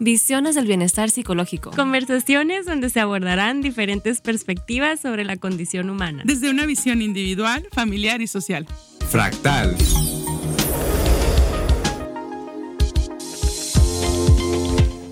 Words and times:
Visiones 0.00 0.54
del 0.54 0.66
bienestar 0.66 1.10
psicológico. 1.10 1.72
Conversaciones 1.72 2.66
donde 2.66 2.88
se 2.88 3.00
abordarán 3.00 3.62
diferentes 3.62 4.20
perspectivas 4.20 5.00
sobre 5.00 5.24
la 5.24 5.36
condición 5.36 5.90
humana. 5.90 6.22
Desde 6.24 6.50
una 6.50 6.66
visión 6.66 7.02
individual, 7.02 7.66
familiar 7.72 8.22
y 8.22 8.28
social. 8.28 8.64
Fractal. 9.08 9.76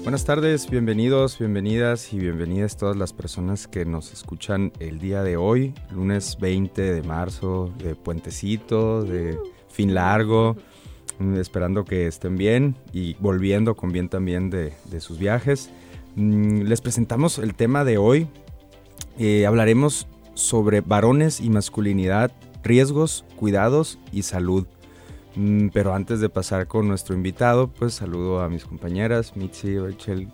Buenas 0.04 0.24
tardes, 0.24 0.70
bienvenidos, 0.70 1.36
bienvenidas 1.40 2.12
y 2.12 2.20
bienvenidas 2.20 2.76
todas 2.76 2.94
las 2.94 3.12
personas 3.12 3.66
que 3.66 3.84
nos 3.84 4.12
escuchan 4.12 4.72
el 4.78 5.00
día 5.00 5.24
de 5.24 5.36
hoy, 5.36 5.74
lunes 5.90 6.38
20 6.40 6.80
de 6.80 7.02
marzo, 7.02 7.74
de 7.78 7.96
puentecito, 7.96 9.02
de 9.02 9.36
fin 9.68 9.94
largo, 9.94 10.56
esperando 11.38 11.84
que 11.84 12.06
estén 12.06 12.36
bien 12.36 12.76
y 12.92 13.14
volviendo 13.14 13.74
con 13.74 13.92
bien 13.92 14.08
también 14.08 14.50
de, 14.50 14.72
sus 15.00 15.18
viajes. 15.18 15.70
Mm, 16.14 16.62
les 16.62 16.80
presentamos 16.80 17.38
el 17.38 17.54
tema 17.54 17.84
de 17.84 17.98
hoy. 17.98 18.28
Eh, 19.18 19.46
hablaremos 19.46 20.06
sobre 20.34 20.82
varones 20.82 21.40
y 21.40 21.50
masculinidad, 21.50 22.32
riesgos, 22.62 23.24
cuidados 23.36 23.98
y 24.12 24.22
salud. 24.22 24.66
Mm, 25.36 25.68
pero 25.68 25.94
antes 25.94 26.20
de 26.20 26.28
pasar 26.28 26.66
con 26.66 26.88
nuestro 26.88 27.14
invitado, 27.14 27.68
pues 27.68 27.94
saludo 27.94 28.40
a 28.40 28.48
mis 28.48 28.64
compañeras, 28.64 29.36
Mitzi, 29.36 29.78
Rachel. 29.78 30.28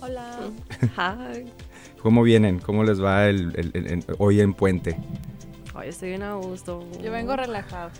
Hola. 0.00 0.38
Hi. 0.96 1.44
¿Cómo 2.02 2.22
vienen? 2.22 2.58
¿Cómo 2.58 2.84
les 2.84 3.02
va 3.02 3.22
hoy 4.18 4.40
en 4.40 4.52
Puente? 4.52 4.96
Hoy 5.74 5.88
estoy 5.88 6.10
bien 6.10 6.22
a 6.22 6.34
gusto. 6.34 6.84
Yo 7.02 7.10
vengo 7.10 7.34
relajado. 7.34 7.90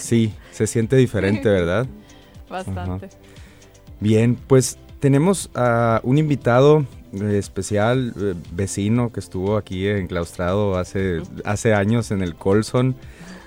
Sí, 0.00 0.32
se 0.52 0.66
siente 0.66 0.94
diferente, 0.96 1.48
¿verdad? 1.48 1.86
Bastante. 2.48 3.08
Bien, 3.98 4.36
pues 4.46 4.78
tenemos 5.00 5.50
a 5.54 6.00
un 6.04 6.18
invitado 6.18 6.86
especial, 7.12 8.12
eh, 8.16 8.34
vecino 8.52 9.12
que 9.12 9.20
estuvo 9.20 9.56
aquí 9.56 9.88
enclaustrado 9.88 10.76
hace, 10.76 11.22
hace 11.44 11.74
años 11.74 12.10
en 12.10 12.22
el 12.22 12.36
Colson. 12.36 12.94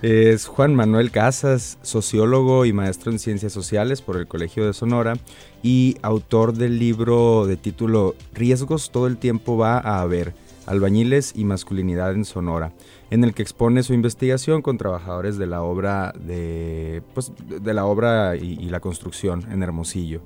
Es 0.01 0.45
Juan 0.45 0.75
Manuel 0.75 1.09
Casas, 1.09 1.79
sociólogo 1.81 2.65
y 2.65 2.73
maestro 2.73 3.11
en 3.11 3.19
ciencias 3.19 3.53
sociales 3.53 4.01
por 4.01 4.17
el 4.17 4.27
Colegio 4.27 4.65
de 4.65 4.73
Sonora 4.73 5.15
y 5.63 5.97
autor 6.01 6.53
del 6.53 6.77
libro 6.77 7.47
de 7.47 7.57
título 7.57 8.15
Riesgos 8.33 8.91
todo 8.91 9.07
el 9.07 9.17
tiempo 9.17 9.57
va 9.57 9.79
a 9.79 10.01
haber, 10.01 10.35
albañiles 10.67 11.33
y 11.35 11.45
masculinidad 11.45 12.11
en 12.11 12.25
Sonora, 12.25 12.73
en 13.09 13.23
el 13.23 13.33
que 13.33 13.41
expone 13.41 13.83
su 13.83 13.93
investigación 13.93 14.61
con 14.61 14.77
trabajadores 14.77 15.37
de 15.37 15.47
la 15.47 15.63
obra 15.63 16.13
de, 16.19 17.01
pues, 17.13 17.31
de 17.47 17.73
la 17.73 17.85
obra 17.85 18.35
y, 18.35 18.67
la 18.67 18.79
construcción 18.79 19.45
en 19.51 19.63
Hermosillo. 19.63 20.21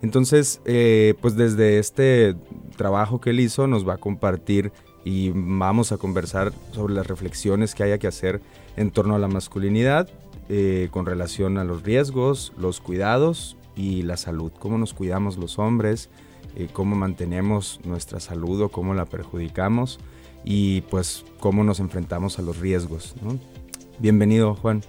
Entonces, 0.00 0.60
eh, 0.64 1.14
pues 1.20 1.36
desde 1.36 1.78
este 1.78 2.34
trabajo 2.76 3.20
que 3.20 3.30
él 3.30 3.40
hizo 3.40 3.66
nos 3.66 3.86
va 3.86 3.94
a 3.94 3.98
compartir 3.98 4.72
y 5.04 5.30
vamos 5.34 5.92
a 5.92 5.98
conversar 5.98 6.52
sobre 6.72 6.94
las 6.94 7.06
reflexiones 7.06 7.74
que 7.74 7.82
haya 7.82 7.98
que 7.98 8.06
hacer 8.06 8.40
en 8.76 8.90
torno 8.90 9.14
a 9.14 9.18
la 9.18 9.28
masculinidad 9.28 10.08
eh, 10.48 10.88
con 10.90 11.06
relación 11.06 11.58
a 11.58 11.64
los 11.64 11.82
riesgos, 11.82 12.52
los 12.56 12.80
cuidados 12.80 13.56
y 13.76 14.02
la 14.02 14.16
salud. 14.16 14.52
Cómo 14.58 14.78
nos 14.78 14.94
cuidamos 14.94 15.36
los 15.36 15.58
hombres, 15.58 16.08
eh, 16.56 16.68
cómo 16.72 16.96
mantenemos 16.96 17.80
nuestra 17.84 18.20
salud 18.20 18.62
o 18.62 18.68
cómo 18.70 18.94
la 18.94 19.04
perjudicamos 19.04 20.00
y 20.44 20.82
pues 20.82 21.24
cómo 21.40 21.64
nos 21.64 21.80
enfrentamos 21.80 22.38
a 22.38 22.42
los 22.42 22.58
riesgos. 22.58 23.14
Bienvenido, 23.98 24.54
Juan. 24.54 24.82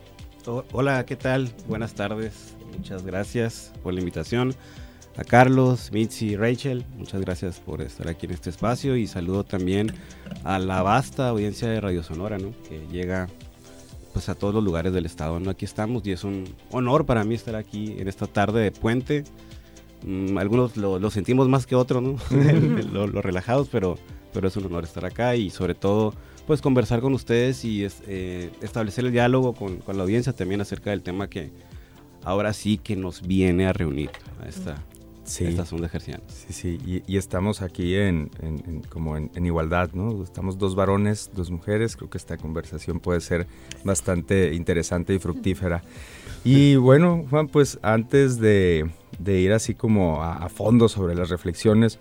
Hola, 0.72 1.06
¿qué 1.06 1.16
tal? 1.16 1.52
Buenas 1.68 1.94
tardes. 1.94 2.56
Muchas 2.78 3.06
gracias 3.06 3.72
por 3.84 3.94
la 3.94 4.00
invitación 4.00 4.56
a 5.18 5.24
Carlos, 5.24 5.92
Mitzi, 5.92 6.36
Rachel. 6.36 6.86
Muchas 6.98 7.22
gracias 7.22 7.60
por 7.60 7.82
estar 7.82 8.08
aquí 8.08 8.26
en 8.26 8.34
este 8.34 8.50
espacio 8.50 8.98
y 8.98 9.08
saludo 9.08 9.44
también 9.44 9.94
a 10.44 10.60
la 10.60 10.82
vasta 10.82 11.30
audiencia 11.30 11.70
de 11.70 11.80
Radio 11.80 12.04
Sonora, 12.04 12.38
¿no? 12.38 12.52
que 12.68 12.86
llega 12.92 13.28
pues 14.12 14.30
a 14.30 14.36
todos 14.36 14.54
los 14.54 14.64
lugares 14.64 14.94
del 14.94 15.06
estado. 15.06 15.40
¿no? 15.40 15.50
Aquí 15.52 15.66
estamos 15.66 16.06
y 16.06 16.12
es 16.12 16.24
un 16.24 16.46
honor 16.72 17.06
para 17.06 17.24
mí 17.24 17.36
estar 17.36 17.56
aquí 17.56 17.96
en 18.00 18.08
esta 18.08 18.28
tarde 18.28 18.62
de 18.62 18.72
puente. 18.72 19.24
Mm, 20.06 20.38
algunos 20.38 20.78
lo, 20.78 21.10
sentimos 21.12 21.48
más 21.48 21.66
que 21.66 21.76
otros, 21.76 22.02
¿no? 22.02 22.18
los 22.92 23.24
relajados, 23.24 23.70
pero, 23.72 23.98
pero 24.34 24.48
es 24.48 24.58
un 24.58 24.66
honor 24.66 24.84
estar 24.84 25.06
acá 25.06 25.36
y 25.36 25.50
sobre 25.50 25.76
todo 25.76 26.14
pues 26.48 26.62
conversar 26.62 27.00
con 27.00 27.14
ustedes 27.14 27.64
y 27.64 27.86
eh, 28.08 28.50
establecer 28.62 29.06
el 29.06 29.12
diálogo 29.12 29.54
con, 29.54 29.78
con, 29.78 29.96
la 29.98 30.04
audiencia 30.04 30.34
también 30.34 30.60
acerca 30.60 30.90
del 30.90 31.02
tema 31.02 31.30
que 31.30 31.52
ahora 32.24 32.54
sí 32.54 32.78
que 32.78 32.96
nos 32.96 33.22
viene 33.22 33.66
a 33.66 33.74
reunir 33.74 34.10
a 34.44 34.50
esta, 34.50 34.84
Sí. 35.24 35.46
Estas 35.46 35.70
son 35.70 35.82
de. 35.82 35.90
Sí, 36.28 36.54
sí, 36.54 37.02
y, 37.08 37.18
estamos 37.18 37.62
aquí 37.62 37.96
en, 37.96 38.30
como 38.90 39.16
en, 39.16 39.46
igualdad, 39.46 39.92
¿no? 39.94 40.22
Estamos 40.22 40.58
dos 40.58 40.76
varones, 40.76 41.32
dos 41.34 41.50
mujeres, 41.50 41.96
creo 41.96 42.10
que 42.10 42.18
esta 42.18 42.38
conversación 42.38 43.00
puede 43.00 43.22
ser 43.22 43.48
bastante 43.86 44.54
interesante 44.54 45.14
y 45.14 45.20
fructífera. 45.20 45.82
Y 46.44 46.76
bueno, 46.76 47.26
Juan, 47.30 47.48
pues 47.48 47.80
antes 47.84 48.38
de, 48.38 48.92
ir 49.32 49.54
así 49.54 49.74
como 49.74 50.22
a, 50.24 50.50
fondo 50.50 50.90
sobre 50.90 51.16
las 51.16 51.30
reflexiones, 51.30 52.00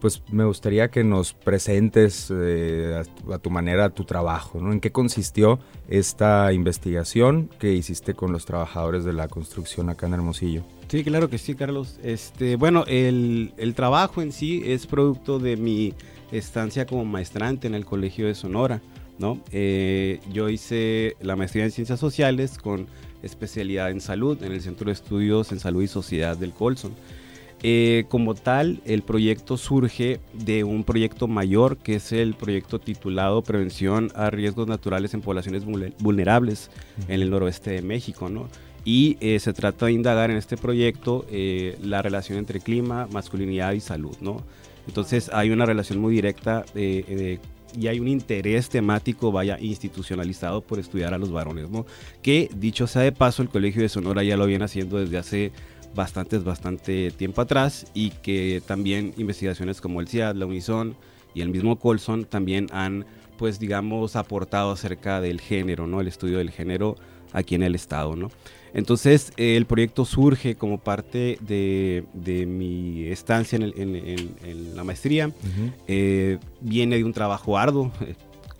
pues 0.00 0.22
me 0.30 0.44
gustaría 0.44 0.90
que 0.90 1.04
nos 1.04 1.32
presentes 1.32 2.32
eh, 2.34 3.02
a, 3.32 3.38
tu 3.38 3.50
manera 3.50 3.90
tu 3.90 4.04
trabajo, 4.04 4.60
¿no? 4.60 4.72
¿En 4.72 4.80
qué 4.80 4.92
consistió 4.92 5.58
esta 5.88 6.52
investigación 6.52 7.48
que 7.58 7.72
hiciste 7.72 8.14
con 8.14 8.32
los 8.32 8.44
trabajadores 8.44 9.04
de 9.04 9.12
la 9.12 9.28
construcción 9.28 9.88
acá 9.88 10.06
en 10.06 10.14
Hermosillo? 10.14 10.64
Sí, 10.88 11.04
claro 11.04 11.28
que 11.28 11.38
sí, 11.38 11.54
Carlos. 11.54 11.98
Este, 12.02 12.56
bueno, 12.56 12.84
el, 12.86 13.52
trabajo 13.76 14.22
en 14.22 14.32
sí 14.32 14.62
es 14.64 14.86
producto 14.86 15.38
de 15.38 15.56
mi 15.56 15.94
estancia 16.32 16.86
como 16.86 17.04
maestrante 17.04 17.66
en 17.66 17.74
el 17.74 17.84
Colegio 17.84 18.26
de 18.26 18.34
Sonora, 18.34 18.80
¿no? 19.18 19.40
Eh, 19.52 20.20
yo 20.32 20.48
hice 20.48 21.16
la 21.20 21.36
maestría 21.36 21.64
en 21.64 21.70
Ciencias 21.70 22.00
Sociales 22.00 22.58
con 22.58 22.86
especialidad 23.22 23.90
en 23.90 24.00
salud 24.00 24.42
en 24.42 24.52
el 24.52 24.60
Centro 24.60 24.86
de 24.86 24.92
Estudios 24.92 25.52
en 25.52 25.60
Salud 25.60 25.82
y 25.82 25.88
Sociedad 25.88 26.36
del 26.36 26.52
Colson. 26.52 26.92
Eh, 27.62 28.04
como 28.08 28.34
tal, 28.36 28.80
el 28.84 29.02
proyecto 29.02 29.56
surge 29.56 30.20
de 30.32 30.62
un 30.62 30.84
proyecto 30.84 31.26
mayor 31.26 31.76
que 31.76 31.96
es 31.96 32.12
el 32.12 32.34
proyecto 32.34 32.78
titulado 32.78 33.42
Prevención 33.42 34.12
a 34.14 34.30
Riesgos 34.30 34.68
Naturales 34.68 35.12
en 35.14 35.22
Poblaciones 35.22 35.64
Vulnerables 35.98 36.70
en 37.08 37.20
el 37.20 37.30
noroeste 37.30 37.72
de 37.72 37.82
México, 37.82 38.28
¿no? 38.28 38.48
Y 38.84 39.16
eh, 39.20 39.40
se 39.40 39.52
trata 39.52 39.86
de 39.86 39.92
indagar 39.92 40.30
en 40.30 40.36
este 40.36 40.56
proyecto 40.56 41.26
eh, 41.30 41.76
la 41.82 42.00
relación 42.00 42.38
entre 42.38 42.60
clima, 42.60 43.08
masculinidad 43.10 43.72
y 43.72 43.80
salud, 43.80 44.16
¿no? 44.20 44.42
Entonces 44.86 45.28
hay 45.34 45.50
una 45.50 45.66
relación 45.66 45.98
muy 45.98 46.14
directa 46.14 46.64
y 47.76 47.88
hay 47.88 48.00
un 48.00 48.08
interés 48.08 48.68
temático, 48.68 49.32
vaya, 49.32 49.58
institucionalizado 49.60 50.60
por 50.60 50.78
estudiar 50.78 51.14
a 51.14 51.18
los 51.18 51.30
varones, 51.30 51.70
¿no? 51.70 51.86
Que 52.22 52.50
dicho 52.54 52.86
sea 52.86 53.02
de 53.02 53.12
paso, 53.12 53.42
el 53.42 53.48
Colegio 53.48 53.82
de 53.82 53.88
Sonora 53.88 54.22
ya 54.22 54.36
lo 54.36 54.46
viene 54.46 54.64
haciendo 54.64 54.98
desde 54.98 55.18
hace 55.18 55.52
bastante, 55.94 56.38
bastante 56.38 57.10
tiempo 57.10 57.40
atrás 57.40 57.86
y 57.94 58.10
que 58.10 58.62
también 58.66 59.14
investigaciones 59.16 59.80
como 59.80 60.00
el 60.00 60.08
CIAD, 60.08 60.36
la 60.36 60.46
Unison 60.46 60.96
y 61.34 61.40
el 61.40 61.50
mismo 61.50 61.78
Colson 61.78 62.24
también 62.24 62.66
han, 62.72 63.06
pues 63.36 63.58
digamos, 63.58 64.16
aportado 64.16 64.70
acerca 64.70 65.20
del 65.20 65.40
género, 65.40 65.86
¿no? 65.86 66.00
El 66.00 66.08
estudio 66.08 66.38
del 66.38 66.50
género 66.50 66.96
aquí 67.32 67.54
en 67.54 67.62
el 67.62 67.74
estado, 67.74 68.16
¿no? 68.16 68.30
Entonces, 68.74 69.32
el 69.36 69.64
proyecto 69.66 70.04
surge 70.04 70.54
como 70.54 70.78
parte 70.78 71.38
de, 71.40 72.04
de 72.12 72.46
mi 72.46 73.06
estancia 73.06 73.56
en, 73.56 73.72
en, 73.74 74.76
la 74.76 74.84
maestría. 74.84 75.32
Eh, 75.86 76.38
viene 76.60 76.96
de 76.96 77.04
un 77.04 77.12
trabajo 77.12 77.56
arduo. 77.56 77.90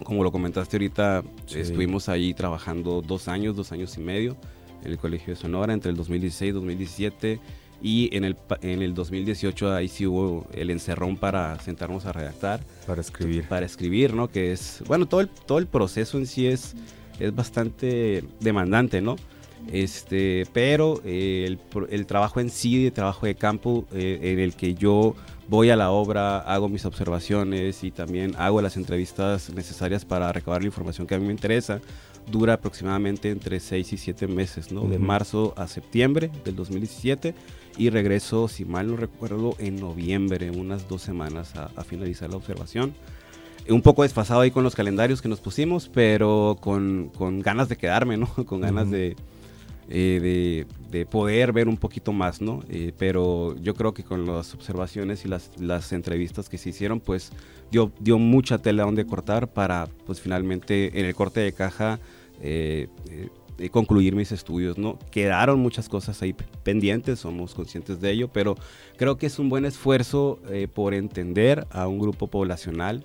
Como 0.03 0.25
lo 0.25 0.33
comentaste 0.33 0.77
ahorita, 0.77 1.25
estuvimos 1.55 2.09
ahí 2.09 2.33
trabajando 2.33 3.03
dos 3.03 3.29
años, 3.29 3.57
dos 3.57 3.73
años 3.73 3.97
y 3.99 4.01
medio 4.01 4.37
en 4.85 4.93
el 4.93 4.99
Colegio 4.99 5.35
de 5.35 5.41
Sonora 5.41 5.73
entre 5.73 5.91
el 5.91 5.97
2016 5.97 6.51
y 6.51 6.53
2017 6.53 7.41
y 7.81 8.17
en 8.17 8.25
el, 8.25 8.37
en 8.63 8.83
el 8.83 8.95
2018 8.95 9.73
ahí 9.73 9.89
sí 9.89 10.07
hubo 10.07 10.47
el 10.53 10.71
encerrón 10.71 11.17
para 11.17 11.59
sentarnos 11.61 12.07
a 12.07 12.13
redactar. 12.13 12.61
Para 12.87 13.01
escribir. 13.01 13.45
Para 13.49 13.67
escribir, 13.67 14.15
¿no? 14.15 14.29
Que 14.29 14.53
es, 14.53 14.83
bueno, 14.87 15.07
todo 15.07 15.21
el, 15.21 15.29
todo 15.29 15.59
el 15.59 15.67
proceso 15.67 16.19
en 16.19 16.27
sí 16.27 16.47
es, 16.47 16.75
es 17.19 17.35
bastante 17.35 18.25
demandante, 18.41 19.01
¿no? 19.01 19.17
Este, 19.73 20.47
pero 20.53 21.01
eh, 21.05 21.45
el, 21.47 21.59
el, 21.91 22.07
trabajo 22.07 22.41
en 22.41 22.49
sí, 22.49 22.87
el 22.87 22.93
trabajo 22.93 23.27
de 23.27 23.35
campo 23.35 23.87
eh, 23.93 24.21
en 24.23 24.39
el 24.39 24.55
que 24.55 24.75
yo 24.75 25.15
voy 25.49 25.71
a 25.71 25.77
la 25.77 25.91
obra, 25.91 26.39
hago 26.39 26.69
mis 26.69 26.85
observaciones 26.85 27.83
y 27.83 27.91
también 27.91 28.35
hago 28.39 28.63
las 28.63 28.77
entrevistas 28.77 29.51
necesarias 29.51 30.05
para 30.05 30.33
recabar 30.33 30.63
la 30.63 30.67
información 30.67 31.07
que 31.07 31.15
a 31.15 31.19
mí 31.19 31.27
me 31.27 31.33
interesa, 31.33 31.81
dura 32.31 32.55
aproximadamente 32.55 33.31
entre 33.31 33.59
6 33.59 33.93
y 33.95 33.97
7 33.97 34.27
meses, 34.27 34.71
¿no? 34.71 34.83
De 34.83 34.99
marzo 34.99 35.55
a 35.57 35.67
septiembre 35.67 36.31
del 36.45 36.57
2017 36.57 37.35
y 37.79 37.91
regreso, 37.91 38.49
si 38.49 38.65
mal 38.65 38.89
no 38.89 38.97
recuerdo, 38.97 39.55
en 39.59 39.77
noviembre, 39.77 40.51
unas 40.51 40.89
dos 40.89 41.01
semanas 41.03 41.55
a, 41.57 41.85
finalizar 41.85 42.29
la 42.29 42.37
observación. 42.37 42.95
Un 43.69 43.83
poco 43.83 44.03
desfasado 44.03 44.41
ahí 44.41 44.51
con 44.51 44.65
los 44.65 44.75
calendarios 44.75 45.21
que 45.21 45.29
nos 45.29 45.41
pusimos, 45.41 45.89
pero 45.93 46.57
con, 46.61 47.11
con 47.17 47.41
ganas 47.41 47.69
de 47.69 47.77
quedarme, 47.77 48.17
¿no? 48.17 48.27
Con 48.47 48.61
ganas 48.61 48.91
de, 48.91 49.17
de, 49.89 50.67
de, 50.91 51.07
poder 51.07 51.53
ver 51.53 51.69
un 51.69 51.77
poquito 51.77 52.13
más, 52.13 52.41
¿no? 52.41 52.63
pero 52.99 53.57
yo 53.57 53.75
creo 53.75 53.95
que 53.95 54.05
con 54.05 54.27
las 54.27 54.53
observaciones 54.53 55.25
y 55.25 55.29
las, 55.29 55.51
las 55.59 55.93
entrevistas 55.93 56.49
que 56.49 56.59
se 56.59 56.71
hicieron, 56.71 57.01
pues 57.01 57.33
dio, 57.71 57.91
dio 58.01 58.19
mucha 58.19 58.59
tela 58.59 58.85
donde 58.85 59.07
cortar 59.07 59.49
para, 59.49 59.89
pues 60.07 60.21
finalmente 60.21 60.99
en 60.99 61.07
el 61.07 61.15
corte 61.15 61.41
de 61.41 61.53
caja 61.53 61.99
concluir 63.69 64.15
mis 64.15 64.31
estudios, 64.31 64.79
¿no? 64.79 64.99
Quedaron 65.11 65.59
muchas 65.59 65.89
cosas 65.89 66.23
ahí 66.23 66.35
pendientes, 66.63 67.19
somos 67.19 67.55
conscientes 67.55 68.01
de 68.01 68.13
ello, 68.13 68.29
pero 68.29 68.55
creo 68.97 69.19
que 69.19 69.27
es 69.27 69.41
un 69.41 69.49
buen 69.49 69.65
esfuerzo 69.65 70.39
eh, 70.51 70.69
por 70.73 70.95
entender 70.95 71.67
a 71.71 71.89
un 71.89 71.99
grupo 71.99 72.29
poblacional, 72.29 73.05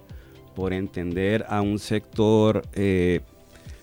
por 0.56 0.74
entender 0.74 1.46
a 1.50 1.62
un 1.62 1.80
sector 1.80 2.64
eh, 2.74 3.22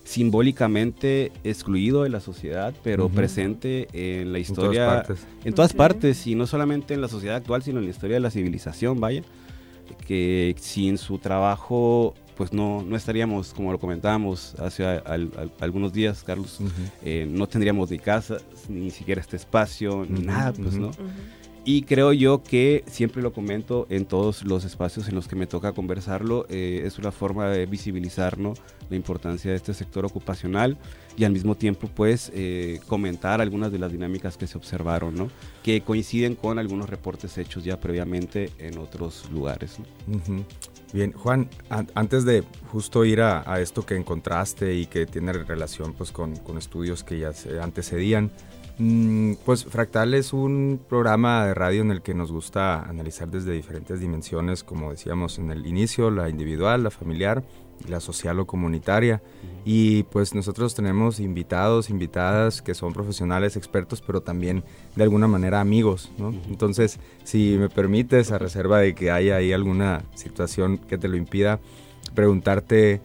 simbólicamente 0.05 1.31
excluido 1.45 2.03
de 2.03 2.11
la 2.11 2.21
sociedad, 2.21 2.75
pero 2.83 3.09
presente 3.09 3.89
en 3.93 4.33
la 4.33 4.39
historia, 4.39 4.83
en 4.83 4.89
todas 4.89 5.07
partes, 5.07 5.27
en 5.45 5.55
todas 5.55 5.73
partes 5.73 6.27
y 6.27 6.35
no 6.35 6.47
solamente 6.47 6.95
en 6.95 7.01
la 7.01 7.09
sociedad 7.09 7.37
actual, 7.37 7.63
sino 7.63 7.79
en 7.79 7.85
la 7.85 7.91
historia 7.91 8.17
de 8.17 8.21
la 8.21 8.31
civilización, 8.31 8.99
vaya, 8.99 9.23
que 10.07 10.55
sin 10.59 10.99
su 10.99 11.19
trabajo 11.19 12.15
pues 12.41 12.55
no, 12.55 12.83
no 12.83 12.97
estaríamos, 12.97 13.53
como 13.53 13.71
lo 13.71 13.79
comentábamos 13.79 14.55
hace 14.55 14.83
algunos 15.61 15.93
días, 15.93 16.25
Carlos, 16.25 16.59
eh, 17.05 17.29
no 17.31 17.47
tendríamos 17.47 17.91
ni 17.91 17.99
casa, 17.99 18.39
ni 18.67 18.91
siquiera 18.91 19.21
este 19.21 19.37
espacio, 19.37 20.07
ni 20.09 20.23
nada, 20.23 20.55
pues, 20.55 20.75
¿no? 20.79 20.91
Y 21.65 21.83
creo 21.83 22.13
yo 22.15 22.43
que 22.43 22.85
siempre 22.87 23.21
lo 23.21 23.33
comento 23.33 23.87
en 23.91 24.07
todos 24.07 24.45
los 24.45 24.65
espacios 24.65 25.09
en 25.09 25.15
los 25.15 25.29
que 25.29 25.37
me 25.37 25.47
toca 25.47 25.73
conversarlo, 25.73 26.47
eh, 26.49 26.83
es 26.87 26.99
una 26.99 27.13
forma 27.13 27.49
de 27.49 27.67
visibilizar 27.67 28.39
la 28.39 28.97
importancia 28.97 29.51
de 29.51 29.59
este 29.59 29.75
sector 29.75 30.07
ocupacional 30.07 30.79
y 31.19 31.25
al 31.25 31.33
mismo 31.33 31.55
tiempo 31.55 31.89
pues 31.95 32.33
eh, 32.35 32.81
comentar 32.87 33.43
algunas 33.43 33.71
de 33.73 33.79
las 33.79 33.93
dinámicas 33.93 34.39
que 34.39 34.47
se 34.47 34.57
observaron, 34.57 35.15
¿no? 35.15 35.29
que 35.63 35.83
coinciden 35.83 36.35
con 36.35 36.59
algunos 36.59 36.89
reportes 36.89 37.37
hechos 37.37 37.63
ya 37.63 37.79
previamente 37.79 38.51
en 38.59 38.79
otros 38.79 39.29
lugares. 39.31 39.77
Bien, 40.93 41.13
Juan, 41.13 41.49
antes 41.95 42.25
de 42.25 42.43
justo 42.73 43.05
ir 43.05 43.21
a, 43.21 43.61
esto 43.61 43.85
que 43.85 43.97
encontraste 43.97 44.75
y 44.75 44.87
que 44.87 45.07
tiene 45.07 45.33
relación 45.33 45.93
pues, 45.93 46.11
con, 46.11 46.37
con 46.37 46.57
estudios 46.57 47.05
que 47.05 47.19
ya 47.19 47.33
se 47.33 47.61
antecedían, 47.61 48.31
pues 49.45 49.65
Fractal 49.65 50.15
es 50.15 50.33
un 50.33 50.81
programa 50.89 51.47
de 51.47 51.55
radio 51.55 51.83
en 51.83 51.91
el 51.91 52.03
que 52.03 52.15
nos 52.15 52.33
gusta 52.33 52.83
analizar 52.83 53.29
desde 53.29 53.53
diferentes 53.53 54.01
dimensiones, 54.01 54.65
como 54.65 54.91
decíamos 54.91 55.39
en 55.39 55.51
el 55.51 55.67
inicio, 55.67 56.11
la 56.11 56.29
individual, 56.29 56.85
la 56.85 56.91
familiar 56.91 57.45
la 57.89 58.01
social 58.01 58.39
o 58.41 58.47
comunitaria. 58.47 59.23
Y 59.65 60.05
pues 60.05 60.35
nosotros 60.35 60.75
tenemos 60.75 61.21
invitados, 61.21 61.91
invitadas 61.91 62.63
que 62.63 62.75
son 62.75 62.93
profesionales, 62.93 63.57
expertos, 63.57 64.03
pero 64.05 64.21
también 64.21 64.65
de 64.97 65.03
alguna 65.03 65.29
manera 65.29 65.61
amigos, 65.61 66.11
¿no? 66.19 66.35
Entonces, 66.49 66.99
si 67.25 67.57
me 67.59 67.69
permites, 67.69 68.33
a 68.33 68.39
reserva 68.39 68.79
de 68.79 68.95
que 68.95 69.11
haya 69.11 69.37
ahí 69.37 69.53
alguna 69.53 70.05
situación 70.15 70.79
que 70.79 70.99
te 70.99 71.09
lo 71.09 71.17
impida, 71.17 71.61
preguntarte 72.15 73.01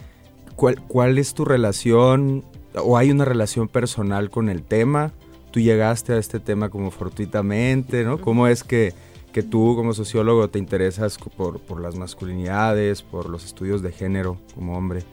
cuál, 0.56 0.82
cuál 0.88 1.18
es 1.18 1.34
tu 1.34 1.46
relación 1.46 2.44
o 2.76 2.98
hay 2.98 3.12
una 3.12 3.26
relación 3.26 3.68
personal 3.68 4.30
con 4.30 4.50
el 4.50 4.64
tema. 4.64 5.14
Tú 5.56 5.62
llegaste 5.62 6.12
a 6.12 6.18
este 6.18 6.42
tema 6.42 6.68
como 6.68 6.92
fortuitamente, 6.92 8.04
¿no? 8.04 8.20
¿Cómo 8.20 8.46
es 8.46 8.62
que 8.62 8.94
que 9.32 9.42
tú 9.42 9.74
como 9.78 9.94
sociólogo 9.94 10.50
te 10.50 10.60
interesas 10.60 11.18
por, 11.18 11.62
por, 11.62 11.80
las 11.80 11.96
masculinidades, 11.96 13.02
por 13.02 13.30
los 13.30 13.46
estudios 13.46 13.82
de 13.82 13.94
género 13.94 14.38
como 14.54 14.78
hombre. 14.78 15.04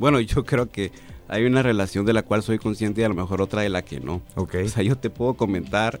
Bueno, 0.00 0.18
yo 0.18 0.44
creo 0.44 0.68
que 0.70 0.90
hay 1.28 1.44
una 1.44 1.62
relación 1.62 2.04
de 2.04 2.12
la 2.12 2.24
cual 2.24 2.42
soy 2.42 2.58
consciente 2.58 3.02
y 3.02 3.04
a 3.04 3.08
lo 3.08 3.14
mejor 3.14 3.40
otra 3.40 3.62
de 3.62 3.68
la 3.68 3.82
que 3.82 4.00
no. 4.00 4.22
Okay. 4.34 4.66
O 4.66 4.68
sea, 4.68 4.82
yo 4.82 4.98
te 4.98 5.08
puedo 5.08 5.34
comentar 5.34 6.00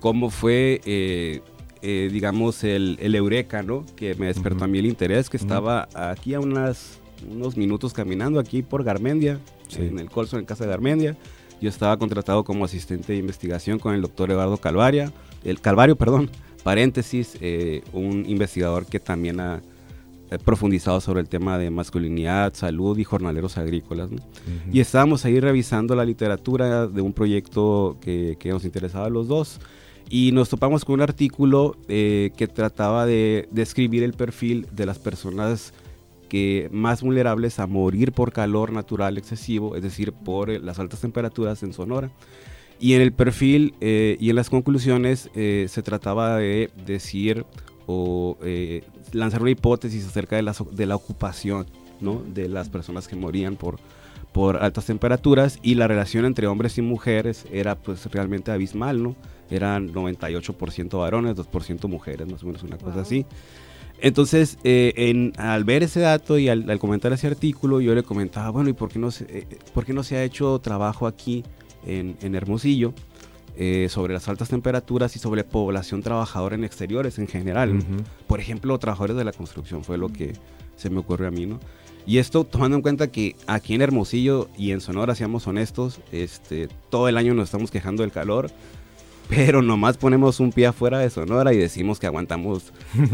cómo 0.00 0.28
fue, 0.28 0.82
eh, 0.84 1.40
eh, 1.80 2.10
digamos, 2.12 2.62
el, 2.62 2.98
el, 3.00 3.14
eureka, 3.14 3.62
¿no? 3.62 3.86
Que 3.96 4.14
me 4.16 4.26
despertó 4.26 4.64
a 4.64 4.66
mí 4.66 4.80
el 4.80 4.86
interés, 4.86 5.30
que 5.30 5.38
estaba 5.38 5.88
aquí 5.94 6.34
a 6.34 6.40
unas, 6.40 7.00
unos 7.30 7.56
minutos 7.56 7.94
caminando 7.94 8.38
aquí 8.38 8.60
por 8.60 8.84
Garmendia, 8.84 9.40
en 9.78 9.98
el 9.98 10.10
Colson, 10.10 10.40
en 10.40 10.44
casa 10.44 10.64
de 10.64 10.70
Garmendia. 10.70 11.16
Yo 11.60 11.68
estaba 11.68 11.96
contratado 11.96 12.44
como 12.44 12.64
asistente 12.64 13.12
de 13.12 13.18
investigación 13.18 13.78
con 13.78 13.94
el 13.94 14.02
doctor 14.02 14.30
Eduardo 14.30 14.56
Calvaria, 14.58 15.12
el 15.44 15.60
Calvario, 15.60 15.96
perdón, 15.96 16.30
paréntesis, 16.62 17.36
eh, 17.40 17.82
un 17.92 18.24
investigador 18.28 18.86
que 18.86 19.00
también 19.00 19.40
ha 19.40 19.62
profundizado 20.38 21.00
sobre 21.00 21.20
el 21.20 21.28
tema 21.28 21.58
de 21.58 21.70
masculinidad, 21.70 22.54
salud 22.54 22.98
y 22.98 23.04
jornaleros 23.04 23.58
agrícolas. 23.58 24.10
Y 24.72 24.80
estábamos 24.80 25.24
ahí 25.24 25.38
revisando 25.40 25.94
la 25.94 26.04
literatura 26.04 26.86
de 26.86 27.00
un 27.02 27.12
proyecto 27.12 27.96
que, 28.00 28.36
nos 28.44 28.64
interesaba 28.64 29.06
a 29.06 29.10
los 29.10 29.28
dos 29.28 29.60
y 30.10 30.32
nos 30.32 30.48
topamos 30.48 30.84
con 30.84 30.94
un 30.94 31.00
artículo 31.02 31.76
eh, 31.88 32.30
que 32.36 32.46
trataba 32.46 33.06
de 33.06 33.48
describir 33.50 34.02
el 34.02 34.12
perfil 34.12 34.66
de 34.72 34.86
las 34.86 34.98
personas 34.98 35.72
que 36.34 36.68
más 36.72 37.00
vulnerables 37.00 37.60
a 37.60 37.68
morir 37.68 38.10
por 38.10 38.32
calor 38.32 38.72
natural 38.72 39.18
excesivo, 39.18 39.76
es 39.76 39.84
decir, 39.84 40.12
por 40.12 40.48
las 40.48 40.80
altas 40.80 41.00
temperaturas 41.00 41.62
en 41.62 41.72
Sonora. 41.72 42.10
Y 42.80 42.94
en 42.94 43.02
el 43.02 43.12
perfil 43.12 43.72
eh, 43.80 44.16
y 44.18 44.30
en 44.30 44.34
las 44.34 44.50
conclusiones 44.50 45.30
eh, 45.36 45.66
se 45.68 45.80
trataba 45.84 46.38
de 46.38 46.70
decir 46.86 47.46
o 47.86 48.36
eh, 48.42 48.82
lanzar 49.12 49.42
una 49.42 49.52
hipótesis 49.52 50.08
acerca 50.08 50.34
de 50.34 50.42
la, 50.42 50.56
de 50.72 50.86
la 50.86 50.96
ocupación 50.96 51.66
¿no? 52.00 52.20
de 52.26 52.48
las 52.48 52.68
personas 52.68 53.06
que 53.06 53.14
morían 53.14 53.54
por, 53.54 53.78
por 54.32 54.56
altas 54.56 54.86
temperaturas 54.86 55.60
y 55.62 55.76
la 55.76 55.86
relación 55.86 56.24
entre 56.24 56.48
hombres 56.48 56.78
y 56.78 56.82
mujeres 56.82 57.46
era 57.52 57.76
pues 57.76 58.06
realmente 58.06 58.50
abismal, 58.50 59.00
¿no? 59.00 59.14
Eran 59.50 59.94
98% 59.94 60.98
varones, 60.98 61.36
2% 61.36 61.86
mujeres, 61.86 62.28
más 62.28 62.42
o 62.42 62.46
menos 62.46 62.64
una 62.64 62.76
cosa 62.76 63.02
así. 63.02 63.24
Entonces, 64.04 64.58
en, 64.64 65.32
al 65.38 65.64
ver 65.64 65.82
ese 65.82 66.00
dato 66.00 66.38
y 66.38 66.50
al, 66.50 66.78
comentar 66.78 67.10
ese 67.14 67.26
artículo, 67.26 67.80
yo 67.80 67.94
le 67.94 68.02
comentaba, 68.02 68.50
bueno, 68.50 68.68
¿y 68.68 68.74
por 68.74 68.90
qué 68.90 68.98
no 68.98 69.10
se, 69.10 69.46
por 69.72 69.86
qué 69.86 69.94
no 69.94 70.02
se 70.02 70.16
ha 70.16 70.24
hecho 70.24 70.58
trabajo 70.58 71.06
aquí 71.06 71.42
en, 71.86 72.34
Hermosillo 72.34 72.92
eh, 73.56 73.86
sobre 73.88 74.12
las 74.12 74.28
altas 74.28 74.50
temperaturas 74.50 75.16
y 75.16 75.18
sobre 75.18 75.42
población 75.42 76.02
trabajadora 76.02 76.54
en 76.54 76.64
exteriores 76.64 77.18
en 77.18 77.28
general. 77.28 77.82
Por 78.26 78.40
ejemplo, 78.40 78.78
trabajadores 78.78 79.16
de 79.16 79.24
la 79.24 79.32
construcción 79.32 79.84
fue 79.84 79.96
lo 79.96 80.10
que 80.10 80.34
se 80.76 80.90
me 80.90 80.98
ocurrió 80.98 81.28
a 81.28 81.30
mí, 81.30 81.46
¿no? 81.46 81.58
Y 82.06 82.18
esto 82.18 82.44
tomando 82.44 82.76
en 82.76 82.82
cuenta 82.82 83.10
que 83.10 83.36
aquí 83.46 83.74
en 83.74 83.80
Hermosillo 83.80 84.50
y 84.58 84.72
en 84.72 84.82
Sonora, 84.82 85.14
seamos 85.14 85.46
honestos, 85.46 86.00
este, 86.12 86.68
todo 86.90 87.08
el 87.08 87.16
año 87.16 87.32
nos 87.32 87.44
estamos 87.44 87.70
quejando 87.70 88.02
del 88.02 88.12
calor, 88.12 88.50
pero 89.28 89.62
nomás 89.62 89.96
ponemos 89.96 90.40
un 90.40 90.52
pie 90.52 90.66
afuera 90.66 90.98
de 90.98 91.10
Sonora 91.10 91.52
y 91.52 91.58
decimos 91.58 91.98
que 91.98 92.06
aguantamos 92.06 92.72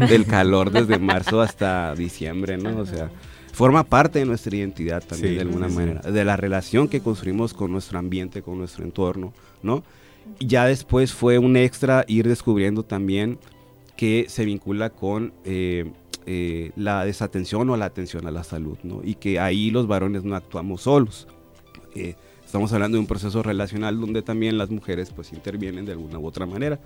del 0.09 0.25
calor 0.25 0.71
desde 0.71 0.99
marzo 0.99 1.41
hasta 1.41 1.95
diciembre, 1.95 2.57
¿no? 2.57 2.77
O 2.77 2.85
sea, 2.85 3.09
forma 3.53 3.83
parte 3.83 4.19
de 4.19 4.25
nuestra 4.25 4.55
identidad 4.55 5.03
también 5.03 5.35
de 5.35 5.41
alguna 5.41 5.67
manera, 5.67 6.01
de 6.01 6.25
la 6.25 6.37
relación 6.37 6.87
que 6.87 7.01
construimos 7.01 7.53
con 7.53 7.71
nuestro 7.71 7.99
ambiente, 7.99 8.41
con 8.41 8.57
nuestro 8.57 8.83
entorno, 8.83 9.33
¿no? 9.63 9.83
Y 10.39 10.47
ya 10.47 10.65
después 10.65 11.13
fue 11.13 11.37
un 11.37 11.57
extra 11.57 12.05
ir 12.07 12.27
descubriendo 12.27 12.83
también 12.83 13.39
que 13.95 14.25
se 14.29 14.45
vincula 14.45 14.89
con 14.89 15.33
eh, 15.45 15.91
eh, 16.25 16.71
la 16.75 17.05
desatención 17.05 17.69
o 17.69 17.77
la 17.77 17.85
atención 17.85 18.27
a 18.27 18.31
la 18.31 18.43
salud, 18.43 18.77
¿no? 18.83 19.01
Y 19.03 19.15
que 19.15 19.39
ahí 19.39 19.71
los 19.71 19.87
varones 19.87 20.23
no 20.23 20.35
actuamos 20.35 20.81
solos. 20.81 21.27
Eh, 21.95 22.15
Estamos 22.51 22.73
hablando 22.73 22.97
de 22.97 22.99
un 22.99 23.07
proceso 23.07 23.41
relacional 23.41 23.97
donde 24.01 24.21
también 24.23 24.57
las 24.57 24.69
mujeres 24.69 25.09
pues 25.15 25.31
intervienen 25.31 25.85
de 25.85 25.93
alguna 25.93 26.19
u 26.19 26.27
otra 26.27 26.45
manera. 26.45 26.81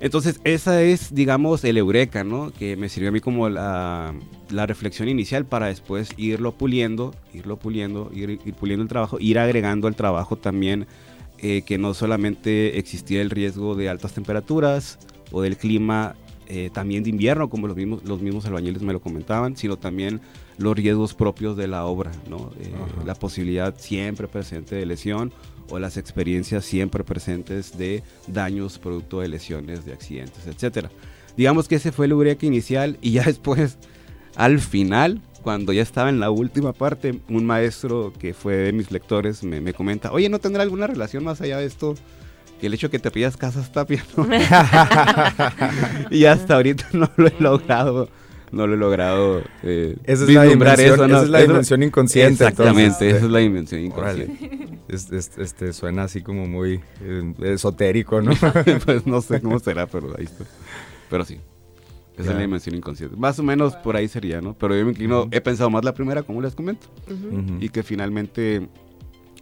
Entonces, 0.00 0.40
esa 0.44 0.80
es, 0.80 1.14
digamos, 1.14 1.62
el 1.64 1.76
eureka, 1.76 2.24
¿no? 2.24 2.50
Que 2.58 2.74
me 2.74 2.88
sirvió 2.88 3.10
a 3.10 3.12
mí 3.12 3.20
como 3.20 3.50
la, 3.50 4.14
la 4.48 4.64
reflexión 4.64 5.10
inicial 5.10 5.44
para 5.44 5.66
después 5.66 6.08
irlo 6.16 6.52
puliendo, 6.52 7.14
irlo 7.34 7.58
puliendo, 7.58 8.10
ir, 8.14 8.38
puliendo 8.58 8.82
el 8.82 8.88
trabajo, 8.88 9.18
ir 9.20 9.38
agregando 9.38 9.88
al 9.88 9.94
trabajo 9.94 10.36
también 10.36 10.86
eh, 11.36 11.60
que 11.66 11.76
no 11.76 11.92
solamente 11.92 12.78
existía 12.78 13.20
el 13.20 13.28
riesgo 13.28 13.74
de 13.74 13.90
altas 13.90 14.14
temperaturas 14.14 14.98
o 15.32 15.42
del 15.42 15.58
clima 15.58 16.16
eh, 16.46 16.70
también 16.72 17.04
de 17.04 17.10
invierno, 17.10 17.50
como 17.50 17.66
los 17.66 17.76
mismos, 17.76 18.04
los 18.04 18.22
mismos 18.22 18.46
albañiles 18.46 18.80
me 18.80 18.94
lo 18.94 19.02
comentaban, 19.02 19.54
sino 19.54 19.76
también 19.76 20.22
los 20.58 20.76
riesgos 20.76 21.14
propios 21.14 21.56
de 21.56 21.68
la 21.68 21.84
obra, 21.86 22.10
¿no? 22.28 22.50
Eh, 22.60 22.72
la 23.06 23.14
posibilidad 23.14 23.74
siempre 23.78 24.28
presente 24.28 24.74
de 24.74 24.86
lesión 24.86 25.32
o 25.70 25.78
las 25.78 25.96
experiencias 25.96 26.64
siempre 26.64 27.04
presentes 27.04 27.78
de 27.78 28.02
daños 28.26 28.78
producto 28.78 29.20
de 29.20 29.28
lesiones, 29.28 29.84
de 29.84 29.92
accidentes, 29.92 30.46
etcétera. 30.46 30.90
Digamos 31.36 31.68
que 31.68 31.76
ese 31.76 31.92
fue 31.92 32.06
el 32.06 32.12
eureka 32.12 32.44
inicial 32.44 32.98
y 33.00 33.12
ya 33.12 33.22
después, 33.26 33.78
al 34.34 34.58
final, 34.58 35.20
cuando 35.42 35.72
ya 35.72 35.82
estaba 35.82 36.08
en 36.08 36.20
la 36.20 36.30
última 36.30 36.72
parte, 36.72 37.20
un 37.28 37.46
maestro 37.46 38.12
que 38.18 38.34
fue 38.34 38.56
de 38.56 38.72
mis 38.72 38.90
lectores 38.90 39.44
me, 39.44 39.60
me 39.60 39.72
comenta, 39.72 40.12
oye, 40.12 40.28
¿no 40.28 40.40
tendrá 40.40 40.62
alguna 40.62 40.86
relación 40.86 41.24
más 41.24 41.40
allá 41.40 41.58
de 41.58 41.66
esto? 41.66 41.94
que 42.60 42.66
el 42.66 42.74
hecho 42.74 42.88
de 42.88 42.90
que 42.90 42.98
te 42.98 43.12
pillas 43.12 43.36
casas 43.36 43.70
tapia, 43.70 44.04
¿no? 44.16 44.26
y 46.10 46.24
hasta 46.24 46.56
ahorita 46.56 46.88
no 46.92 47.08
lo 47.16 47.28
he 47.28 47.34
logrado 47.38 48.08
no 48.50 48.66
lo 48.66 48.74
he 48.74 48.76
logrado 48.76 49.42
eh, 49.62 49.96
esa 50.04 50.24
es 50.24 50.30
la 50.30 50.44
dimensión, 50.44 51.10
Esa 51.10 51.22
es 51.22 51.28
la 51.28 51.40
dimensión 51.40 51.82
inconsciente. 51.82 52.44
Exactamente, 52.44 53.10
esa 53.10 53.24
es 53.24 53.30
la 53.30 53.38
dimensión 53.38 53.80
inconsciente. 53.80 54.78
este 54.88 55.72
suena 55.72 56.04
así 56.04 56.22
como 56.22 56.46
muy 56.46 56.80
eh, 57.02 57.34
esotérico, 57.42 58.22
¿no? 58.22 58.32
pues 58.84 59.06
no 59.06 59.20
sé 59.20 59.40
cómo 59.40 59.58
será, 59.58 59.86
pero 59.86 60.14
ahí 60.18 60.24
está. 60.24 60.44
Pero 61.10 61.24
sí. 61.24 61.38
Esa 62.18 62.30
es 62.30 62.34
la 62.34 62.40
dimensión 62.40 62.74
inconsciente. 62.74 63.16
Más 63.16 63.38
o 63.38 63.44
menos 63.44 63.76
por 63.76 63.94
ahí 63.94 64.08
sería, 64.08 64.40
¿no? 64.40 64.54
Pero 64.54 64.76
yo 64.76 64.84
me 64.84 64.90
inclino, 64.90 65.28
he 65.30 65.40
pensado 65.40 65.70
más 65.70 65.84
la 65.84 65.94
primera, 65.94 66.22
como 66.22 66.42
les 66.42 66.54
comento. 66.54 66.88
Y 67.60 67.68
que 67.68 67.84
finalmente 67.84 68.66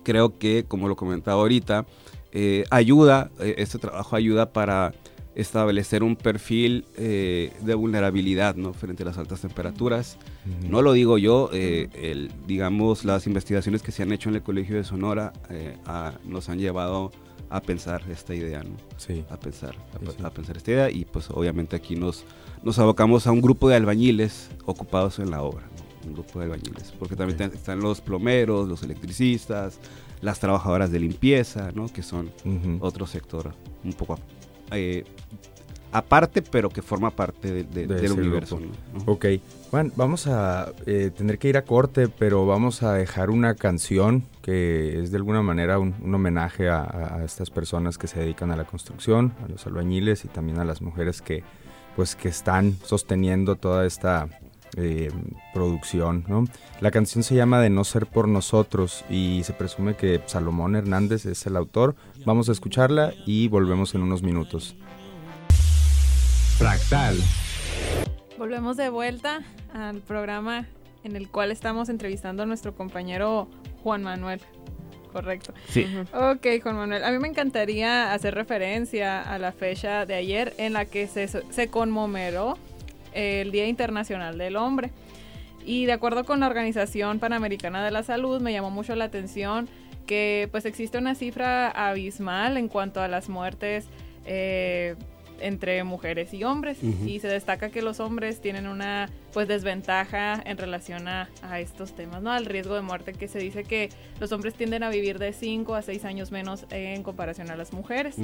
creo 0.03 0.39
que, 0.39 0.65
como 0.69 0.87
lo 0.87 0.95
comentaba 0.95 1.41
ahorita, 1.41 1.87
eh, 2.33 2.65
ayuda, 2.71 3.31
eh, 3.41 3.55
este 3.59 3.79
trabajo 3.79 4.15
ayuda 4.15 4.53
para 4.53 4.93
establecer 5.37 6.03
un 6.03 6.17
perfil 6.17 6.85
eh, 6.97 7.53
de 7.61 7.75
vulnerabilidad 7.75 8.57
¿no? 8.57 8.73
frente 8.73 9.05
a 9.05 9.07
las 9.07 9.19
altas 9.19 9.41
temperaturas. 9.41 10.19
No 10.69 10.83
lo 10.83 10.93
digo 10.93 11.19
yo, 11.19 11.51
el, 11.53 12.31
digamos, 12.47 13.05
las 13.05 13.27
investigaciones 13.27 13.83
que 13.83 13.93
se 13.93 14.03
han 14.03 14.13
hecho 14.13 14.29
en 14.29 14.37
el 14.37 14.43
Colegio 14.43 14.77
de 14.77 14.85
Sonora 14.85 15.33
nos 16.25 16.49
han 16.49 16.59
llevado 16.59 17.13
a 17.51 17.61
pensar 17.61 18.03
esta 18.11 18.35
idea, 18.35 18.63
¿no? 18.63 18.77
Sí. 18.97 19.25
A 19.31 19.37
pensar, 19.37 19.75
a, 20.23 20.31
pensar 20.31 20.57
esta 20.57 20.71
idea 20.71 20.91
y 20.91 21.05
pues 21.05 21.31
obviamente 21.31 21.77
aquí 21.77 21.95
nos, 21.97 22.25
nos 22.63 22.79
abocamos 22.79 23.27
a 23.27 23.33
un 23.33 23.41
grupo 23.41 23.69
de 23.69 23.77
albañiles 23.77 24.51
ocupados 24.65 25.19
en 25.19 25.31
la 25.31 25.43
obra, 25.43 25.65
un 26.07 26.15
grupo 26.15 26.39
de 26.39 26.47
albañiles, 26.47 26.93
porque 26.99 27.17
también 27.17 27.53
están 27.53 27.81
los 27.81 28.01
plomeros, 28.01 28.69
los 28.69 28.83
electricistas, 28.83 29.79
las 30.21 30.41
trabajadoras 30.41 30.91
de 30.91 31.01
limpieza, 31.01 31.71
¿no? 31.73 31.89
Que 31.89 32.03
son 32.03 32.31
otro 32.81 33.07
sector 33.07 33.55
un 33.85 33.93
poco 33.93 34.19
eh, 34.71 35.05
aparte, 35.93 36.43
pero 36.43 36.69
que 36.69 36.83
forma 36.83 37.11
parte 37.11 37.65
del 37.65 38.13
universo. 38.13 38.61
Ok, 39.07 39.27
Juan, 39.71 39.93
vamos 39.97 40.27
a 40.27 40.73
eh, 40.87 41.11
tener 41.17 41.39
que 41.39 41.49
ir 41.49 41.57
a 41.57 41.63
corte, 41.63 42.09
pero 42.09 42.47
vamos 42.47 42.83
a 42.83 42.93
dejar 42.95 43.31
una 43.31 43.55
canción 43.55 44.25
que 44.43 45.03
es 45.03 45.11
de 45.11 45.17
alguna 45.17 45.43
manera 45.43 45.79
un, 45.79 45.95
homenaje 46.15 46.69
a, 46.69 47.23
estas 47.25 47.51
personas 47.51 47.99
que 47.99 48.07
se 48.07 48.21
dedican 48.21 48.51
a 48.51 48.57
la 48.57 48.65
construcción, 48.65 49.33
a 49.45 49.49
los 49.49 49.67
albañiles 49.67 50.25
y 50.25 50.29
también 50.29 50.59
a 50.59 50.65
las 50.65 50.83
mujeres 50.83 51.23
que, 51.23 51.43
pues, 51.97 52.15
que 52.15 52.29
están 52.29 52.77
sosteniendo 52.85 53.57
toda 53.57 53.87
esta 53.87 54.29
eh, 54.77 55.11
producción. 55.53 56.25
¿no? 56.29 56.45
La 56.81 56.91
canción 56.91 57.25
se 57.25 57.35
llama 57.35 57.61
De 57.61 57.71
no 57.71 57.85
ser 57.85 58.07
por 58.07 58.29
nosotros 58.29 59.05
y 59.09 59.43
se 59.45 59.53
presume 59.53 59.97
que 59.97 60.21
Salomón 60.27 60.77
Hernández 60.77 61.27
es 61.27 61.47
el 61.47 61.57
autor. 61.57 61.97
Vamos 62.25 62.49
a 62.49 62.53
escucharla 62.53 63.13
y 63.27 63.49
volvemos 63.49 63.95
en 63.95 64.03
unos 64.03 64.23
minutos. 64.23 64.77
Fractal. 66.59 67.17
Volvemos 68.39 68.77
de 68.77 68.89
vuelta 68.89 69.43
al 69.73 70.01
programa 70.01 70.67
en 71.05 71.17
el 71.17 71.29
cual 71.29 71.53
estamos 71.53 71.89
entrevistando 71.89 72.43
a 72.43 72.47
nuestro 72.47 72.75
compañero 72.75 73.49
Juan 73.83 74.03
Manuel. 74.03 74.41
Correcto. 75.13 75.55
Sí. 75.71 75.87
Ok, 76.13 76.63
Juan 76.63 76.77
Manuel. 76.77 77.03
A 77.03 77.11
mí 77.11 77.19
me 77.19 77.29
encantaría 77.29 78.13
hacer 78.13 78.35
referencia 78.35 79.23
a 79.23 79.39
la 79.39 79.53
fecha 79.53 80.05
de 80.05 80.15
ayer 80.15 80.53
en 80.59 80.75
la 80.75 80.85
que 80.85 81.07
se, 81.07 81.29
se 81.29 81.69
conmemoró 81.69 82.59
el 83.17 83.51
Día 83.51 83.67
Internacional 83.67 84.39
del 84.39 84.57
Hombre. 84.57 84.91
Y 85.65 85.87
de 85.87 85.93
acuerdo 85.93 86.25
con 86.25 86.41
la 86.41 86.47
Organización 86.47 87.19
Panamericana 87.19 87.85
de 87.85 87.91
la 87.91 88.03
Salud, 88.03 88.41
me 88.41 88.53
llamó 88.53 88.71
mucho 88.71 88.95
la 88.95 89.07
atención 89.07 89.69
que 90.07 90.49
pues 90.53 90.65
existe 90.65 90.99
una 90.99 91.17
cifra 91.17 91.69
abismal 91.69 92.57
en 92.57 92.69
cuanto 92.69 93.01
a 93.01 93.09
las 93.09 93.29
muertes 93.29 93.87
eh, 94.25 94.95
entre 95.41 95.83
mujeres 95.85 96.33
y 96.35 96.45
hombres 96.45 96.79
y 96.83 97.21
se 97.21 97.29
destaca 97.29 97.71
que 97.71 97.83
los 97.83 98.01
hombres 98.01 98.41
tienen 98.41 98.67
una 98.67 99.09
pues 99.33 99.49
desventaja 99.49 100.43
en 100.45 100.57
relación 100.57 101.09
a, 101.09 101.29
estos 101.59 101.95
temas, 101.95 102.23
¿no? 102.23 102.33
Al 102.33 102.47
riesgo 102.47 102.75
de 102.75 102.83
muerte 102.83 103.13
que 103.13 103.29
se 103.29 103.39
dice 103.39 103.65
que 103.65 103.91
los 104.21 104.33
hombres 104.33 104.55
tienden 104.55 104.83
a 104.83 104.91
vivir 104.91 105.19
de 105.19 105.33
5 105.33 105.75
a 105.75 105.83
6 105.83 106.05
años 106.05 106.31
menos 106.33 106.67
en 106.71 107.03
comparación 107.03 107.51
a 107.51 107.57
las 107.57 107.73
mujeres. 107.73 108.17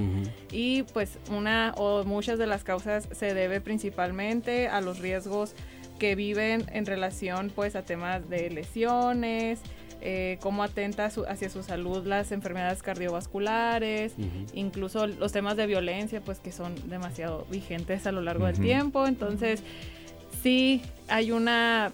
Y 0.51 0.83
pues 0.85 1.19
una 1.31 1.75
o 1.77 2.05
muchas 2.05 2.39
de 2.39 2.47
las 2.47 2.65
causas 2.65 3.09
se 3.13 3.35
debe 3.35 3.61
principalmente 3.61 4.69
a 4.69 4.81
los 4.81 4.99
riesgos 4.99 5.55
que 5.99 6.15
viven 6.15 6.67
en 6.73 6.85
relación 6.85 7.53
pues 7.55 7.77
a 7.77 7.83
temas 7.83 8.29
de 8.29 8.51
lesiones, 8.51 9.61
eh, 10.05 10.39
cómo 10.41 10.65
atenta 10.65 11.07
hacia 11.07 11.49
su 11.49 11.63
salud 11.63 12.05
las 12.05 12.33
enfermedades 12.33 12.83
cardiovasculares, 12.83 14.15
incluso 14.53 15.07
los 15.07 15.31
temas 15.31 15.57
de 15.57 15.67
violencia, 15.67 16.21
pues 16.21 16.41
que 16.41 16.51
son 16.51 16.75
demasiado 16.89 17.47
vigentes 17.51 18.05
a 18.09 18.13
lo 18.13 18.21
largo 18.21 18.47
del 18.47 18.59
tiempo. 18.59 19.07
Entonces, 19.07 19.63
sí 20.43 20.83
hay 21.07 21.31
una, 21.31 21.93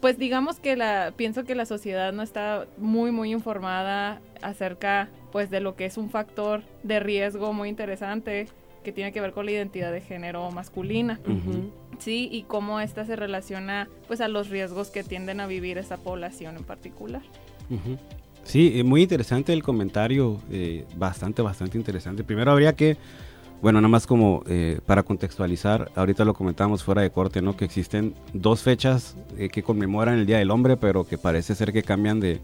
pues 0.00 0.18
digamos 0.18 0.58
que 0.58 0.74
la, 0.74 1.12
pienso 1.16 1.44
que 1.44 1.54
la 1.54 1.66
sociedad 1.66 2.12
no 2.12 2.24
está 2.24 2.66
muy, 2.78 3.12
muy 3.12 3.30
informada 3.30 4.20
acerca, 4.42 5.08
pues, 5.30 5.48
de 5.48 5.60
lo 5.60 5.76
que 5.76 5.84
es 5.84 5.98
un 5.98 6.10
factor 6.10 6.62
de 6.82 6.98
riesgo 6.98 7.52
muy 7.52 7.68
interesante 7.68 8.48
que 8.86 8.92
tiene 8.92 9.10
que 9.10 9.20
ver 9.20 9.32
con 9.32 9.46
la 9.46 9.50
identidad 9.50 9.90
de 9.90 10.00
género 10.00 10.48
masculina. 10.52 11.18
Sí, 11.98 12.28
y 12.30 12.42
cómo 12.42 12.78
esta 12.78 13.04
se 13.04 13.16
relaciona 13.16 13.88
pues 14.06 14.20
a 14.20 14.28
los 14.28 14.48
riesgos 14.48 14.90
que 14.90 15.02
tienden 15.02 15.40
a 15.40 15.48
vivir 15.48 15.76
esa 15.76 15.96
población 15.96 16.56
en 16.56 16.62
particular. 16.62 17.22
Sí, 18.44 18.74
eh, 18.76 18.84
muy 18.84 19.02
interesante 19.02 19.52
el 19.52 19.64
comentario, 19.64 20.40
eh, 20.52 20.84
bastante, 20.96 21.42
bastante 21.42 21.76
interesante. 21.76 22.22
Primero 22.22 22.52
habría 22.52 22.74
que, 22.74 22.96
bueno, 23.60 23.80
nada 23.80 23.88
más 23.88 24.06
como 24.06 24.44
eh, 24.46 24.78
para 24.86 25.02
contextualizar, 25.02 25.90
ahorita 25.96 26.24
lo 26.24 26.34
comentábamos 26.34 26.84
fuera 26.84 27.02
de 27.02 27.10
corte, 27.10 27.42
¿no? 27.42 27.56
Que 27.56 27.64
existen 27.64 28.14
dos 28.34 28.62
fechas 28.62 29.16
que 29.50 29.64
conmemoran 29.64 30.16
el 30.16 30.26
Día 30.26 30.38
del 30.38 30.52
Hombre, 30.52 30.76
pero 30.76 31.02
que 31.02 31.18
parece 31.18 31.56
ser 31.56 31.72
que 31.72 31.82
cambian 31.82 32.20
de, 32.20 32.40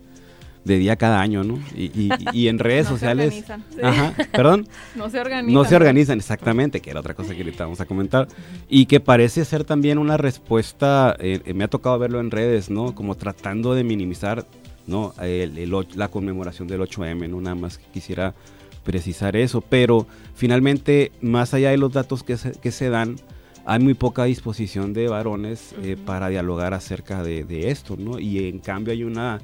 de 0.64 0.78
día 0.78 0.97
cada 0.97 1.21
año, 1.21 1.42
¿no? 1.42 1.59
Y, 1.76 2.11
y, 2.33 2.49
en 2.49 2.59
redes 2.61 2.87
sociales... 2.87 3.45
Ajá, 3.83 4.14
perdón. 4.31 4.69
No 4.95 5.11
se 5.11 5.21
organizan. 5.21 5.54
No 5.54 5.64
se 5.64 5.76
organizan, 5.76 6.19
exactamente, 6.19 6.81
que 6.81 6.90
era 6.90 7.00
otra 7.00 7.14
cosa 7.14 7.35
que 7.35 7.42
ahorita 7.42 7.64
vamos 7.64 7.81
a 7.81 7.87
comentar. 7.87 8.28
Y 8.69 8.87
que 8.87 9.00
parece 9.00 9.45
ser 9.45 9.64
también 9.64 9.99
una 9.99 10.16
respuesta, 10.16 11.16
eh, 11.19 11.40
eh, 11.45 11.54
me 11.54 11.64
ha 11.64 11.69
tocado 11.69 11.99
verlo 11.99 12.21
en 12.21 12.31
redes, 12.31 12.71
¿no? 12.71 12.95
Como 12.95 13.16
tratando 13.16 13.75
de 13.75 13.85
minimizar, 13.85 14.47
¿no? 14.87 15.14
la 15.95 16.09
conmemoración 16.09 16.69
del 16.69 16.81
8M, 16.81 17.28
¿no? 17.28 17.40
Nada 17.40 17.54
más 17.54 17.78
quisiera 17.92 18.35
precisar 18.85 19.37
eso, 19.37 19.61
pero 19.61 20.07
finalmente, 20.35 21.12
más 21.21 21.54
allá 21.54 21.71
de 21.71 21.76
los 21.76 21.92
datos 21.92 22.23
que 22.23 22.37
se, 22.37 22.52
que 22.52 22.73
se 22.73 22.90
dan, 22.90 23.16
hay 23.64 23.78
muy 23.78 23.95
poca 23.95 24.25
disposición 24.25 24.92
de 24.92 25.09
varones 25.09 25.75
eh, 25.83 25.97
para 26.04 26.28
dialogar 26.28 26.75
acerca 26.75 27.23
de, 27.23 27.45
de 27.45 27.71
esto, 27.71 27.97
¿no? 27.97 28.19
Y 28.19 28.49
en 28.49 28.59
cambio 28.59 28.92
hay 28.92 29.04
una 29.04 29.40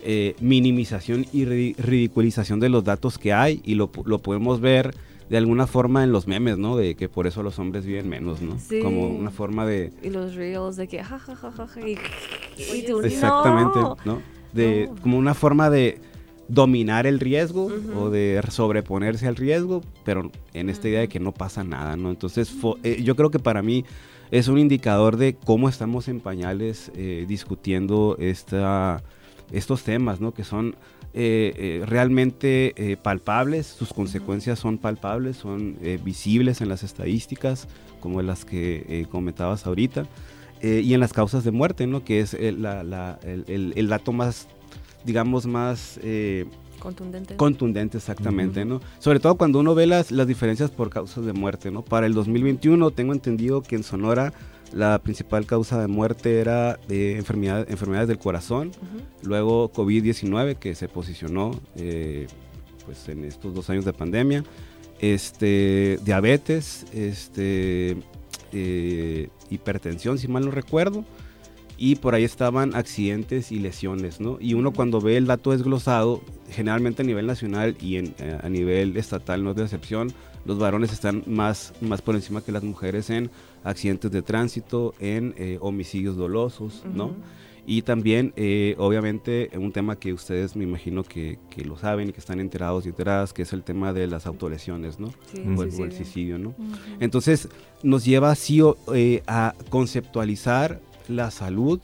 eh, 0.00 0.36
minimización 0.40 1.26
y 1.32 1.44
ridiculización 1.44 2.60
de 2.60 2.68
los 2.68 2.84
datos 2.84 3.18
que 3.18 3.32
hay 3.32 3.60
y 3.64 3.74
lo, 3.74 3.90
lo, 4.04 4.18
podemos 4.18 4.60
ver 4.60 4.94
de 5.28 5.36
alguna 5.36 5.66
forma 5.66 6.04
en 6.04 6.12
los 6.12 6.26
memes, 6.26 6.56
¿no? 6.58 6.76
De 6.76 6.94
que 6.94 7.08
por 7.08 7.26
eso 7.26 7.42
los 7.42 7.58
hombres 7.58 7.84
viven 7.84 8.08
menos, 8.08 8.40
¿no? 8.40 8.56
Como 8.82 9.08
una 9.08 9.30
forma 9.30 9.66
de... 9.66 9.92
Y 10.02 10.10
los 10.10 10.34
reels 10.34 10.76
de 10.76 10.88
que 10.88 11.00
Exactamente, 13.04 13.78
¿no? 14.04 14.22
De, 14.52 14.90
Como 15.02 15.18
una 15.18 15.34
forma 15.34 15.68
de 15.68 16.00
dominar 16.48 17.06
el 17.06 17.20
riesgo 17.20 17.70
o 17.94 18.08
de 18.08 18.40
sobreponerse 18.48 19.28
al 19.28 19.36
riesgo, 19.36 19.82
pero 20.04 20.32
en 20.54 20.70
esta 20.70 20.88
idea 20.88 21.00
de 21.00 21.08
que 21.08 21.20
no 21.20 21.32
pasa 21.32 21.62
nada, 21.62 21.96
¿no? 21.96 22.10
Entonces, 22.10 22.54
eh, 22.82 23.02
yo 23.02 23.14
creo 23.16 23.30
que 23.30 23.38
para 23.38 23.62
mí 23.62 23.84
es 24.30 24.48
un 24.48 24.58
indicador 24.58 25.16
de 25.16 25.34
cómo 25.34 25.68
estamos 25.68 26.08
en 26.08 26.20
pañales 26.20 26.90
eh, 26.94 27.26
discutiendo 27.28 28.16
esta 28.18 29.02
estos 29.52 29.82
temas, 29.82 30.20
¿no? 30.20 30.32
Que 30.32 30.44
son 30.44 30.76
eh, 31.14 31.52
eh, 31.56 31.82
realmente 31.86 32.74
eh, 32.76 32.96
palpables, 32.96 33.66
sus 33.66 33.92
consecuencias 33.92 34.58
son 34.58 34.78
palpables, 34.78 35.36
son 35.36 35.76
visibles 36.04 36.60
en 36.60 36.68
las 36.68 36.82
estadísticas, 36.82 37.66
como 38.00 38.22
las 38.22 38.44
que 38.44 39.06
comentabas 39.10 39.66
ahorita, 39.66 40.06
y 40.62 40.92
en 40.92 41.00
las 41.00 41.12
causas 41.12 41.44
de 41.44 41.50
muerte, 41.50 41.86
¿no? 41.86 42.04
Que 42.04 42.20
es 42.20 42.34
el, 42.34 42.62
dato 43.88 44.12
más, 44.12 44.48
digamos, 45.04 45.46
más... 45.46 45.98
Contundente. 46.78 47.34
Contundente, 47.34 47.98
exactamente, 47.98 48.64
¿no? 48.64 48.80
Sobre 49.00 49.18
todo 49.18 49.34
cuando 49.34 49.58
uno 49.58 49.74
ve 49.74 49.86
las, 49.86 50.12
las 50.12 50.28
diferencias 50.28 50.70
por 50.70 50.90
causas 50.90 51.24
de 51.24 51.32
muerte, 51.32 51.72
¿no? 51.72 51.82
Para 51.82 52.06
el 52.06 52.14
2021 52.14 52.92
tengo 52.92 53.12
entendido 53.12 53.62
que 53.62 53.74
en 53.74 53.82
Sonora 53.82 54.32
la 54.72 54.98
principal 55.00 55.46
causa 55.46 55.80
de 55.80 55.86
muerte 55.86 56.40
era 56.40 56.78
de 56.88 57.16
enfermedad, 57.16 57.68
enfermedades 57.70 58.08
del 58.08 58.18
corazón, 58.18 58.72
luego 59.22 59.72
COVID-19 59.72 60.56
que 60.56 60.74
se 60.74 60.88
posicionó 60.88 61.52
eh, 61.76 62.26
pues 62.84 63.08
en 63.08 63.24
estos 63.24 63.54
dos 63.54 63.68
años 63.70 63.84
de 63.84 63.92
pandemia, 63.92 64.44
este, 65.00 65.98
diabetes, 66.04 66.86
este, 66.92 67.96
eh, 68.52 69.28
hipertensión 69.50 70.18
si 70.18 70.28
mal 70.28 70.44
no 70.44 70.50
recuerdo, 70.50 71.04
y 71.78 71.94
por 71.94 72.14
ahí 72.14 72.24
estaban 72.24 72.74
accidentes 72.74 73.52
y 73.52 73.60
lesiones, 73.60 74.20
¿no? 74.20 74.38
Y 74.40 74.54
uno 74.54 74.72
cuando 74.72 75.00
ve 75.00 75.16
el 75.16 75.26
dato 75.26 75.52
desglosado, 75.52 76.20
generalmente 76.50 77.02
a 77.02 77.04
nivel 77.04 77.26
nacional 77.26 77.76
y 77.80 77.96
en, 77.96 78.14
eh, 78.18 78.38
a 78.42 78.48
nivel 78.48 78.96
estatal 78.96 79.44
no 79.44 79.50
es 79.50 79.56
de 79.56 79.62
excepción, 79.62 80.12
los 80.44 80.58
varones 80.58 80.92
están 80.92 81.22
más, 81.26 81.72
más 81.80 82.02
por 82.02 82.16
encima 82.16 82.42
que 82.42 82.50
las 82.50 82.64
mujeres 82.64 83.10
en 83.10 83.30
accidentes 83.64 84.10
de 84.10 84.22
tránsito, 84.22 84.94
en 85.00 85.34
eh, 85.36 85.58
homicidios 85.60 86.16
dolosos, 86.16 86.84
¿no? 86.94 87.14
Y 87.70 87.82
también, 87.82 88.32
eh, 88.36 88.74
obviamente, 88.78 89.50
un 89.54 89.72
tema 89.72 89.96
que 89.96 90.14
ustedes 90.14 90.56
me 90.56 90.64
imagino 90.64 91.04
que, 91.04 91.38
que, 91.50 91.66
lo 91.66 91.76
saben 91.76 92.08
y 92.08 92.12
que 92.12 92.20
están 92.20 92.40
enterados 92.40 92.86
y 92.86 92.88
enteradas, 92.88 93.34
que 93.34 93.42
es 93.42 93.52
el 93.52 93.62
tema 93.62 93.92
de 93.92 94.06
las 94.06 94.26
autolesiones, 94.26 94.98
¿no? 94.98 95.08
Sí, 95.30 95.42
o, 95.44 95.62
el, 95.62 95.70
o 95.78 95.84
el 95.84 95.92
suicidio, 95.92 96.38
¿no? 96.38 96.48
Ujú. 96.50 96.72
Entonces, 96.98 97.50
nos 97.82 98.06
lleva 98.06 98.30
así 98.30 98.62
eh, 98.94 99.22
a 99.26 99.54
conceptualizar 99.68 100.80
la 101.08 101.30
salud 101.30 101.78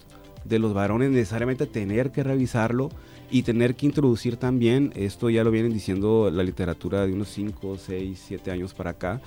de 0.46 0.58
los 0.58 0.72
varones, 0.72 1.10
necesariamente 1.10 1.66
tener 1.66 2.12
que 2.12 2.22
revisarlo 2.22 2.88
y 3.30 3.42
tener 3.42 3.74
que 3.74 3.84
introducir 3.84 4.36
también, 4.36 4.90
esto 4.94 5.28
ya 5.28 5.44
lo 5.44 5.50
vienen 5.50 5.72
diciendo 5.72 6.30
la 6.32 6.42
literatura 6.42 7.06
de 7.06 7.12
unos 7.12 7.28
5, 7.28 7.76
6, 7.78 8.24
7 8.26 8.50
años 8.50 8.72
para 8.72 8.90
acá, 8.90 9.20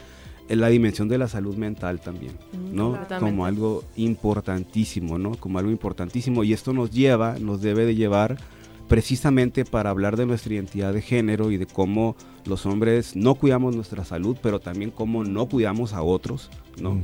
la 0.50 0.70
dimensión 0.70 1.08
de 1.08 1.18
la 1.18 1.28
salud 1.28 1.56
mental 1.56 2.00
también, 2.00 2.34
¿no? 2.72 2.92
completamente. 2.92 3.20
Como 3.20 3.46
algo 3.46 3.84
importantísimo, 3.98 5.18
¿no? 5.18 5.32
Como 5.36 5.60
algo 5.60 5.72
importantísimo. 5.72 6.44
Y 6.44 6.54
esto 6.54 6.74
nos 6.74 6.92
lleva, 6.92 7.38
nos 7.40 7.62
debe 7.62 7.86
de 7.86 7.96
llevar 7.96 8.38
precisamente 8.88 9.66
para 9.66 9.90
hablar 9.90 10.16
de 10.16 10.26
nuestra 10.26 10.54
identidad 10.54 10.94
de 10.94 11.02
género 11.02 11.52
y 11.52 11.58
de 11.58 11.66
cómo 11.66 12.16
los 12.46 12.66
hombres 12.66 13.16
no 13.16 13.36
cuidamos 13.36 13.76
nuestra 13.76 14.06
salud, 14.06 14.38
pero 14.42 14.60
también 14.60 14.92
cómo 14.92 15.24
no 15.24 15.48
cuidamos 15.48 15.94
a 15.94 16.02
otros, 16.02 16.50
¿no? 16.82 16.98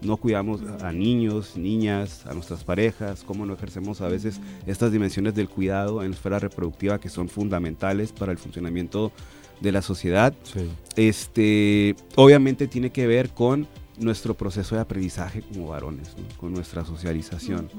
No 0.00 0.16
cuidamos 0.16 0.62
a 0.82 0.92
niños, 0.92 1.56
niñas, 1.56 2.26
a 2.26 2.34
nuestras 2.34 2.64
parejas, 2.64 3.22
cómo 3.24 3.44
no 3.44 3.54
ejercemos 3.54 4.00
a 4.00 4.08
veces 4.08 4.40
estas 4.66 4.92
dimensiones 4.92 5.34
del 5.34 5.48
cuidado 5.48 6.02
en 6.02 6.10
la 6.10 6.16
esfera 6.16 6.38
reproductiva 6.38 6.98
que 6.98 7.08
son 7.08 7.28
fundamentales 7.28 8.12
para 8.12 8.32
el 8.32 8.38
funcionamiento 8.38 9.12
de 9.60 9.72
la 9.72 9.82
sociedad. 9.82 10.34
Sí. 10.42 10.68
Este, 10.96 11.96
obviamente 12.14 12.66
tiene 12.66 12.90
que 12.90 13.06
ver 13.06 13.30
con 13.30 13.66
nuestro 13.98 14.34
proceso 14.34 14.74
de 14.74 14.82
aprendizaje 14.82 15.42
como 15.42 15.68
varones, 15.68 16.16
¿no? 16.16 16.24
con 16.38 16.52
nuestra 16.52 16.84
socialización. 16.84 17.70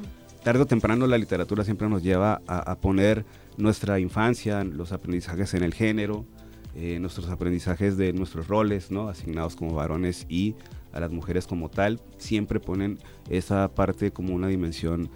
Tarde 0.43 0.61
o 0.61 0.65
temprano 0.65 1.07
la 1.07 1.17
literatura 1.17 1.63
siempre 1.63 1.89
nos 1.89 2.03
lleva 2.03 2.41
a, 2.47 2.71
a 2.71 2.75
poner 2.75 3.25
nuestra 3.57 3.99
infancia, 3.99 4.63
los 4.63 4.91
aprendizajes 4.91 5.53
en 5.53 5.63
el 5.63 5.73
género, 5.73 6.25
eh, 6.79 6.99
nuestros 6.99 7.27
aprendizajes 7.29 7.97
de 7.97 8.13
nuestros 8.13 8.47
roles, 8.47 8.91
¿no? 8.91 9.09
asignados 9.09 9.55
como 9.55 9.73
varones 9.73 10.27
y 10.29 10.53
a 10.93 10.99
las 10.99 11.09
mujeres 11.11 11.47
como 11.47 11.69
tal, 11.69 11.99
siempre 12.19 12.59
ponen 12.59 12.99
esa 13.31 13.67
parte 13.69 14.11
como 14.11 14.35
una 14.35 14.47
dimensión 14.47 15.09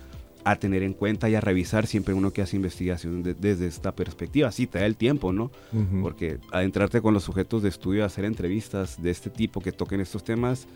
a 0.44 0.56
tener 0.56 0.84
en 0.84 0.94
cuenta 0.94 1.30
y 1.30 1.36
a 1.36 1.42
revisar 1.42 1.88
siempre 1.88 2.14
uno 2.14 2.32
que 2.32 2.42
hace 2.42 2.56
investigación 2.56 3.24
de- 3.24 3.34
desde 3.34 3.68
esta 3.68 3.92
perspectiva. 3.94 4.52
Sí, 4.52 4.68
te 4.68 4.80
da 4.80 4.86
el 4.86 4.96
tiempo, 4.96 5.32
¿no? 5.34 5.52
Ujú. 5.74 6.02
Porque 6.02 6.40
adentrarte 6.52 7.02
con 7.02 7.14
los 7.14 7.24
sujetos 7.24 7.62
de 7.64 7.70
estudio, 7.70 8.06
hacer 8.06 8.26
entrevistas 8.26 9.02
de 9.02 9.12
este 9.12 9.30
tipo 9.30 9.62
que 9.62 9.72
toquen 9.72 10.02
estos 10.02 10.24
temas, 10.24 10.68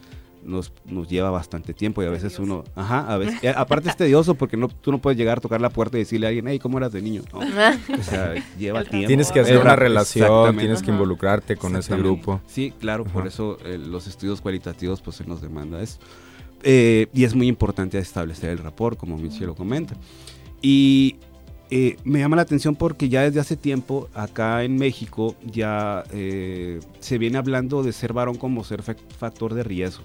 nos, 0.44 0.72
nos 0.86 1.08
lleva 1.10 1.32
bastante 1.32 1.74
tiempo 1.74 2.04
y 2.04 2.06
a 2.06 2.12
veces 2.12 2.38
uno, 2.38 2.64
ajá, 2.76 3.12
a 3.12 3.18
veces, 3.18 3.44
eh, 3.44 3.52
aparte 3.56 3.90
es 3.90 3.98
tedioso 3.98 4.36
porque 4.36 4.56
no, 4.58 4.68
tú 4.68 4.92
no 4.92 5.00
puedes 5.00 5.18
llegar 5.18 5.40
a 5.40 5.42
tocar 5.42 5.60
la 5.60 5.72
puerta 5.72 5.98
y 5.98 6.02
decirle 6.02 6.28
a 6.28 6.30
alguien, 6.30 6.48
hey, 6.48 6.60
¿cómo 6.60 6.78
eras 6.78 6.92
de 6.92 7.02
niño? 7.02 7.24
No, 7.34 7.40
o 7.40 8.04
sea, 8.04 8.36
lleva 8.60 8.84
tiempo. 8.84 9.08
Tienes 9.08 9.32
que 9.32 9.40
hacer 9.40 9.54
Lleva- 9.56 9.64
una 9.64 9.76
relación, 9.76 10.56
tienes 10.58 10.84
que 10.84 10.92
involucrarte 10.92 11.56
con 11.56 11.76
ese 11.76 11.96
grupo. 11.98 12.42
Sí, 12.46 12.72
claro, 12.80 13.06
por 13.06 13.22
Ajá. 13.24 13.30
eso 13.30 13.58
eh, 13.66 13.80
los 13.80 14.06
estudios 14.06 14.40
cualitativos 14.40 15.02
pues 15.02 15.16
se 15.16 15.26
nos 15.26 15.42
demanda 15.42 15.82
eso. 15.82 15.98
Eh, 16.64 17.08
y 17.14 17.24
es 17.26 17.36
muy 17.36 17.48
importante 17.48 17.98
establecer 18.00 18.50
el 18.50 18.58
rapport, 18.60 18.98
como 18.98 19.18
Michi 19.18 19.46
lo 19.46 19.56
comenta. 19.56 19.96
Y 20.62 21.18
eh, 21.70 21.98
me 22.04 22.20
llama 22.20 22.36
la 22.36 22.42
atención 22.44 22.76
porque 22.76 23.10
ya 23.10 23.22
desde 23.22 23.40
hace 23.40 23.56
tiempo 23.58 24.08
acá 24.14 24.64
en 24.64 24.76
México 24.78 25.36
ya 25.46 26.04
eh, 26.12 26.80
se 27.00 27.18
viene 27.18 27.38
hablando 27.38 27.84
de 27.84 27.92
ser 27.94 28.14
varón 28.14 28.38
como 28.38 28.64
ser 28.64 28.82
fac- 28.84 28.98
factor 29.18 29.54
de 29.54 29.64
riesgo, 29.64 30.04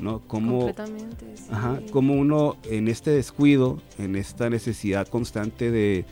¿no? 0.00 0.20
Como, 0.20 0.60
Completamente, 0.60 1.26
sí. 1.36 1.44
Ajá, 1.50 1.80
como 1.90 2.14
uno 2.14 2.56
en 2.70 2.88
este 2.88 3.10
descuido, 3.10 3.80
en 3.98 4.16
esta 4.16 4.50
necesidad 4.50 5.06
constante 5.08 5.70
de 5.70 6.04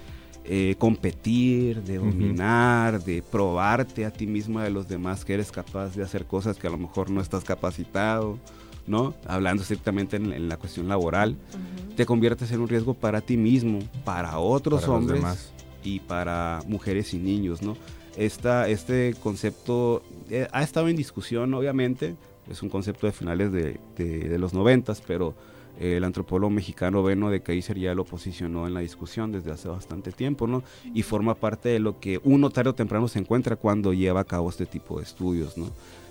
eh, 0.45 0.75
competir, 0.79 1.83
de 1.83 1.99
dominar, 1.99 3.03
de 3.05 3.23
probarte 3.23 4.05
a 4.07 4.11
ti 4.11 4.27
mismo 4.27 4.61
y 4.61 4.65
a 4.65 4.71
los 4.71 4.89
demás 4.89 5.25
que 5.25 5.35
eres 5.35 5.51
capaz 5.53 5.95
de 5.95 6.03
hacer 6.03 6.25
cosas 6.27 6.57
que 6.57 6.67
a 6.67 6.71
lo 6.71 6.79
mejor 6.79 7.11
no 7.11 7.21
estás 7.21 7.45
capacitado, 7.45 8.39
¿no? 8.87 9.15
Hablando 9.27 9.63
estrictamente 9.63 10.17
en, 10.17 10.33
en 10.33 10.49
la 10.49 10.57
cuestión 10.57 10.89
laboral, 10.89 11.37
Ujú. 11.51 11.95
te 11.95 12.07
conviertes 12.07 12.51
en 12.53 12.61
un 12.61 12.69
riesgo 12.69 12.95
para 12.95 13.21
ti 13.21 13.37
mismo, 13.37 13.81
para 14.05 14.39
otros 14.39 14.83
para 14.83 14.93
hombres 14.95 15.53
y 15.85 16.01
para 16.01 16.63
mujeres 16.67 17.15
y 17.15 17.19
niños, 17.19 17.63
¿no? 17.63 17.77
Esta, 18.17 18.69
este 18.69 19.15
concepto 19.23 20.03
eh, 20.29 20.49
ha 20.53 20.63
estado 20.63 20.89
en 20.89 20.97
discusión, 20.97 21.55
obviamente, 21.55 22.17
es 22.51 22.63
un 22.63 22.69
concepto 22.69 23.07
de 23.07 23.13
finales 23.13 23.53
de, 23.53 23.79
de- 23.97 24.29
de 24.29 24.39
los 24.39 24.53
noventas, 24.53 25.01
pero 25.07 25.35
eh, 25.79 25.97
el 25.97 26.05
antropólogo 26.05 26.51
mexicano 26.51 27.03
Beno 27.03 27.31
de 27.31 27.41
Kaiser 27.41 27.79
ya 27.79 27.95
lo 27.95 28.05
posicionó 28.05 28.67
en 28.67 28.75
la 28.75 28.81
discusión 28.81 29.31
desde 29.31 29.53
hace 29.53 29.69
bastante 29.69 30.11
tiempo, 30.11 30.47
¿no? 30.49 30.63
Y 30.93 31.03
forma 31.03 31.35
parte 31.37 31.69
de 31.69 31.79
lo 31.79 32.01
que 32.01 32.21
uno 32.25 32.51
tarde 32.51 32.71
o 32.71 32.75
temprano 32.75 33.07
se 33.09 33.21
encuentra 33.21 33.55
cuando 33.57 33.93
lleva 33.95 34.21
a 34.21 34.25
cabo 34.25 34.51
este 34.51 34.67
tipo 34.67 34.99
de 34.99 35.05
estudios, 35.05 35.57
¿no? 35.57 35.67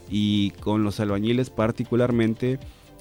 Y 0.09 0.51
con 0.61 0.83
los 0.83 0.99
albañiles 0.99 1.49
particularmente, 1.49 2.59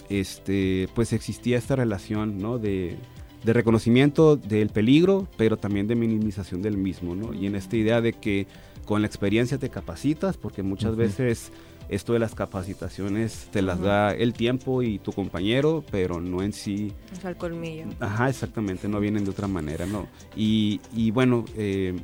este, 0.08 0.88
pues 0.94 1.12
existía 1.12 1.58
esta 1.58 1.76
relación, 1.76 2.38
¿no? 2.38 2.58
De, 2.58 2.96
de 3.44 3.52
reconocimiento 3.52 4.36
del 4.36 4.68
peligro, 4.70 5.28
pero 5.36 5.56
también 5.56 5.86
de 5.86 5.94
minimización 5.94 6.60
del 6.62 6.76
mismo, 6.76 7.14
¿no? 7.14 7.32
Y 7.34 7.46
en 7.46 7.54
esta 7.54 7.76
idea 7.76 8.00
de 8.00 8.12
que 8.12 8.46
con 8.84 9.00
la 9.02 9.06
experiencia 9.06 9.58
te 9.58 9.68
capacitas, 9.70 10.36
porque 10.36 10.62
muchas 10.62 10.90
Ujú. 10.92 11.00
veces 11.00 11.52
esto 11.88 12.12
de 12.12 12.18
las 12.18 12.34
capacitaciones 12.34 13.48
te 13.50 13.62
las 13.62 13.76
Ujú. 13.78 13.86
da 13.86 14.12
el 14.14 14.32
tiempo 14.34 14.82
y 14.82 14.98
tu 14.98 15.12
compañero, 15.12 15.84
pero 15.90 16.20
no 16.20 16.42
en 16.42 16.52
sí 16.52 16.92
O 17.16 17.20
sea, 17.20 17.30
el 17.30 17.36
colmillo. 17.36 17.86
Ajá, 18.00 18.28
exactamente, 18.28 18.88
no 18.88 19.00
vienen 19.00 19.24
de 19.24 19.30
otra 19.30 19.46
manera, 19.48 19.86
¿no? 19.86 20.06
Y, 20.36 20.80
y 20.94 21.10
bueno, 21.10 21.44
eh, 21.56 21.94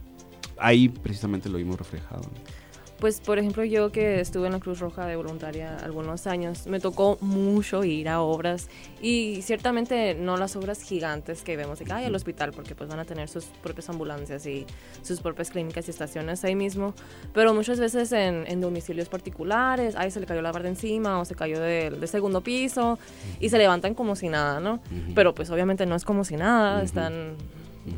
ahí 0.59 0.89
precisamente 0.89 1.49
lo 1.49 1.59
vimos 1.59 1.79
reflejado. 1.79 2.23
¿no? 2.23 2.54
Pues, 2.99 3.21
por 3.21 3.39
ejemplo, 3.39 3.65
yo 3.65 3.91
que 3.93 4.21
estuve 4.21 4.47
en 4.47 4.53
la 4.53 4.61
Cruz 4.61 4.79
Roja 4.79 5.07
de 5.07 5.17
voluntaria 5.17 5.77
algunos 5.79 6.27
años, 6.27 6.67
me 6.67 6.81
tocó 6.81 7.19
mucho 7.21 7.85
ir 7.85 8.09
a 8.09 8.21
obras 8.21 8.69
y 9.03 9.43
ciertamente 9.43 10.15
no 10.15 10.37
las 10.37 10.57
obras 10.57 10.81
gigantes 10.81 11.43
que 11.43 11.57
vemos 11.57 11.81
de 11.81 11.85
que 11.85 11.93
hay 11.93 12.05
al 12.05 12.15
hospital, 12.15 12.53
porque 12.53 12.75
pues 12.75 12.89
van 12.89 13.01
a 13.01 13.05
tener 13.05 13.29
sus 13.29 13.45
propias 13.45 13.91
ambulancias 13.91 14.47
y 14.47 14.65
sus 15.03 15.21
propias 15.21 15.51
clínicas 15.51 15.87
y 15.89 15.91
estaciones 15.91 16.45
ahí 16.45 16.55
mismo, 16.55 16.95
pero 17.33 17.53
muchas 17.53 17.81
veces 17.81 18.13
en, 18.13 18.45
en 18.47 18.61
domicilios 18.61 19.09
particulares, 19.09 19.95
ay, 19.99 20.11
se 20.11 20.21
le 20.21 20.27
cayó 20.27 20.41
la 20.41 20.53
barda 20.53 20.69
encima 20.69 21.21
o 21.21 21.25
se 21.25 21.35
cayó 21.35 21.61
del 21.61 22.07
segundo 22.09 22.41
piso 22.43 22.99
y 23.41 23.49
se 23.49 23.59
levantan 23.59 23.95
como 23.95 24.17
si 24.17 24.29
nada, 24.29 24.61
¿no? 24.61 24.81
Pero 25.15 25.35
pues 25.35 25.51
obviamente 25.51 25.85
no 25.85 25.97
es 25.97 26.05
como 26.05 26.25
si 26.25 26.37
nada, 26.37 26.83
están 26.83 27.37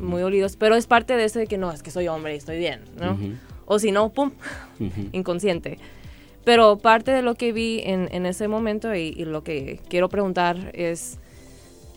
muy 0.01 0.21
dolidos, 0.21 0.57
pero 0.57 0.75
es 0.75 0.87
parte 0.87 1.15
de 1.15 1.25
ese 1.25 1.39
de 1.39 1.47
que 1.47 1.57
no, 1.57 1.71
es 1.71 1.83
que 1.83 1.91
soy 1.91 2.07
hombre 2.07 2.33
y 2.33 2.37
estoy 2.37 2.57
bien, 2.57 2.81
¿no? 2.99 3.17
O 3.67 3.77
si 3.77 3.91
no, 3.91 4.09
pum, 4.09 4.31
inconsciente. 5.11 5.77
Pero 6.43 6.77
parte 6.77 7.11
de 7.11 7.21
lo 7.21 7.35
que 7.35 7.51
vi 7.51 7.81
en, 7.83 8.07
en 8.11 8.25
ese 8.25 8.47
momento 8.47 8.95
y, 8.95 9.13
y 9.15 9.25
lo 9.25 9.43
que 9.43 9.79
quiero 9.89 10.07
preguntar 10.07 10.71
es, 10.73 11.19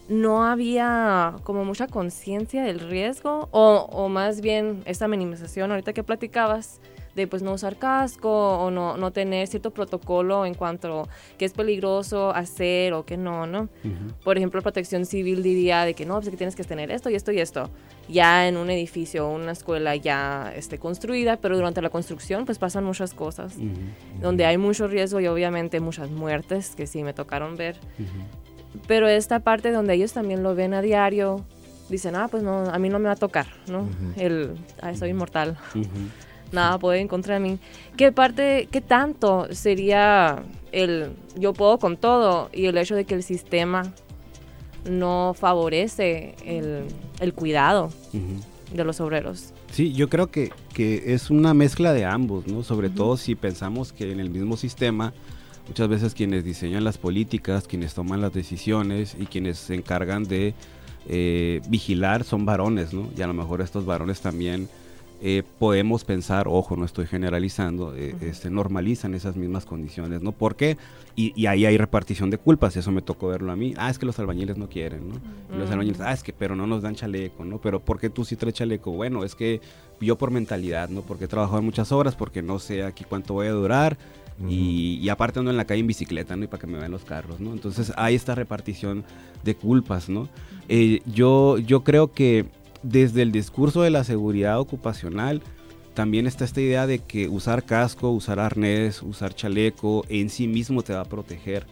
¿no 0.08 0.44
había 0.44 1.36
como 1.44 1.64
mucha 1.64 1.86
conciencia 1.86 2.64
del 2.64 2.80
riesgo? 2.80 3.48
O, 3.52 3.86
o 3.92 4.08
más 4.08 4.40
bien 4.40 4.82
esta 4.84 5.06
minimización 5.06 5.70
ahorita 5.70 5.92
que 5.92 6.02
platicabas 6.02 6.80
de 7.14 7.26
pues 7.26 7.42
no 7.42 7.52
usar 7.52 7.76
casco 7.76 8.58
o 8.58 8.70
no, 8.70 8.96
no 8.96 9.10
tener 9.10 9.46
cierto 9.48 9.70
protocolo 9.70 10.46
en 10.46 10.54
cuanto 10.54 11.02
a 11.02 11.08
qué 11.38 11.44
es 11.44 11.52
peligroso 11.52 12.30
hacer 12.30 12.92
o 12.92 13.04
qué 13.04 13.16
no, 13.16 13.46
¿no? 13.46 13.68
Por 14.24 14.36
ejemplo, 14.36 14.62
protección 14.62 15.04
civil 15.04 15.42
diría 15.42 15.84
de 15.84 15.94
que 15.94 16.06
no, 16.06 16.14
pues 16.14 16.28
que 16.28 16.36
tienes 16.36 16.56
que 16.56 16.64
tener 16.64 16.90
esto 16.90 17.10
y 17.10 17.14
esto 17.14 17.32
y 17.32 17.40
esto. 17.40 17.70
Ya 18.08 18.48
en 18.48 18.56
un 18.56 18.70
edificio 18.70 19.28
o 19.28 19.34
una 19.34 19.52
escuela 19.52 19.94
ya 19.96 20.52
esté 20.56 20.78
construida, 20.78 21.36
pero 21.36 21.56
durante 21.56 21.82
la 21.82 21.90
construcción 21.90 22.44
pues 22.44 22.58
pasan 22.58 22.84
muchas 22.84 23.14
cosas. 23.14 23.54
Donde 24.20 24.46
hay 24.46 24.58
mucho 24.58 24.88
riesgo 24.88 25.20
y 25.20 25.26
obviamente 25.26 25.80
muchas 25.80 26.10
muertes 26.10 26.74
que 26.76 26.86
sí 26.86 27.02
me 27.02 27.12
tocaron 27.12 27.56
ver. 27.56 27.76
Pero 28.86 29.08
esta 29.08 29.40
parte 29.40 29.72
donde 29.72 29.94
ellos 29.94 30.12
también 30.12 30.42
lo 30.42 30.54
ven 30.54 30.74
a 30.74 30.82
diario, 30.82 31.44
dicen, 31.88 32.14
ah, 32.14 32.28
pues 32.28 32.42
no, 32.42 32.70
a 32.70 32.78
mí 32.78 32.88
no 32.88 32.98
me 33.00 33.06
va 33.06 33.12
a 33.12 33.16
tocar, 33.16 33.46
¿no? 33.66 33.88
El, 34.16 34.54
ah, 34.80 34.94
soy 34.94 35.10
inmortal. 35.10 35.58
Nada 36.52 36.78
puede 36.78 37.00
en 37.00 37.08
contra 37.08 37.38
mí. 37.38 37.58
¿Qué 37.96 38.12
parte, 38.12 38.68
qué 38.70 38.80
tanto 38.80 39.48
sería 39.52 40.42
el 40.72 41.12
yo 41.36 41.52
puedo 41.52 41.78
con 41.78 41.96
todo 41.96 42.50
y 42.52 42.66
el 42.66 42.78
hecho 42.78 42.94
de 42.94 43.04
que 43.04 43.14
el 43.14 43.22
sistema 43.22 43.92
no 44.88 45.34
favorece 45.38 46.34
el, 46.44 46.84
el 47.20 47.34
cuidado 47.34 47.90
de 48.72 48.84
los 48.84 49.00
obreros? 49.00 49.52
Sí, 49.70 49.92
yo 49.92 50.08
creo 50.08 50.30
que, 50.30 50.50
que 50.74 51.14
es 51.14 51.30
una 51.30 51.54
mezcla 51.54 51.92
de 51.92 52.04
ambos, 52.04 52.46
¿no? 52.46 52.62
Sobre 52.62 52.90
todo 52.90 53.16
si 53.16 53.34
pensamos 53.34 53.92
que 53.92 54.10
en 54.10 54.18
el 54.18 54.30
mismo 54.30 54.56
sistema, 54.56 55.12
muchas 55.68 55.88
veces 55.88 56.14
quienes 56.14 56.44
diseñan 56.44 56.82
las 56.82 56.98
políticas, 56.98 57.68
quienes 57.68 57.94
toman 57.94 58.20
las 58.20 58.32
decisiones 58.32 59.16
y 59.18 59.26
quienes 59.26 59.58
se 59.58 59.74
encargan 59.74 60.24
de 60.24 60.54
eh, 61.08 61.60
vigilar 61.68 62.24
son 62.24 62.44
varones, 62.44 62.92
¿no? 62.92 63.08
Y 63.16 63.22
a 63.22 63.26
lo 63.26 63.34
mejor 63.34 63.60
estos 63.60 63.86
varones 63.86 64.20
también 64.20 64.68
eh, 65.22 65.42
podemos 65.58 66.04
pensar, 66.04 66.48
ojo, 66.48 66.76
no 66.76 66.86
estoy 66.86 67.06
generalizando, 67.06 67.94
eh, 67.94 68.16
este, 68.22 68.48
normalizan 68.48 69.14
esas 69.14 69.36
mismas 69.36 69.66
condiciones, 69.66 70.22
¿no? 70.22 70.32
¿Por 70.32 70.56
qué? 70.56 70.78
Y, 71.14 71.44
ahí 71.46 71.66
hay 71.66 71.76
repartición 71.76 72.30
de 72.30 72.38
culpas, 72.38 72.74
eso 72.78 72.90
me 72.90 73.02
tocó 73.02 73.28
verlo 73.28 73.52
a 73.52 73.56
mí. 73.56 73.74
Ah, 73.76 73.90
es 73.90 73.98
que 73.98 74.06
los 74.06 74.18
albañiles 74.18 74.56
no 74.56 74.70
quieren, 74.70 75.10
¿no? 75.10 75.14
Los 75.58 75.70
albañiles, 75.70 76.00
ah, 76.00 76.14
es 76.14 76.22
que, 76.22 76.32
pero 76.32 76.56
no 76.56 76.66
nos 76.66 76.80
dan 76.80 76.94
chaleco, 76.94 77.44
¿no? 77.44 77.58
Pero 77.58 77.80
¿por 77.80 78.00
qué 78.00 78.08
tú 78.08 78.24
sí 78.24 78.36
traes 78.36 78.54
chaleco? 78.54 78.92
Bueno, 78.92 79.22
es 79.22 79.34
que 79.34 79.60
yo 80.00 80.16
por 80.16 80.30
mentalidad, 80.30 80.88
¿no? 80.88 81.02
Porque 81.02 81.26
he 81.26 81.28
trabajado 81.28 81.60
muchas 81.60 81.92
horas, 81.92 82.14
porque 82.14 82.40
no 82.40 82.58
sé 82.58 82.82
aquí 82.82 83.04
cuánto 83.04 83.34
voy 83.34 83.48
a 83.48 83.52
durar. 83.52 83.98
y, 84.48 85.06
aparte 85.10 85.38
ando 85.38 85.50
en 85.50 85.58
la 85.58 85.66
calle 85.66 85.80
en 85.80 85.86
bicicleta, 85.86 86.34
¿no? 86.34 86.44
Y 86.44 86.46
para 86.46 86.62
que 86.62 86.66
me 86.66 86.78
vean 86.78 86.92
los 86.92 87.04
carros, 87.04 87.40
¿no? 87.40 87.52
Entonces 87.52 87.92
hay 87.96 88.14
esta 88.14 88.34
repartición 88.34 89.04
de 89.44 89.54
culpas, 89.54 90.08
¿no? 90.08 90.30
Eh, 90.70 91.02
yo, 91.04 91.58
yo 91.58 91.84
creo 91.84 92.12
que 92.12 92.46
desde 92.82 93.22
el 93.22 93.32
discurso 93.32 93.82
de 93.82 93.90
la 93.90 94.04
seguridad 94.04 94.58
ocupacional, 94.60 95.42
también 95.94 96.26
está 96.26 96.44
esta 96.44 96.60
idea 96.60 96.86
de 96.86 97.00
que 97.00 97.28
usar 97.28 97.64
casco, 97.64 98.10
usar 98.10 98.38
arnés, 98.38 99.02
usar 99.02 99.34
chaleco 99.34 100.04
en 100.08 100.30
sí 100.30 100.46
mismo 100.46 100.82
te 100.82 100.94
va 100.94 101.00
a 101.00 101.04
proteger, 101.04 101.66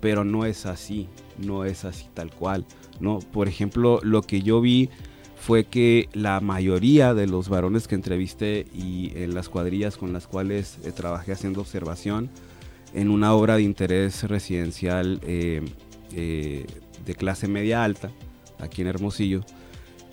pero 0.00 0.24
no 0.24 0.44
es 0.44 0.64
así, 0.66 1.08
no 1.38 1.64
es 1.64 1.84
así 1.84 2.06
tal 2.14 2.30
cual, 2.30 2.64
¿no? 3.00 3.18
Por 3.18 3.48
ejemplo, 3.48 4.00
lo 4.02 4.22
que 4.22 4.42
yo 4.42 4.60
vi 4.60 4.90
fue 5.36 5.64
que 5.64 6.08
la 6.14 6.40
mayoría 6.40 7.12
de 7.12 7.26
los 7.26 7.50
varones 7.50 7.86
que 7.86 7.94
entrevisté 7.94 8.66
y 8.72 9.12
en 9.16 9.34
las 9.34 9.50
cuadrillas 9.50 9.98
con 9.98 10.12
las 10.12 10.26
cuales 10.26 10.78
eh, 10.84 10.92
trabajé 10.92 11.32
haciendo 11.32 11.60
observación 11.60 12.30
en 12.94 13.10
una 13.10 13.34
obra 13.34 13.56
de 13.56 13.62
interés 13.62 14.22
residencial 14.22 15.20
eh, 15.24 15.62
eh, 16.14 16.64
de 17.04 17.14
clase 17.14 17.48
media 17.48 17.84
alta, 17.84 18.10
aquí 18.58 18.80
en 18.80 18.88
Hermosillo, 18.88 19.42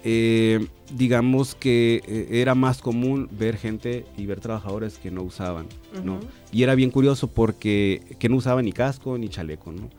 eh, 0.04 0.68
digamos 0.96 1.56
que 1.56 2.02
eh, 2.06 2.42
era 2.42 2.56
más 2.56 2.82
común 2.82 3.30
ver 3.32 3.58
gente 3.58 4.06
y 4.18 4.26
ver 4.26 4.40
trabajadores 4.40 4.98
que 4.98 5.12
no 5.12 5.24
usaban, 5.24 5.68
¿no? 6.04 6.20
Y 6.52 6.64
era 6.64 6.76
bien 6.76 6.92
curioso 6.92 7.28
porque 7.28 8.02
que 8.20 8.30
no 8.30 8.38
usaban 8.38 8.66
ni 8.66 8.72
casco 8.72 9.18
ni 9.18 9.30
chaleco, 9.30 9.72
¿no? 9.72 9.90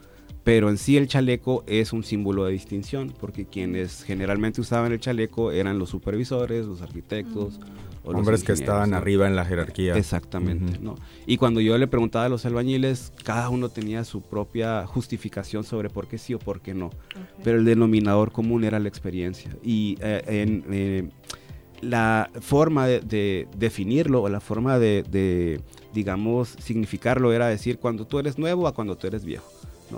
Pero 0.44 0.68
en 0.70 0.78
sí 0.78 0.96
el 0.96 1.06
chaleco 1.06 1.62
es 1.66 1.92
un 1.92 2.02
símbolo 2.02 2.44
de 2.44 2.52
distinción, 2.52 3.12
porque 3.20 3.44
quienes 3.44 4.02
generalmente 4.02 4.60
usaban 4.60 4.92
el 4.92 5.00
chaleco 5.00 5.52
eran 5.52 5.78
los 5.78 5.90
supervisores, 5.90 6.66
los 6.66 6.82
arquitectos, 6.82 7.60
Hombres 8.04 8.42
que 8.42 8.52
estaban 8.52 8.94
arriba 8.94 9.28
en 9.28 9.36
la 9.36 9.44
jerarquía. 9.44 9.94
Exactamente, 9.94 10.78
¿no? 10.80 10.96
Y 11.24 11.36
cuando 11.36 11.60
yo 11.60 11.78
le 11.78 11.86
preguntaba 11.86 12.24
a 12.24 12.28
los 12.28 12.44
albañiles, 12.44 13.12
cada 13.22 13.48
uno 13.48 13.68
tenía 13.68 14.02
su 14.04 14.22
propia 14.22 14.86
justificación 14.86 15.62
sobre 15.62 15.88
por 15.88 16.08
qué 16.08 16.18
sí 16.18 16.34
o 16.34 16.38
por 16.38 16.60
qué 16.60 16.74
no. 16.74 16.90
Pero 17.44 17.58
el 17.58 17.64
denominador 17.64 18.32
común 18.32 18.64
era 18.64 18.80
la 18.80 18.88
experiencia. 18.88 19.56
Y 19.62 19.96
eh, 20.00 20.22
en, 20.26 20.64
eh, 20.72 21.08
la 21.80 22.28
forma 22.40 22.86
de, 22.86 23.46
definirlo 23.56 24.22
o 24.22 24.28
la 24.28 24.40
forma 24.40 24.80
de, 24.80 25.60
digamos, 25.94 26.56
significarlo 26.60 27.32
era 27.32 27.46
decir 27.46 27.78
cuando 27.78 28.04
tú 28.04 28.18
eres 28.18 28.36
nuevo 28.36 28.66
a 28.66 28.74
cuando 28.74 28.96
tú 28.96 29.06
eres 29.06 29.24
viejo. 29.24 29.48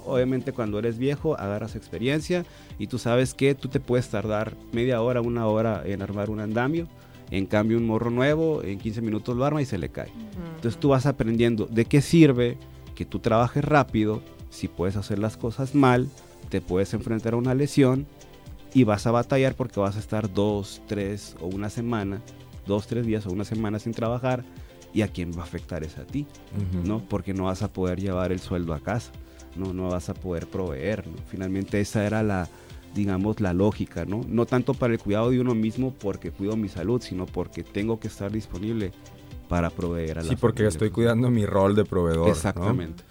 Obviamente 0.04 0.52
cuando 0.52 0.78
eres 0.78 0.98
viejo 0.98 1.38
agarras 1.38 1.76
experiencia 1.76 2.44
y 2.78 2.86
tú 2.86 2.98
sabes 2.98 3.34
que 3.34 3.54
tú 3.54 3.68
te 3.68 3.80
puedes 3.80 4.08
tardar 4.08 4.54
media 4.72 5.00
hora, 5.02 5.20
una 5.20 5.46
hora 5.46 5.82
en 5.84 6.02
armar 6.02 6.30
un 6.30 6.40
andamio. 6.40 6.88
En 7.30 7.46
cambio, 7.46 7.78
un 7.78 7.86
morro 7.86 8.10
nuevo, 8.10 8.62
en 8.62 8.78
15 8.78 9.00
minutos 9.00 9.36
lo 9.36 9.44
arma 9.44 9.62
y 9.62 9.64
se 9.64 9.78
le 9.78 9.88
cae. 9.88 10.10
Entonces 10.56 10.78
tú 10.78 10.90
vas 10.90 11.06
aprendiendo 11.06 11.66
de 11.66 11.86
qué 11.86 12.00
sirve 12.00 12.58
que 12.94 13.04
tú 13.04 13.18
trabajes 13.18 13.64
rápido, 13.64 14.22
si 14.50 14.68
puedes 14.68 14.96
hacer 14.96 15.18
las 15.18 15.36
cosas 15.36 15.74
mal, 15.74 16.08
te 16.48 16.60
puedes 16.60 16.94
enfrentar 16.94 17.34
a 17.34 17.36
una 17.36 17.54
lesión 17.54 18.06
y 18.72 18.84
vas 18.84 19.06
a 19.06 19.10
batallar 19.10 19.54
porque 19.54 19.80
vas 19.80 19.96
a 19.96 20.00
estar 20.00 20.32
dos, 20.32 20.82
tres 20.86 21.36
o 21.40 21.46
una 21.46 21.70
semana, 21.70 22.20
dos, 22.66 22.86
tres 22.86 23.06
días 23.06 23.26
o 23.26 23.30
una 23.30 23.44
semana 23.44 23.78
sin 23.78 23.92
trabajar 23.92 24.44
y 24.92 25.02
a 25.02 25.08
quién 25.08 25.32
va 25.32 25.40
a 25.40 25.44
afectar 25.44 25.82
es 25.82 25.98
a 25.98 26.04
ti, 26.04 26.26
¿no? 26.84 27.00
Porque 27.08 27.34
no 27.34 27.44
vas 27.44 27.62
a 27.62 27.72
poder 27.72 28.00
llevar 28.00 28.30
el 28.30 28.38
sueldo 28.38 28.74
a 28.74 28.80
casa, 28.80 29.10
no, 29.56 29.72
no 29.72 29.88
vas 29.88 30.08
a 30.08 30.14
poder 30.14 30.46
proveer, 30.46 31.04
Finalmente 31.28 31.80
esa 31.80 32.04
era 32.04 32.22
la, 32.22 32.48
digamos, 32.94 33.40
la 33.40 33.52
lógica, 33.52 34.04
¿no? 34.04 34.22
No 34.26 34.46
tanto 34.46 34.74
para 34.74 34.92
el 34.92 34.98
cuidado 34.98 35.30
de 35.30 35.40
uno 35.40 35.54
mismo 35.54 35.92
porque 35.92 36.30
cuido 36.30 36.56
mi 36.56 36.68
salud, 36.68 37.02
sino 37.02 37.26
porque 37.26 37.62
tengo 37.62 37.98
que 37.98 38.08
estar 38.08 38.30
disponible 38.30 38.92
para 39.48 39.70
proveer 39.70 40.18
a 40.18 40.22
la 40.22 40.28
Sí, 40.28 40.36
porque 40.36 40.66
estoy 40.66 40.90
cuidando 40.90 41.30
mi 41.30 41.46
rol 41.46 41.74
de 41.74 41.84
proveedor. 41.84 42.28
Exactamente. 42.28 43.04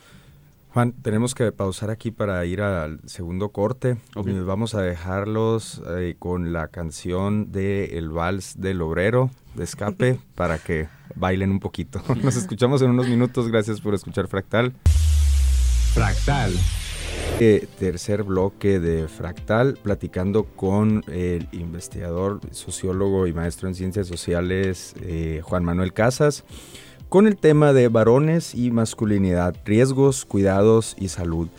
Juan, 0.73 0.91
tenemos 0.91 1.35
que 1.35 1.51
pausar 1.51 1.91
aquí 1.91 2.09
para 2.09 2.43
ir 2.45 2.61
al 2.61 2.99
segundo 3.05 3.49
corte. 3.49 3.97
Vamos 4.15 4.73
a 4.73 4.81
dejarlos 4.81 5.83
eh, 5.97 6.15
con 6.17 6.51
la 6.51 6.69
canción 6.69 7.51
de 7.51 7.97
El 7.97 8.09
Vals 8.09 8.59
del 8.59 8.81
Obrero 8.81 9.29
de 9.53 9.65
Escape 9.65 10.19
para 10.35 10.57
que 10.57 10.87
bailen 11.15 11.51
un 11.51 11.59
poquito. 11.59 12.01
Nos 12.23 12.35
escuchamos 12.37 12.81
en 12.81 12.89
unos 12.89 13.07
minutos. 13.07 13.49
Gracias 13.49 13.81
por 13.81 13.93
escuchar 13.93 14.27
Fractal. 14.27 14.73
Fractal 15.93 16.53
tercer 17.77 18.23
bloque 18.23 18.79
de 18.79 19.07
Fractal, 19.07 19.77
platicando 19.81 20.43
con 20.43 21.03
el 21.11 21.47
investigador, 21.51 22.39
sociólogo 22.51 23.27
y 23.27 23.33
maestro 23.33 23.67
en 23.67 23.75
ciencias 23.75 24.07
sociales 24.07 24.95
eh, 25.01 25.41
Juan 25.43 25.63
Manuel 25.63 25.93
Casas, 25.93 26.43
con 27.09 27.27
el 27.27 27.37
tema 27.37 27.73
de 27.73 27.87
varones 27.89 28.55
y 28.55 28.71
masculinidad, 28.71 29.55
riesgos, 29.65 30.25
cuidados 30.25 30.95
y 30.99 31.09
salud. 31.09 31.49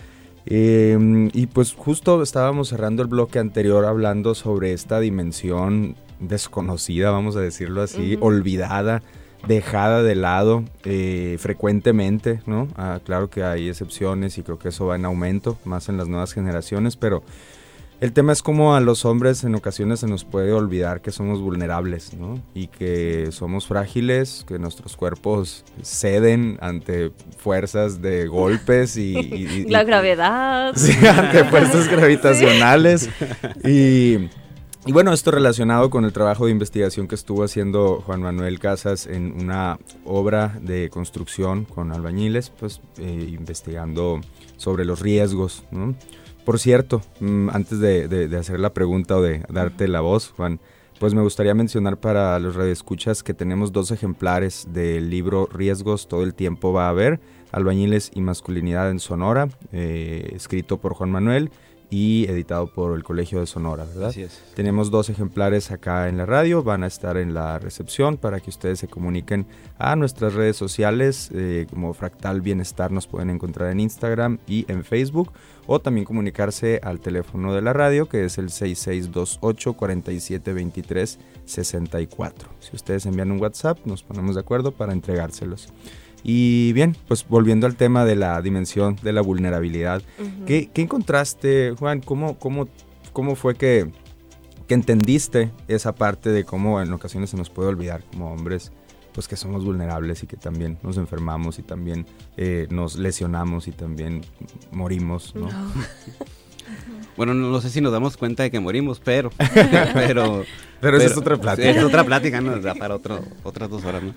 Em, 0.46 1.30
y 1.32 1.46
pues 1.46 1.72
justo 1.72 2.22
estábamos 2.22 2.68
cerrando 2.68 3.02
el 3.02 3.08
bloque 3.08 3.38
anterior 3.38 3.84
hablando 3.84 4.34
sobre 4.34 4.72
esta 4.72 5.00
dimensión 5.00 5.96
desconocida, 6.20 7.10
vamos 7.10 7.36
a 7.36 7.40
decirlo 7.40 7.82
así, 7.82 8.16
olvidada 8.20 9.02
dejada 9.46 10.02
de 10.02 10.14
lado 10.14 10.64
eh, 10.84 11.36
frecuentemente, 11.38 12.40
¿no? 12.46 12.68
Ah, 12.76 13.00
claro 13.04 13.30
que 13.30 13.42
hay 13.42 13.68
excepciones 13.68 14.38
y 14.38 14.42
creo 14.42 14.58
que 14.58 14.68
eso 14.68 14.86
va 14.86 14.96
en 14.96 15.04
aumento, 15.04 15.58
más 15.64 15.88
en 15.88 15.96
las 15.96 16.08
nuevas 16.08 16.32
generaciones, 16.32 16.96
pero 16.96 17.22
el 18.00 18.12
tema 18.12 18.32
es 18.32 18.42
como 18.42 18.74
a 18.74 18.80
los 18.80 19.04
hombres 19.04 19.44
en 19.44 19.54
ocasiones 19.54 20.00
se 20.00 20.06
nos 20.06 20.24
puede 20.24 20.52
olvidar 20.52 21.00
que 21.00 21.10
somos 21.10 21.40
vulnerables, 21.40 22.12
¿no? 22.12 22.42
Y 22.52 22.66
que 22.66 23.28
somos 23.30 23.66
frágiles, 23.66 24.44
que 24.46 24.58
nuestros 24.58 24.96
cuerpos 24.96 25.64
ceden 25.82 26.58
ante 26.60 27.12
fuerzas 27.38 28.02
de 28.02 28.26
golpes 28.26 28.96
y... 28.96 29.64
La 29.70 29.84
gravedad. 29.84 30.74
Sí, 30.76 30.92
ante 31.06 31.44
fuerzas 31.44 31.88
gravitacionales. 31.88 33.08
Y 33.64 34.28
y 34.86 34.92
bueno, 34.92 35.12
esto 35.14 35.30
relacionado 35.30 35.88
con 35.88 36.04
el 36.04 36.12
trabajo 36.12 36.44
de 36.44 36.52
investigación 36.52 37.08
que 37.08 37.14
estuvo 37.14 37.42
haciendo 37.42 38.02
Juan 38.04 38.20
Manuel 38.20 38.58
Casas 38.58 39.06
en 39.06 39.32
una 39.40 39.78
obra 40.04 40.58
de 40.60 40.90
construcción 40.90 41.64
con 41.64 41.90
albañiles, 41.90 42.50
pues 42.50 42.82
eh, 42.98 43.30
investigando 43.30 44.20
sobre 44.58 44.84
los 44.84 45.00
riesgos. 45.00 45.64
Por 46.44 46.58
cierto, 46.58 47.00
mm, 47.20 47.48
antes 47.50 47.78
de, 47.78 48.36
hacer 48.38 48.60
la 48.60 48.74
pregunta 48.74 49.16
o 49.16 49.22
de 49.22 49.42
darte 49.48 49.88
la 49.88 50.02
voz, 50.02 50.34
Juan, 50.36 50.60
pues 51.00 51.14
me 51.14 51.22
gustaría 51.22 51.54
mencionar 51.54 51.96
para 51.96 52.38
los 52.38 52.54
radioescuchas 52.54 53.22
que 53.22 53.32
tenemos 53.32 53.72
dos 53.72 53.90
ejemplares 53.90 54.68
del 54.70 55.08
libro 55.08 55.48
Riesgos 55.50 56.08
todo 56.08 56.22
el 56.22 56.34
tiempo 56.34 56.74
va 56.74 56.86
a 56.86 56.90
haber, 56.90 57.20
Albañiles 57.52 58.10
y 58.14 58.20
Masculinidad 58.20 58.90
en 58.90 59.00
Sonora, 59.00 59.48
eh, 59.72 60.32
escrito 60.34 60.76
por 60.76 60.92
Juan 60.92 61.10
Manuel 61.10 61.50
y 61.90 62.26
editado 62.28 62.66
por 62.66 62.96
el 62.96 63.04
Colegio 63.04 63.40
de 63.40 63.46
Sonora, 63.46 63.84
¿verdad? 63.84 64.08
Así 64.08 64.22
es. 64.22 64.42
Tenemos 64.54 64.90
dos 64.90 65.10
ejemplares 65.10 65.70
acá 65.70 66.08
en 66.08 66.16
la 66.16 66.26
radio, 66.26 66.62
van 66.62 66.82
a 66.82 66.86
estar 66.86 67.16
en 67.16 67.34
la 67.34 67.58
recepción 67.58 68.16
para 68.16 68.40
que 68.40 68.50
ustedes 68.50 68.78
se 68.78 68.88
comuniquen 68.88 69.46
a 69.78 69.96
nuestras 69.96 70.34
redes 70.34 70.56
sociales, 70.56 71.30
eh, 71.32 71.66
como 71.70 71.94
Fractal 71.94 72.40
Bienestar 72.40 72.90
nos 72.90 73.06
pueden 73.06 73.30
encontrar 73.30 73.70
en 73.70 73.80
Instagram 73.80 74.38
y 74.46 74.70
en 74.70 74.84
Facebook, 74.84 75.32
o 75.66 75.80
también 75.80 76.04
comunicarse 76.04 76.80
al 76.82 77.00
teléfono 77.00 77.54
de 77.54 77.62
la 77.62 77.72
radio 77.72 78.08
que 78.08 78.24
es 78.24 78.38
el 78.38 78.50
6628 78.50 79.72
4723 79.74 81.18
64. 81.44 82.48
Si 82.60 82.76
ustedes 82.76 83.06
envían 83.06 83.30
un 83.30 83.40
WhatsApp, 83.40 83.78
nos 83.84 84.02
ponemos 84.02 84.34
de 84.34 84.40
acuerdo 84.40 84.72
para 84.72 84.92
entregárselos. 84.92 85.68
Y 86.26 86.72
bien, 86.72 86.96
pues 87.06 87.26
volviendo 87.28 87.66
al 87.66 87.76
tema 87.76 88.06
de 88.06 88.16
la 88.16 88.40
dimensión 88.40 88.96
de 89.02 89.12
la 89.12 89.20
vulnerabilidad, 89.20 90.02
¿qué, 90.46 90.70
encontraste, 90.74 91.74
Juan? 91.78 92.00
¿Cómo, 92.00 92.38
cómo, 92.38 92.66
cómo 93.12 93.36
fue 93.36 93.54
que, 93.54 93.90
que, 94.66 94.74
entendiste 94.74 95.50
esa 95.68 95.94
parte 95.94 96.30
de 96.30 96.44
cómo 96.44 96.80
en 96.80 96.90
ocasiones 96.94 97.28
se 97.28 97.36
nos 97.36 97.50
puede 97.50 97.68
olvidar 97.68 98.02
como 98.10 98.32
hombres? 98.32 98.72
pues 99.12 99.28
que 99.28 99.36
somos 99.36 99.64
vulnerables 99.64 100.24
y 100.24 100.26
que 100.26 100.36
también 100.36 100.76
nos 100.82 100.96
enfermamos 100.96 101.60
y 101.60 101.62
también 101.62 102.04
eh, 102.36 102.66
nos 102.70 102.96
lesionamos 102.96 103.68
y 103.68 103.70
también 103.70 104.22
morimos, 104.72 105.36
¿no? 105.36 105.48
Bueno, 107.16 107.32
no, 107.32 107.60
sé 107.60 107.70
si 107.70 107.80
nos 107.80 107.92
damos 107.92 108.16
cuenta 108.16 108.42
de 108.42 108.50
que 108.50 108.58
morimos, 108.58 108.98
pero... 108.98 109.30
pero, 109.94 110.44
pero, 110.80 110.96
esa 110.96 111.06
es 111.06 111.16
otra 111.16 111.36
plática. 111.36 111.70
Es 111.70 111.84
otra 111.84 112.02
plática, 112.02 112.40
¿no? 112.40 112.60
Para 112.76 112.96
otro, 112.96 113.20
otras 113.44 113.70
dos 113.70 113.84
horas, 113.84 114.02
¿no? 114.02 114.14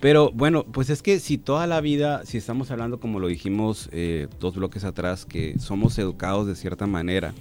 Pero 0.00 0.30
bueno, 0.32 0.64
pues 0.64 0.90
es 0.90 1.02
que 1.02 1.18
si 1.18 1.38
toda 1.38 1.66
la 1.66 1.80
vida, 1.80 2.24
si 2.24 2.38
estamos 2.38 2.70
hablando 2.70 3.00
como 3.00 3.18
lo 3.18 3.26
dijimos 3.26 3.88
eh, 3.92 4.28
dos 4.38 4.54
bloques 4.54 4.84
atrás, 4.84 5.26
que 5.26 5.58
somos 5.58 5.98
educados 5.98 6.46
de 6.46 6.54
cierta 6.54 6.86
manera 6.86 7.34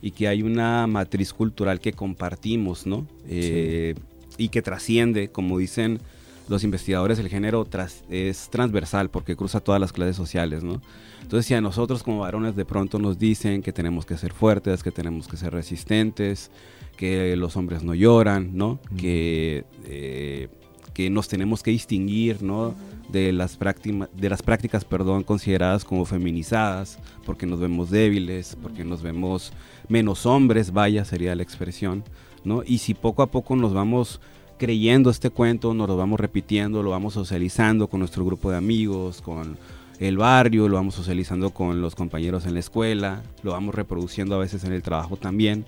y 0.00 0.12
que 0.12 0.26
hay 0.26 0.42
una 0.42 0.86
matriz 0.86 1.34
cultural 1.34 1.78
que 1.78 1.92
compartimos, 1.92 2.86
¿no? 2.86 3.06
Eh, 3.28 3.94
y 4.38 4.48
que 4.48 4.62
trasciende, 4.62 5.28
como 5.28 5.58
dicen 5.58 6.00
los 6.48 6.64
investigadores, 6.64 7.18
el 7.18 7.28
género 7.28 7.66
tras- 7.66 8.02
es 8.08 8.48
transversal 8.48 9.10
porque 9.10 9.36
cruza 9.36 9.60
todas 9.60 9.78
las 9.80 9.92
clases 9.92 10.16
sociales, 10.16 10.64
¿no? 10.64 10.80
Entonces, 11.20 11.44
si 11.44 11.52
a 11.54 11.60
nosotros 11.60 12.02
como 12.02 12.20
varones 12.20 12.56
de 12.56 12.64
pronto 12.64 12.98
nos 12.98 13.18
dicen 13.18 13.60
que 13.62 13.74
tenemos 13.74 14.06
que 14.06 14.16
ser 14.16 14.32
fuertes, 14.32 14.82
que 14.82 14.90
tenemos 14.90 15.28
que 15.28 15.36
ser 15.36 15.52
resistentes, 15.52 16.50
que 16.96 17.36
los 17.36 17.56
hombres 17.58 17.82
no 17.84 17.94
lloran, 17.94 18.56
¿no? 18.56 18.80
Que, 18.96 19.64
eh, 19.84 20.48
que 20.94 21.10
nos 21.10 21.28
tenemos 21.28 21.62
que 21.62 21.70
distinguir, 21.70 22.42
¿no? 22.42 22.74
De 23.08 23.32
las, 23.32 23.58
práctima- 23.58 24.08
de 24.16 24.30
las 24.30 24.42
prácticas, 24.42 24.84
perdón, 24.84 25.24
consideradas 25.24 25.84
como 25.84 26.04
feminizadas, 26.04 26.98
porque 27.24 27.46
nos 27.46 27.60
vemos 27.60 27.90
débiles, 27.90 28.56
porque 28.62 28.84
nos 28.84 29.02
vemos 29.02 29.52
menos 29.88 30.26
hombres, 30.26 30.72
vaya, 30.72 31.04
sería 31.04 31.34
la 31.34 31.42
expresión, 31.42 32.04
¿no? 32.44 32.62
Y 32.64 32.78
si 32.78 32.94
poco 32.94 33.22
a 33.22 33.30
poco 33.30 33.56
nos 33.56 33.72
vamos 33.72 34.20
creyendo 34.58 35.10
este 35.10 35.30
cuento, 35.30 35.74
nos 35.74 35.88
lo 35.88 35.96
vamos 35.96 36.20
repitiendo, 36.20 36.82
lo 36.82 36.90
vamos 36.90 37.14
socializando 37.14 37.88
con 37.88 38.00
nuestro 38.00 38.24
grupo 38.24 38.50
de 38.50 38.58
amigos, 38.58 39.22
con 39.22 39.56
el 39.98 40.16
barrio, 40.16 40.68
lo 40.68 40.76
vamos 40.76 40.94
socializando 40.94 41.50
con 41.50 41.80
los 41.82 41.94
compañeros 41.94 42.46
en 42.46 42.54
la 42.54 42.60
escuela, 42.60 43.22
lo 43.42 43.52
vamos 43.52 43.74
reproduciendo 43.74 44.34
a 44.34 44.38
veces 44.38 44.64
en 44.64 44.72
el 44.72 44.82
trabajo 44.82 45.16
también. 45.16 45.64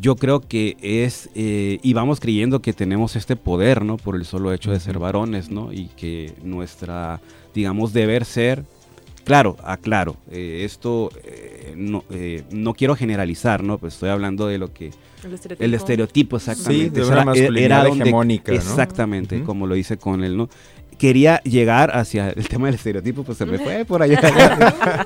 Yo 0.00 0.16
creo 0.16 0.40
que 0.40 0.76
es, 0.82 1.28
eh, 1.34 1.78
y 1.82 1.92
vamos 1.92 2.18
creyendo 2.18 2.60
que 2.60 2.72
tenemos 2.72 3.14
este 3.16 3.36
poder, 3.36 3.84
¿no? 3.84 3.96
Por 3.96 4.16
el 4.16 4.24
solo 4.24 4.52
hecho 4.52 4.72
de 4.72 4.80
ser 4.80 4.98
varones, 4.98 5.50
¿no? 5.50 5.72
Y 5.72 5.86
que 5.96 6.32
nuestra, 6.42 7.20
digamos, 7.54 7.92
deber 7.92 8.24
ser, 8.24 8.64
claro, 9.24 9.56
aclaro, 9.62 10.16
eh, 10.30 10.62
esto 10.64 11.10
eh, 11.24 11.74
no, 11.76 12.02
eh, 12.10 12.42
no 12.50 12.74
quiero 12.74 12.96
generalizar, 12.96 13.62
¿no? 13.62 13.78
Pues 13.78 13.94
estoy 13.94 14.08
hablando 14.10 14.48
de 14.48 14.58
lo 14.58 14.72
que 14.72 14.86
El 15.24 15.34
estereotipo. 15.34 15.64
el 15.64 15.74
estereotipo, 15.74 16.36
exactamente. 16.36 16.84
Sí, 16.84 16.90
de 16.90 17.02
una 17.06 17.32
era- 17.60 17.84
donde- 17.84 18.02
hegemónica, 18.02 18.50
¿no? 18.52 18.58
Exactamente, 18.58 19.36
Ujú. 19.36 19.44
como 19.46 19.66
lo 19.68 19.74
dice 19.76 19.98
con 19.98 20.24
él, 20.24 20.36
¿no? 20.36 20.48
Quería 20.98 21.40
llegar 21.42 21.96
hacia 21.96 22.30
el 22.30 22.48
tema 22.48 22.66
del 22.66 22.74
estereotipo, 22.76 23.22
pues 23.24 23.38
se 23.38 23.46
me 23.46 23.58
fue 23.58 23.84
por 23.84 24.02
allá. 24.02 24.20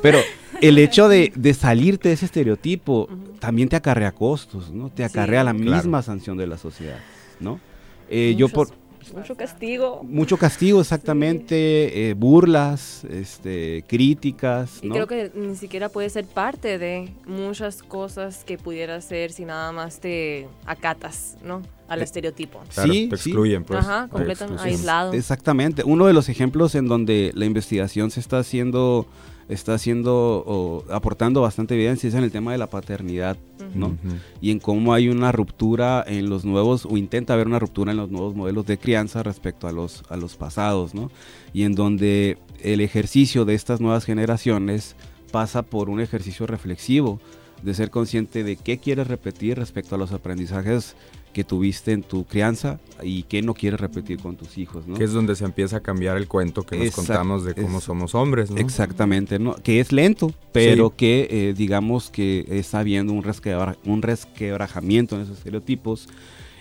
Pero 0.03 0.19
el 0.61 0.79
hecho 0.79 1.09
de, 1.09 1.33
de 1.35 1.55
salirte 1.55 2.09
de 2.09 2.15
ese 2.15 2.27
estereotipo 2.27 3.09
también 3.41 3.69
te 3.69 3.77
acarrea 3.77 4.13
costos, 4.13 4.71
¿no? 4.71 4.91
Te 4.91 5.05
acarrea 5.05 5.45
la 5.45 5.55
Claro. 5.55 5.77
misma 5.77 6.03
sanción 6.03 6.37
de 6.37 6.47
la 6.47 6.59
sociedad, 6.59 6.99
¿no? 7.41 7.61
Eh, 8.09 8.35
yo 8.39 8.49
por 8.49 8.69
Mucho 9.15 9.37
castigo. 9.37 10.01
mucho 10.03 10.37
castigo, 10.37 10.81
exactamente, 10.81 12.11
eh, 12.11 12.15
burlas, 12.15 13.05
este, 13.05 13.85
críticas, 13.87 14.81
Y 14.83 14.89
¿no? 14.89 14.95
creo 14.95 15.07
que 15.07 15.31
ni 15.35 15.55
siquiera 15.57 15.89
puede 15.89 16.11
ser 16.11 16.25
parte 16.27 16.79
de 16.79 17.13
muchas 17.27 17.83
cosas 17.85 18.43
que 18.45 18.59
pudiera 18.59 19.01
ser 19.01 19.31
si 19.33 19.45
nada 19.45 19.71
más 19.73 20.01
te 20.01 20.49
acatas, 20.67 21.37
¿no? 21.45 21.63
Al 21.89 22.01
Eh, 22.01 22.05
estereotipo. 22.05 22.61
Claro, 22.75 22.93
Sí, 22.93 23.09
te 23.09 23.17
sí. 23.17 23.31
excluyen, 23.31 23.63
pues. 23.65 23.79
Ajá, 23.81 24.05
te 24.07 24.11
completamente 24.11 24.63
aislado. 24.65 25.13
Exactamente. 25.13 25.83
Uno 25.85 26.07
de 26.07 26.13
los 26.13 26.29
ejemplos 26.29 26.75
en 26.75 26.89
donde 26.89 27.31
la 27.35 27.45
investigación 27.45 28.11
se 28.11 28.19
está 28.21 28.39
haciendo, 28.41 29.07
está 29.49 29.75
haciendo 29.75 30.43
o 30.47 30.85
aportando 30.91 31.41
bastante 31.41 31.75
evidencia 31.75 32.09
es 32.09 32.15
en 32.15 32.25
el 32.25 32.33
tema 32.33 32.53
de 32.53 32.59
la 32.59 32.69
paternidad, 32.69 33.37
¿no? 33.75 33.97
Y 34.41 34.51
en 34.51 34.59
cómo 34.59 34.93
hay 34.93 35.09
una 35.09 35.33
ruptura 35.33 36.05
en 36.07 36.29
los 36.29 36.45
nuevos, 36.45 36.87
o 36.87 36.97
intenta 36.97 37.35
haber 37.35 37.47
una 37.47 37.59
ruptura 37.59 37.93
en 37.93 37.99
los 37.99 38.11
nuevos 38.11 38.35
modelos 38.35 38.67
de 38.67 38.79
crianza 38.79 39.23
respecto 39.23 39.69
a 39.69 39.73
los, 39.73 40.03
a 40.09 40.17
los 40.17 40.37
pasados, 40.37 40.95
¿no? 40.95 41.11
Y 41.53 41.63
en 41.63 41.75
donde 41.75 42.39
el 42.63 42.81
ejercicio 42.81 43.45
de 43.45 43.55
estas 43.55 43.81
nuevas 43.81 44.05
generaciones 44.05 44.97
pasa 45.31 45.63
por 45.63 45.91
un 45.91 46.01
ejercicio 46.01 46.47
reflexivo, 46.47 47.21
de 47.63 47.75
ser 47.75 47.91
consciente 47.91 48.45
de 48.45 48.57
qué 48.57 48.79
quieres 48.79 49.07
repetir 49.07 49.59
respecto 49.59 49.95
a 49.95 49.99
los 49.99 50.13
aprendizajes 50.13 50.95
que 51.37 51.45
tuviste 51.45 51.93
en 51.93 52.03
tu 52.03 52.25
crianza 52.25 52.81
y 53.03 53.25
qué 53.25 53.43
no 53.43 53.53
quieres 53.53 53.79
repetir 53.79 54.19
con 54.19 54.37
tus 54.37 54.57
hijos, 54.57 54.87
¿no? 54.87 54.97
Que 54.97 55.05
es 55.05 55.13
donde 55.13 55.37
se 55.37 55.45
empieza 55.45 55.77
a 55.77 55.81
cambiar 55.81 56.17
el 56.17 56.29
cuento 56.29 56.63
que 56.63 56.79
nos 56.79 56.87
Exact- 56.87 56.95
contamos 56.95 57.45
de 57.45 57.53
cómo 57.55 57.83
somos 57.83 58.15
hombres, 58.15 58.51
¿no? 58.51 58.57
Exactamente, 58.57 59.39
¿no? 59.39 59.55
Que 59.57 59.81
es 59.81 59.93
lento, 59.93 60.33
pero 60.53 60.89
Sí. 60.89 60.95
que 60.97 61.29
eh, 61.31 61.55
digamos 61.55 62.09
que 62.09 62.47
está 62.49 62.79
habiendo 62.79 63.13
un, 63.13 63.23
resquebra- 63.23 63.77
un 63.85 64.01
resquebrajamiento 64.01 65.17
en 65.17 65.23
esos 65.23 65.37
estereotipos 65.37 66.09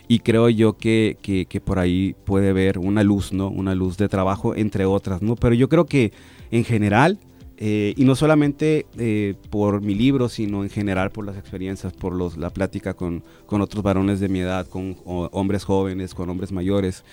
y 0.10 0.20
creo 0.20 0.50
yo 0.50 0.74
que, 0.74 1.18
que- 1.22 1.46
que 1.46 1.62
por 1.62 1.80
ahí 1.80 2.14
puede 2.26 2.50
haber 2.50 2.78
una 2.78 3.02
luz, 3.02 3.32
¿no? 3.32 3.48
Una 3.48 3.76
luz 3.76 3.96
de 3.96 4.10
trabajo, 4.10 4.56
entre 4.56 4.84
otras, 4.84 5.22
¿no? 5.22 5.38
Pero 5.38 5.56
yo 5.56 5.70
creo 5.70 5.86
que 5.86 6.12
en 6.52 6.66
general, 6.66 7.18
eh, 7.58 7.94
y 7.96 8.04
no 8.06 8.16
solamente 8.16 8.86
eh, 8.98 9.36
por 9.50 9.82
mi 9.82 9.96
libro, 9.96 10.28
sino 10.30 10.64
en 10.64 10.70
general 10.70 11.12
por 11.12 11.26
las 11.26 11.38
experiencias, 11.38 11.94
por 11.94 12.14
los, 12.14 12.38
la 12.38 12.50
plática 12.50 12.94
con, 12.94 13.24
con 13.46 13.62
otros 13.62 13.82
varones 13.84 14.20
de 14.20 14.28
mi 14.30 14.40
edad, 14.40 14.68
con 14.68 14.98
o- 15.06 15.30
hombres 15.32 15.64
jóvenes, 15.64 16.14
con 16.14 16.30
hombres 16.30 16.52
mayores, 16.52 17.04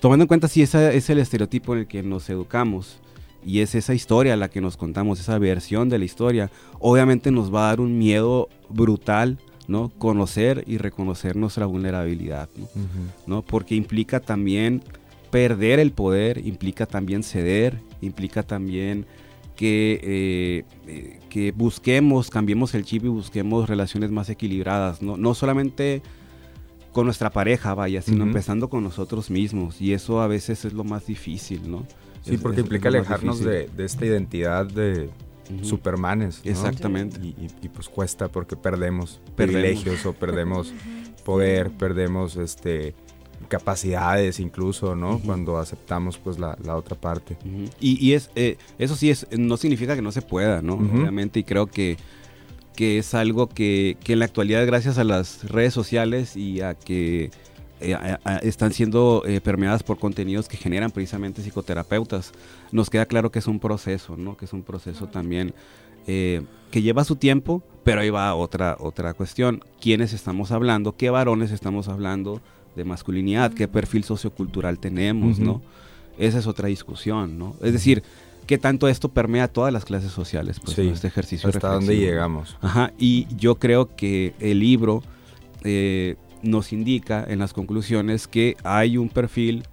tomando 0.00 0.24
en 0.24 0.28
cuenta 0.28 0.48
si 0.48 0.62
ese 0.62 0.96
es 0.96 1.08
el 1.10 1.18
estereotipo 1.18 1.74
en 1.74 1.80
el 1.80 1.86
que 1.86 2.02
nos 2.02 2.28
educamos 2.30 2.98
y 3.44 3.60
es 3.60 3.74
esa 3.74 3.94
historia 3.94 4.36
la 4.36 4.48
que 4.50 4.60
nos 4.60 4.76
contamos, 4.76 5.20
esa 5.20 5.38
versión 5.38 5.88
de 5.88 5.98
la 5.98 6.04
historia, 6.04 6.50
obviamente 6.80 7.30
nos 7.30 7.52
va 7.54 7.64
a 7.66 7.68
dar 7.68 7.80
un 7.80 7.98
miedo 7.98 8.48
brutal, 8.68 9.38
¿no? 9.68 9.90
Conocer 9.98 10.64
y 10.66 10.78
reconocer 10.78 11.36
nuestra 11.36 11.66
vulnerabilidad, 11.66 12.48
¿no? 12.56 12.64
Ujú. 12.64 12.88
¿no? 13.26 13.42
Porque 13.42 13.74
implica 13.76 14.20
también 14.20 14.82
perder 15.30 15.78
el 15.80 15.92
poder, 15.92 16.38
implica 16.46 16.86
también 16.86 17.22
ceder, 17.22 17.78
implica 18.00 18.42
también 18.42 19.06
que, 19.56 20.00
eh, 20.02 20.64
eh, 20.86 21.18
que 21.28 21.52
busquemos, 21.52 22.30
cambiemos 22.30 22.74
el 22.74 22.84
chip 22.84 23.04
y 23.04 23.08
busquemos 23.08 23.68
relaciones 23.68 24.10
más 24.10 24.28
equilibradas, 24.30 25.02
¿no? 25.02 25.16
No 25.16 25.34
solamente 25.34 26.02
con 26.92 27.06
nuestra 27.06 27.30
pareja, 27.30 27.74
vaya, 27.74 28.02
sino 28.02 28.22
empezando 28.24 28.68
con 28.68 28.82
nosotros 28.84 29.30
mismos. 29.30 29.80
Y 29.80 29.92
eso 29.94 30.20
a 30.20 30.26
veces 30.26 30.64
es 30.64 30.72
lo 30.74 30.84
más 30.84 31.06
difícil, 31.06 31.70
¿no? 31.70 31.86
Sí, 32.22 32.34
Es- 32.34 32.40
porque 32.40 32.60
es- 32.60 32.64
implica 32.66 32.88
alejarnos 32.88 33.40
de, 33.40 33.68
de 33.68 33.84
esta 33.84 34.04
identidad 34.06 34.66
de 34.66 35.08
supermanes. 35.62 36.40
¿no? 36.44 36.50
Exactamente. 36.50 37.18
Y, 37.22 37.28
y- 37.28 37.48
y, 37.62 37.68
pues 37.68 37.88
cuesta 37.88 38.28
porque 38.28 38.56
perdemos, 38.56 39.20
Perdemos. 39.36 39.62
privilegios 39.62 40.06
o 40.06 40.12
perdemos 40.12 40.72
poder, 41.24 41.70
perdemos 41.70 42.36
este 42.36 42.94
capacidades 43.56 44.40
incluso, 44.40 44.96
¿no? 44.96 45.18
Cuando 45.18 45.58
aceptamos 45.58 46.16
pues 46.18 46.38
la, 46.38 46.56
la 46.64 46.74
otra 46.76 46.96
parte. 46.96 47.36
Y, 47.80 48.02
y 48.04 48.14
es, 48.14 48.30
eh, 48.34 48.56
eso 48.78 48.96
sí, 48.96 49.10
es, 49.10 49.26
no 49.30 49.56
significa 49.58 49.94
que 49.94 50.00
no 50.02 50.10
se 50.10 50.22
pueda, 50.22 50.62
¿no? 50.62 50.74
Ujú. 50.76 51.00
Obviamente, 51.00 51.40
y 51.40 51.44
creo 51.44 51.66
que, 51.66 51.98
que 52.74 52.96
es 52.98 53.12
algo 53.14 53.48
que, 53.48 53.96
que 54.02 54.14
en 54.14 54.20
la 54.20 54.24
actualidad, 54.24 54.64
gracias 54.66 54.96
a 54.96 55.04
las 55.04 55.44
redes 55.50 55.74
sociales 55.74 56.34
y 56.36 56.62
a 56.62 56.72
que 56.74 57.30
eh, 57.80 57.94
a- 57.94 58.18
a- 58.24 58.36
están 58.38 58.72
siendo 58.72 59.22
eh, 59.26 59.40
permeadas 59.42 59.82
por 59.82 59.98
contenidos 59.98 60.48
que 60.48 60.56
generan 60.56 60.90
precisamente 60.90 61.42
psicoterapeutas, 61.42 62.32
nos 62.70 62.88
queda 62.88 63.04
claro 63.04 63.30
que 63.30 63.38
es 63.40 63.46
un 63.46 63.60
proceso, 63.60 64.16
¿no? 64.16 64.36
Que 64.38 64.46
es 64.46 64.52
un 64.54 64.62
proceso 64.62 65.08
también 65.08 65.52
eh, 66.06 66.40
que 66.70 66.80
lleva 66.80 67.04
su 67.04 67.16
tiempo, 67.16 67.62
pero 67.84 68.00
ahí 68.00 68.08
va 68.10 68.34
otra, 68.34 68.76
otra 68.80 69.12
cuestión. 69.12 69.62
¿Quiénes 69.80 70.12
estamos 70.14 70.50
hablando? 70.52 70.96
¿Qué 70.96 71.10
varones 71.10 71.50
estamos 71.50 71.88
hablando 71.88 72.40
de 72.76 72.84
masculinidad? 72.84 73.52
¿Qué 73.52 73.68
perfil 73.68 74.04
sociocultural 74.04 74.78
tenemos, 74.78 75.38
no? 75.38 75.62
Esa 76.18 76.38
es 76.38 76.46
otra 76.46 76.68
discusión, 76.68 77.38
¿no? 77.38 77.56
Es 77.62 77.72
decir, 77.72 78.02
¿qué 78.46 78.58
tanto 78.58 78.88
esto 78.88 79.08
permea 79.08 79.48
todas 79.48 79.72
las 79.72 79.84
clases 79.84 80.12
sociales? 80.12 80.60
Pues 80.60 80.76
Sí, 80.76 80.86
¿no? 80.86 80.92
este 80.92 81.08
ejercicio 81.08 81.48
¿Hasta 81.48 81.72
dónde 81.72 81.96
llegamos? 81.96 82.56
Ajá, 82.60 82.92
y 82.98 83.26
yo 83.36 83.56
creo 83.56 83.94
que 83.96 84.34
el 84.40 84.60
libro 84.60 85.02
eh, 85.64 86.16
nos 86.42 86.72
indica 86.72 87.24
en 87.26 87.38
las 87.38 87.52
conclusiones 87.52 88.26
que 88.26 88.56
hay 88.64 88.96
un 88.98 89.08
perfil 89.08 89.64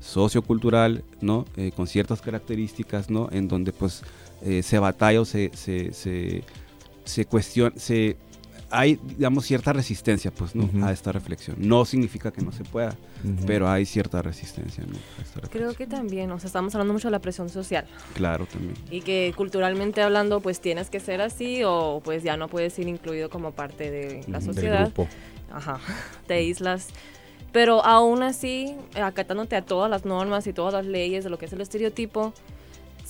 sociocultural, 0.00 1.04
¿no? 1.20 1.44
Eh, 1.56 1.72
con 1.74 1.86
ciertas 1.86 2.20
características, 2.20 3.10
¿no? 3.10 3.28
En 3.30 3.48
donde 3.48 3.72
pues 3.72 4.02
eh, 4.42 4.62
se 4.62 4.78
batalla 4.78 5.20
o 5.20 5.24
se, 5.24 5.50
se, 5.54 5.92
se, 5.92 6.44
se 7.04 7.24
cuestiona, 7.24 7.74
se, 7.76 8.16
hay, 8.70 8.98
digamos, 9.16 9.44
cierta 9.44 9.72
resistencia, 9.72 10.30
pues, 10.32 10.54
¿no? 10.54 10.86
A 10.86 10.92
esta 10.92 11.12
reflexión. 11.12 11.56
No 11.58 11.84
significa 11.84 12.32
que 12.32 12.42
no 12.42 12.50
se 12.52 12.64
pueda, 12.64 12.96
pero 13.46 13.68
hay 13.68 13.86
cierta 13.86 14.20
resistencia, 14.22 14.84
¿no? 14.86 14.96
A 15.18 15.22
esta 15.22 15.40
Creo 15.48 15.74
que 15.74 15.86
también, 15.86 16.30
o 16.30 16.38
sea, 16.38 16.46
estamos 16.48 16.74
hablando 16.74 16.92
mucho 16.94 17.08
de 17.08 17.12
la 17.12 17.20
presión 17.20 17.48
social 17.48 17.86
Claro, 18.14 18.46
también. 18.46 18.74
y 18.90 19.00
que 19.02 19.32
culturalmente 19.36 20.02
hablando, 20.02 20.40
pues 20.40 20.60
tienes 20.60 20.90
que 20.90 21.00
ser 21.00 21.20
así 21.20 21.62
o 21.64 22.00
pues 22.04 22.22
ya 22.22 22.36
no 22.36 22.48
puedes 22.48 22.72
ser 22.72 22.88
incluido 22.88 23.30
como 23.30 23.52
parte 23.52 23.90
de 23.90 24.24
la 24.28 24.38
Ujú. 24.38 24.46
Del 24.46 24.54
sociedad. 24.54 24.84
grupo. 24.86 25.08
Ajá, 25.52 25.78
te 26.26 26.34
aíslas. 26.34 26.88
Pero 27.52 27.84
aún 27.84 28.24
así, 28.24 28.74
acatándote 29.00 29.54
a 29.54 29.62
todas 29.62 29.88
las 29.88 30.04
normas 30.04 30.46
y 30.48 30.52
todas 30.52 30.74
las 30.74 30.86
leyes 30.86 31.22
de 31.22 31.30
lo 31.30 31.38
que 31.38 31.46
es 31.46 31.52
el 31.52 31.60
estereotipo, 31.60 32.34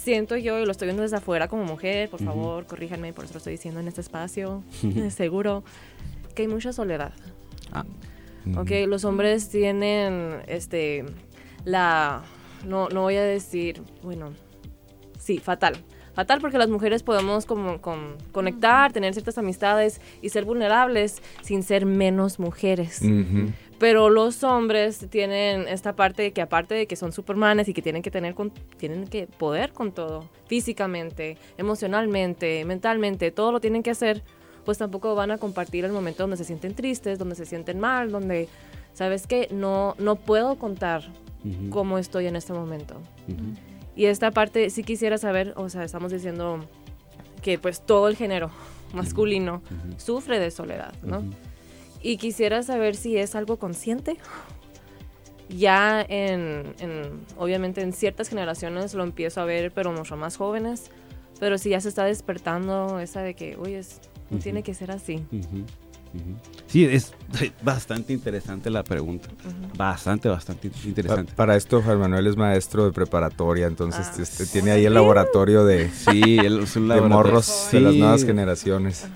siento 0.05 0.37
yo, 0.37 0.61
y 0.61 0.65
lo 0.67 0.71
estoy 0.73 0.87
viendo 0.87 1.03
desde 1.03 1.17
afuera 1.17 1.49
como 1.49 1.65
mujer, 1.65 2.09
por 2.11 2.23
favor, 2.23 2.67
corríjanme, 2.67 3.13
por 3.13 3.25
eso 3.25 3.35
lo 3.35 3.39
estoy 3.39 3.53
diciendo 3.55 3.81
en 3.81 3.89
este 3.89 4.01
espacio, 4.03 4.63
seguro, 5.11 5.65
que 6.35 6.43
hay 6.43 6.49
mucha 6.49 6.73
soledad. 6.73 7.13
Ujú. 8.47 8.61
Ok, 8.61 8.71
los 8.87 9.05
hombres 9.05 9.49
tienen 9.49 10.43
este 10.47 11.05
la 11.65 12.23
no, 12.67 12.89
no 12.91 13.03
voy 13.03 13.17
a 13.17 13.23
decir, 13.25 13.83
bueno, 14.03 14.33
sí, 15.19 15.39
fatal. 15.39 15.77
fatal 16.15 16.41
porque 16.41 16.59
las 16.59 16.69
mujeres 16.69 17.03
podemos 17.03 17.47
como, 17.47 17.81
con- 17.81 18.17
conectar, 18.33 18.93
tener 18.93 19.13
ciertas 19.15 19.37
amistades 19.39 20.01
y 20.23 20.29
ser 20.29 20.45
vulnerables 20.45 21.21
sin 21.43 21.63
ser 21.63 21.87
menos 21.87 22.39
mujeres. 22.39 23.01
Ujú. 23.03 23.51
Pero 23.79 24.09
los 24.09 24.45
hombres 24.45 25.07
tienen 25.11 25.67
esta 25.69 25.95
parte 25.95 26.23
de 26.23 26.33
que 26.33 26.41
aparte 26.41 26.75
de 26.75 26.87
que 26.87 26.97
son 26.97 27.13
supermanes 27.13 27.69
y 27.69 27.75
que 27.75 27.83
tienen 27.83 28.03
que 28.03 28.11
tener 28.11 28.35
con- 28.35 28.51
tienen 28.79 29.07
que 29.07 29.27
poder 29.27 29.73
con 29.73 29.93
todo, 29.93 30.29
físicamente, 30.47 31.37
emocionalmente, 31.59 32.65
mentalmente, 32.65 33.31
todo 33.31 33.53
lo 33.53 33.61
tienen 33.61 33.83
que 33.83 33.91
hacer, 33.91 34.23
pues 34.65 34.79
tampoco 34.79 35.15
van 35.15 35.31
a 35.31 35.39
compartir 35.39 35.85
el 35.85 35.93
momento 35.93 36.23
donde 36.23 36.37
se 36.37 36.45
sienten 36.45 36.75
tristes, 36.75 37.19
donde 37.19 37.35
se 37.35 37.45
sienten 37.47 37.79
mal, 37.81 38.11
donde 38.11 38.49
sabes 38.95 39.27
que 39.27 39.49
no 39.51 39.95
no 39.99 40.17
puedo 40.17 40.57
contar 40.57 41.03
cómo 41.71 41.99
estoy 41.99 42.27
en 42.27 42.37
este 42.37 42.53
momento. 42.55 42.95
Y 43.97 44.07
esta 44.07 44.31
parte 44.31 44.71
sí 44.71 44.83
quisiera 44.83 45.19
saber, 45.19 45.53
o 45.57 45.69
sea, 45.69 45.85
estamos 45.85 46.11
diciendo 46.11 46.65
que 47.43 47.59
pues 47.59 47.81
todo 47.85 48.09
el 48.09 48.17
género 48.17 48.51
masculino 48.95 49.63
sufre 49.99 50.39
de 50.39 50.51
soledad, 50.51 50.95
¿no? 51.03 51.23
Y 52.07 52.19
quisiera 52.19 52.63
saber 52.63 52.97
si 52.97 53.17
es 53.17 53.35
algo 53.35 53.59
consciente. 53.59 54.19
Ya 55.49 56.05
en, 56.09 56.75
en- 56.79 57.21
obviamente 57.39 57.81
en 57.81 57.93
ciertas 57.95 58.29
generaciones 58.29 58.93
lo 58.93 59.03
empiezo 59.05 59.41
a 59.41 59.47
ver, 59.47 59.73
pero 59.73 59.91
mucho 59.91 60.15
más 60.17 60.37
jóvenes. 60.37 60.91
Pero 61.41 61.57
si 61.57 61.71
ya 61.71 61.81
se 61.81 61.89
está 61.89 62.05
despertando 62.05 63.01
esa 63.01 63.23
de 63.23 63.33
que, 63.35 63.57
oye, 63.57 63.79
es- 63.79 64.01
no 64.31 64.39
tiene 64.39 64.63
que 64.63 64.75
ser 64.75 64.91
así. 64.91 65.25
Sí, 66.67 66.85
es 66.85 67.13
bastante 67.63 68.13
interesante 68.13 68.71
la 68.71 68.83
pregunta. 68.83 69.29
Bastante, 69.77 70.29
bastante 70.29 70.71
Pa- 70.71 70.77
interesante. 70.89 71.33
para 71.35 71.57
esto, 71.57 71.83
Juan 71.83 71.99
Manuel 72.01 72.27
es 72.27 72.37
maestro 72.37 72.85
de 72.85 72.93
preparatoria, 72.93 73.67
entonces 73.67 74.07
Ah. 74.11 74.23
este, 74.23 74.47
tiene 74.47 74.71
ahí 74.73 74.85
el 74.85 74.95
laboratorio 74.95 75.65
de, 75.65 75.89
Sí, 76.11 76.39
es 76.39 76.77
un 76.77 76.89
de 76.89 76.95
laboratorio. 76.95 77.09
morros 77.09 77.69
de 77.73 77.81
las 77.81 77.95
nuevas 77.95 78.25
generaciones. 78.25 79.07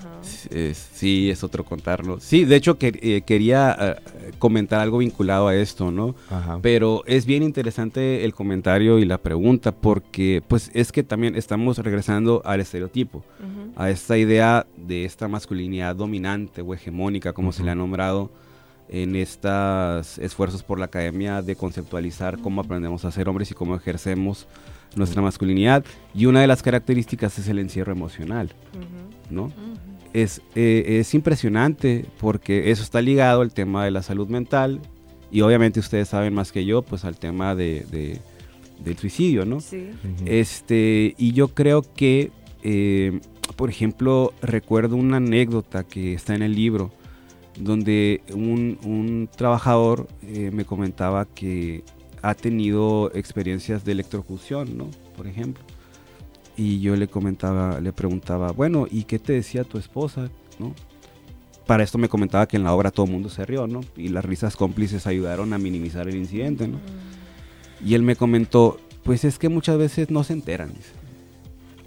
Es- 0.49 0.89
sí, 0.93 1.29
es 1.29 1.43
otro 1.43 1.63
contarlo. 1.65 2.19
Sí, 2.19 2.45
de 2.45 2.55
hecho 2.55 2.77
que, 2.77 2.97
eh, 3.01 3.21
quería 3.25 3.75
eh, 3.79 3.95
comentar 4.37 4.79
algo 4.79 4.99
vinculado 4.99 5.47
a 5.47 5.55
esto, 5.55 5.91
¿no? 5.91 6.15
Ajá. 6.29 6.59
Pero 6.61 7.03
es 7.05 7.25
bien 7.25 7.43
interesante 7.43 8.25
el 8.25 8.33
comentario 8.33 8.99
y 8.99 9.05
la 9.05 9.17
pregunta 9.17 9.71
porque 9.71 10.43
pues 10.47 10.71
es 10.73 10.91
que 10.91 11.03
también 11.03 11.35
estamos 11.35 11.77
regresando 11.79 12.41
al 12.45 12.59
estereotipo, 12.59 13.23
a 13.75 13.89
esta 13.89 14.17
idea 14.17 14.65
de 14.77 15.05
esta 15.05 15.27
masculinidad 15.27 15.95
dominante 15.95 16.61
o 16.61 16.73
hegemónica, 16.73 17.33
como 17.33 17.51
se 17.51 17.63
le 17.63 17.71
ha 17.71 17.75
nombrado 17.75 18.29
en 18.89 19.15
estos 19.15 20.17
esfuerzos 20.17 20.63
por 20.63 20.79
la 20.79 20.85
academia 20.85 21.41
de 21.41 21.55
conceptualizar 21.55 22.39
cómo 22.39 22.61
aprendemos 22.61 23.05
a 23.05 23.11
ser 23.11 23.29
hombres 23.29 23.51
y 23.51 23.53
cómo 23.53 23.75
ejercemos 23.75 24.47
nuestra 24.95 25.21
masculinidad. 25.21 25.85
Y 26.15 26.25
una 26.25 26.41
de 26.41 26.47
las 26.47 26.63
características 26.63 27.37
es 27.37 27.47
el 27.47 27.59
encierro 27.59 27.91
emocional. 27.91 28.53
¿no? 29.29 29.51
Es, 30.13 30.41
eh, 30.55 30.97
es 30.99 31.13
impresionante 31.13 32.05
porque 32.19 32.71
eso 32.71 32.83
está 32.83 33.01
ligado 33.01 33.41
al 33.41 33.53
tema 33.53 33.85
de 33.85 33.91
la 33.91 34.01
salud 34.03 34.27
mental 34.27 34.79
y 35.31 35.41
obviamente 35.41 35.79
ustedes 35.79 36.09
saben 36.09 36.33
más 36.33 36.51
que 36.51 36.65
yo, 36.65 36.81
pues 36.81 37.05
al 37.05 37.17
tema 37.17 37.55
de, 37.55 37.85
de- 37.91 38.19
del 38.83 38.97
suicidio, 38.97 39.45
¿no? 39.45 39.59
Sí. 39.59 39.89
Este, 40.25 41.13
y 41.17 41.33
yo 41.33 41.49
creo 41.49 41.83
que, 41.95 42.31
eh, 42.63 43.19
por 43.55 43.69
ejemplo, 43.69 44.33
recuerdo 44.41 44.95
una 44.95 45.17
anécdota 45.17 45.83
que 45.83 46.13
está 46.13 46.33
en 46.33 46.41
el 46.43 46.55
libro, 46.55 46.91
donde 47.59 48.21
un, 48.33 48.77
un 48.83 49.29
trabajador 49.35 50.07
eh, 50.23 50.49
me 50.53 50.63
comentaba 50.63 51.25
que 51.25 51.83
ha 52.21 52.33
tenido 52.35 53.11
experiencias 53.13 53.83
de 53.83 53.91
electrocución, 53.91 54.77
¿no? 54.77 54.89
Por 55.17 55.27
ejemplo. 55.27 55.61
Y 56.61 56.81
yo 56.81 56.95
le 56.97 57.07
comentaba, 57.07 57.79
le 57.79 57.93
preguntaba, 57.93 58.51
bueno, 58.51 58.85
¿y 58.91 59.03
qué 59.05 59.17
te 59.17 59.31
decía 59.33 59.63
tu 59.63 59.77
esposa? 59.77 60.29
¿No? 60.59 60.73
Para 61.65 61.83
esto 61.83 61.97
me 61.97 62.09
comentaba 62.09 62.47
que 62.47 62.57
en 62.57 62.63
la 62.65 62.73
obra 62.73 62.91
todo 62.91 63.05
el 63.05 63.11
mundo 63.13 63.29
se 63.29 63.45
rió, 63.45 63.65
¿no? 63.65 63.79
Y 63.95 64.09
las 64.09 64.25
risas 64.25 64.55
cómplices 64.57 65.07
ayudaron 65.07 65.53
a 65.53 65.57
minimizar 65.57 66.09
el 66.09 66.15
incidente, 66.17 66.67
¿no? 66.67 66.79
Y 67.85 67.93
él 67.93 68.03
me 68.03 68.15
comentó, 68.17 68.77
pues 69.03 69.23
es 69.23 69.39
que 69.39 69.47
muchas 69.47 69.77
veces 69.77 70.09
no 70.09 70.23
se 70.25 70.33
enteran, 70.33 70.69
dice. 70.73 70.89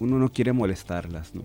Uno 0.00 0.18
no 0.18 0.30
quiere 0.32 0.52
molestarlas, 0.54 1.34
¿no? 1.34 1.42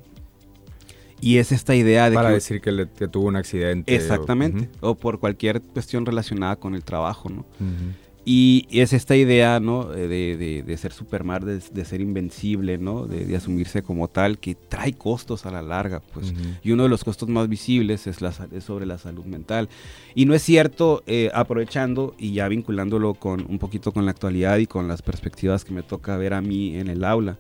Y 1.19 1.37
es 1.39 1.51
esta 1.51 1.75
idea 1.75 2.09
de 2.09 2.15
Para 2.15 2.29
que... 2.29 2.35
decir 2.35 2.61
que, 2.61 2.71
le- 2.71 2.89
que 2.89 3.07
tuvo 3.07 3.27
un 3.27 3.35
accidente. 3.35 3.91
o- 3.91 3.95
Exactamente. 3.97 4.69
O 4.81 4.95
por 4.95 5.19
cualquier 5.19 5.61
cuestión 5.61 6.05
relacionada 6.05 6.55
con 6.55 6.75
el 6.75 6.83
trabajo, 6.83 7.27
¿no? 7.29 7.39
Ujú. 7.41 7.91
Y 8.29 8.67
es 8.71 8.91
esta 8.91 9.15
idea, 9.15 9.61
¿no? 9.61 9.93
Eh, 9.93 10.07
De, 10.09 10.35
de- 10.35 10.61
de 10.63 10.77
ser 10.77 10.91
Superman, 10.91 11.45
de, 11.45 11.59
de 11.59 11.85
ser 11.85 12.01
invencible, 12.01 12.77
¿no? 12.77 13.05
De, 13.07 13.33
asumirse 13.37 13.83
como 13.83 14.09
tal, 14.09 14.37
que 14.37 14.53
trae 14.53 14.91
costos 14.91 15.45
a 15.45 15.51
la 15.51 15.61
larga, 15.61 16.01
pues. 16.13 16.33
Y 16.61 16.71
uno 16.73 16.83
de 16.83 16.89
los 16.89 17.05
costos 17.05 17.29
más 17.29 17.47
visibles 17.47 18.05
es, 18.05 18.19
la, 18.21 18.33
es 18.51 18.65
sobre 18.65 18.85
la 18.85 18.97
salud 18.97 19.23
mental. 19.23 19.69
Y 20.13 20.25
no 20.25 20.33
es 20.33 20.41
cierto, 20.41 21.03
eh, 21.07 21.29
aprovechando 21.33 22.15
y 22.17 22.33
ya 22.33 22.49
vinculándolo 22.49 23.13
con 23.13 23.45
un 23.49 23.59
poquito 23.59 23.93
con 23.93 24.03
la 24.03 24.11
actualidad 24.11 24.57
y 24.57 24.67
con 24.67 24.89
las 24.89 25.01
perspectivas 25.01 25.63
que 25.63 25.73
me 25.73 25.81
toca 25.83 26.17
ver 26.17 26.33
a 26.33 26.41
mí 26.41 26.75
en 26.75 26.89
el 26.89 27.05
aula. 27.05 27.37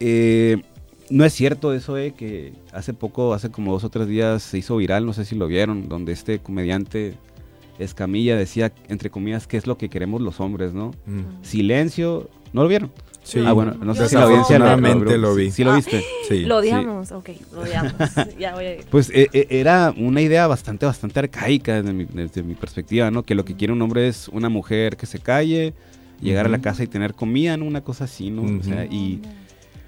eh, 0.00 0.60
no 1.10 1.24
es 1.24 1.32
cierto 1.34 1.72
eso 1.74 1.94
de 1.94 2.12
que 2.12 2.54
hace 2.72 2.94
poco, 2.94 3.34
hace 3.34 3.50
como 3.50 3.72
dos 3.72 3.84
o 3.84 3.90
tres 3.90 4.08
días 4.08 4.42
se 4.42 4.56
hizo 4.58 4.76
viral, 4.76 5.04
no 5.04 5.12
sé 5.12 5.24
si 5.26 5.34
lo 5.34 5.46
vieron, 5.46 5.86
donde 5.88 6.12
este 6.12 6.38
comediante 6.38 7.14
Escamilla 7.78 8.36
decía, 8.36 8.72
entre 8.88 9.10
comillas, 9.10 9.46
qué 9.46 9.56
es 9.56 9.66
lo 9.66 9.76
que 9.78 9.88
queremos 9.88 10.20
los 10.20 10.40
hombres, 10.40 10.72
¿no? 10.74 10.92
Mm. 11.06 11.42
Silencio, 11.42 12.28
¿no 12.52 12.62
lo 12.62 12.68
vieron? 12.68 12.92
Sí. 13.22 13.42
Ah, 13.46 13.52
bueno, 13.52 13.72
no 13.82 13.94
sé 13.94 14.06
si 14.08 14.14
la 14.16 14.24
audiencia 14.24 14.58
lo- 14.58 14.66
Desafortunadamente 14.66 15.16
lo 15.18 15.34
vi. 15.34 15.50
¿Sí 15.50 15.64
lo 15.64 15.74
viste? 15.74 16.02
Sí. 16.28 16.40
Lo 16.44 16.56
odiamos, 16.58 17.10
ok, 17.10 17.30
lo 17.54 17.60
odiamos. 17.62 17.94
ya 18.38 18.54
voy 18.54 18.64
a 18.66 18.74
ir. 18.76 18.84
Pues 18.90 19.08
eh, 19.10 19.28
eh, 19.32 19.46
era 19.48 19.94
una 19.96 20.20
idea 20.20 20.46
bastante, 20.46 20.84
bastante 20.84 21.18
arcaica 21.20 21.76
desde 21.80 21.92
mi, 21.94 22.04
desde 22.04 22.42
mi 22.42 22.54
perspectiva, 22.54 23.10
¿no? 23.10 23.22
Que 23.22 23.34
lo 23.34 23.44
que 23.46 23.56
quiere 23.56 23.72
un 23.72 23.80
hombre 23.80 24.08
es 24.08 24.28
una 24.28 24.48
mujer 24.50 24.96
que 24.98 25.06
se 25.06 25.20
calle, 25.20 25.72
llegar 26.20 26.44
a 26.46 26.48
la 26.50 26.60
casa 26.60 26.82
y 26.82 26.86
tener 26.86 27.14
comida, 27.14 27.56
¿no? 27.56 27.64
Una 27.64 27.80
cosa 27.82 28.04
así, 28.04 28.30
¿no? 28.30 28.42
O 28.58 28.62
sea, 28.62 28.84
y 28.84 29.20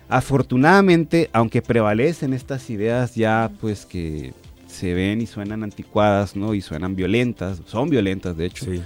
afortunadamente, 0.09 1.29
aunque 1.33 1.63
prevalecen 1.63 2.33
estas 2.33 2.69
ideas 2.71 3.15
ya, 3.15 3.51
pues 3.61 3.85
que 3.87 4.33
se 4.77 4.95
ven 4.95 5.21
y 5.21 5.27
suenan 5.27 5.63
anticuadas, 5.65 6.37
¿no? 6.37 6.55
Y 6.55 6.61
suenan 6.61 6.95
violentas, 6.97 7.61
son 7.67 7.91
violentas, 7.91 8.37
de 8.37 8.47
hecho. 8.47 8.65
Sí. 8.67 8.81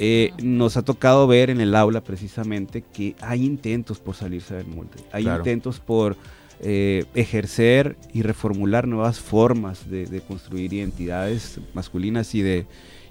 Eh, 0.00 0.32
nos 0.42 0.76
ha 0.76 0.82
tocado 0.82 1.26
ver 1.26 1.50
en 1.50 1.60
el 1.60 1.74
aula 1.74 2.02
precisamente 2.02 2.82
que 2.92 3.16
hay 3.20 3.44
intentos 3.44 3.98
por 3.98 4.14
salirse 4.14 4.54
del 4.54 4.66
molde, 4.68 4.98
hay 5.12 5.24
Claro. 5.24 5.40
intentos 5.40 5.80
por 5.80 6.16
eh, 6.60 7.04
ejercer 7.14 7.96
y 8.12 8.22
reformular 8.22 8.86
nuevas 8.86 9.18
formas 9.20 9.88
de, 9.90 10.06
de 10.06 10.20
construir 10.20 10.72
identidades 10.72 11.58
masculinas 11.74 12.34
y 12.34 12.42
de, 12.42 12.66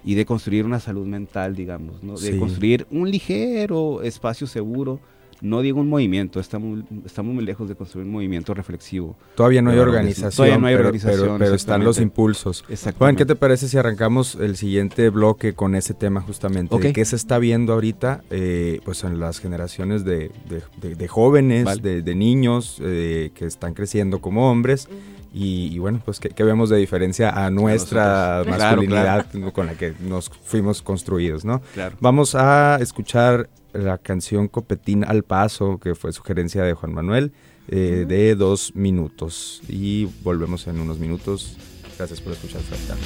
y 0.06 0.16
de 0.16 0.26
construir 0.26 0.66
una 0.66 0.80
salud 0.80 1.06
mental, 1.06 1.56
digamos, 1.56 2.04
¿no? 2.04 2.18
de 2.18 2.32
Sí. 2.34 2.40
construir 2.40 2.88
un 2.92 3.10
ligero 3.12 4.02
espacio 4.02 4.48
seguro. 4.48 5.00
No 5.42 5.62
digo 5.62 5.80
un 5.80 5.88
movimiento, 5.90 6.40
estamos, 6.40 6.80
estamos 7.06 7.34
muy 7.36 7.46
lejos 7.46 7.70
de 7.70 7.76
construir 7.76 8.08
un 8.08 8.14
movimiento 8.14 8.54
reflexivo. 8.54 9.16
Todavía 9.36 9.62
no 9.62 9.70
hay 9.70 9.78
Pero 9.78 9.92
organización. 9.92 10.32
todavía 10.36 10.58
no 10.58 10.68
hay 10.68 10.74
pero- 10.76 10.86
organización, 10.88 11.20
Pero, 11.28 11.38
pero 11.38 11.54
están 11.56 11.84
los 11.84 12.00
impulsos. 12.00 12.62
Juan, 12.64 12.74
Exactamente. 12.74 13.18
¿qué 13.22 13.26
te 13.26 13.36
parece 13.36 13.68
si 13.68 13.78
arrancamos 13.78 14.36
el 14.36 14.56
siguiente 14.58 15.10
bloque 15.10 15.54
con 15.54 15.76
ese 15.76 15.94
tema 15.94 16.22
justamente? 16.22 16.74
Ok. 16.74 16.82
de 16.82 16.94
¿Qué 16.94 17.06
se 17.06 17.16
está 17.16 17.38
viendo 17.40 17.74
ahorita 17.74 18.24
eh, 18.32 18.80
pues 18.84 19.04
en 19.04 19.20
las 19.20 19.40
generaciones 19.40 20.04
de, 20.04 20.32
de- 20.50 20.64
de- 20.82 20.96
de 20.96 21.08
jóvenes, 21.08 21.66
Vale. 21.66 21.82
de, 21.82 22.02
de 22.02 22.16
niños 22.16 22.80
eh, 22.84 23.32
que 23.36 23.46
están 23.46 23.74
creciendo 23.74 24.20
como 24.20 24.50
hombres? 24.52 24.90
Y, 25.38 25.68
y 25.72 25.78
bueno, 25.78 26.02
pues 26.04 26.20
¿qué, 26.20 26.30
qué 26.30 26.44
vemos 26.44 26.70
de 26.72 26.78
diferencia 26.78 27.30
a 27.30 27.52
nuestra 27.52 28.38
nosotros. 28.40 28.56
Claro, 28.56 28.82
masculinidad 28.82 29.52
con 29.54 29.68
la 29.68 29.76
que 29.76 29.94
nos 30.00 30.30
fuimos 30.30 30.82
construidos, 30.82 31.46
¿no? 31.46 31.62
Claro. 31.76 31.96
Vamos 32.00 32.34
a 32.34 32.80
escuchar 32.82 33.48
la 33.72 34.00
canción 34.00 34.48
Copetín 34.48 35.04
al 35.04 35.22
Paso, 35.22 35.78
que 35.78 35.94
fue 35.94 36.12
sugerencia 36.12 36.64
de 36.64 36.74
Juan 36.74 36.92
Manuel, 36.92 37.34
eh, 37.68 38.06
de 38.08 38.34
dos 38.34 38.76
minutos. 38.76 39.62
Y 39.68 40.06
volvemos 40.24 40.66
en 40.66 40.80
unos 40.80 40.98
minutos. 40.98 41.56
Gracias 42.00 42.20
por 42.20 42.34
escuchar 42.34 42.62
Fractal. 42.62 42.98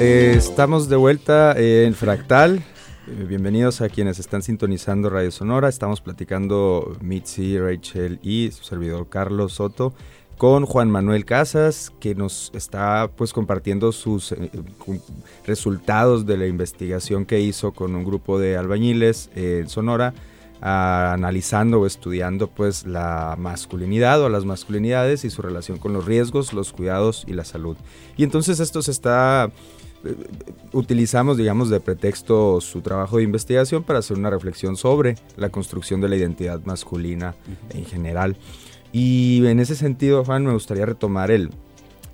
Eh, 0.00 0.34
estamos 0.34 0.88
de 0.88 0.96
vuelta 0.96 1.52
en 1.58 1.92
Fractal. 1.92 2.62
Eh, 3.08 3.24
bienvenidos 3.28 3.82
a 3.82 3.90
quienes 3.90 4.18
están 4.18 4.40
sintonizando 4.40 5.10
Radio 5.10 5.30
Sonora. 5.30 5.68
Estamos 5.68 6.00
platicando 6.00 6.96
Mitzi, 7.02 7.58
Rachel 7.58 8.18
y 8.22 8.50
su 8.50 8.64
servidor 8.64 9.10
Carlos 9.10 9.52
Soto 9.52 9.92
con 10.36 10.66
Juan 10.66 10.90
Manuel 10.90 11.24
Casas, 11.24 11.92
que 11.98 12.14
nos 12.14 12.50
está 12.54 13.10
pues 13.16 13.32
compartiendo 13.32 13.92
sus 13.92 14.32
eh, 14.32 14.50
resultados 15.46 16.26
de 16.26 16.36
la 16.36 16.46
investigación 16.46 17.24
que 17.24 17.40
hizo 17.40 17.72
con 17.72 17.94
un 17.94 18.04
grupo 18.04 18.38
de 18.38 18.56
albañiles 18.56 19.30
eh, 19.34 19.60
en 19.62 19.68
Sonora, 19.68 20.14
analizando 20.60 21.80
o 21.80 21.86
estudiando 21.86 22.48
pues 22.48 22.86
la 22.86 23.36
masculinidad 23.38 24.22
o 24.22 24.28
las 24.28 24.44
masculinidades 24.44 25.24
y 25.24 25.30
su 25.30 25.42
relación 25.42 25.78
con 25.78 25.92
los 25.92 26.06
riesgos, 26.06 26.52
los 26.52 26.72
cuidados 26.72 27.24
y 27.26 27.34
la 27.34 27.44
salud. 27.44 27.76
Y 28.16 28.24
entonces 28.24 28.58
esto 28.58 28.80
se 28.82 28.90
está 28.90 29.50
eh, 30.04 30.14
utilizamos, 30.72 31.36
digamos, 31.36 31.70
de 31.70 31.80
pretexto 31.80 32.60
su 32.60 32.80
trabajo 32.80 33.18
de 33.18 33.24
investigación 33.24 33.82
para 33.82 34.00
hacer 34.00 34.16
una 34.16 34.30
reflexión 34.30 34.76
sobre 34.76 35.16
la 35.36 35.48
construcción 35.48 36.00
de 36.00 36.08
la 36.08 36.16
identidad 36.16 36.60
masculina 36.64 37.34
en 37.70 37.84
general. 37.84 38.36
Y 38.92 39.46
en 39.46 39.60
ese 39.60 39.74
sentido, 39.74 40.24
Juan, 40.24 40.44
me 40.46 40.52
gustaría 40.52 40.86
retomar 40.86 41.30
el, 41.30 41.50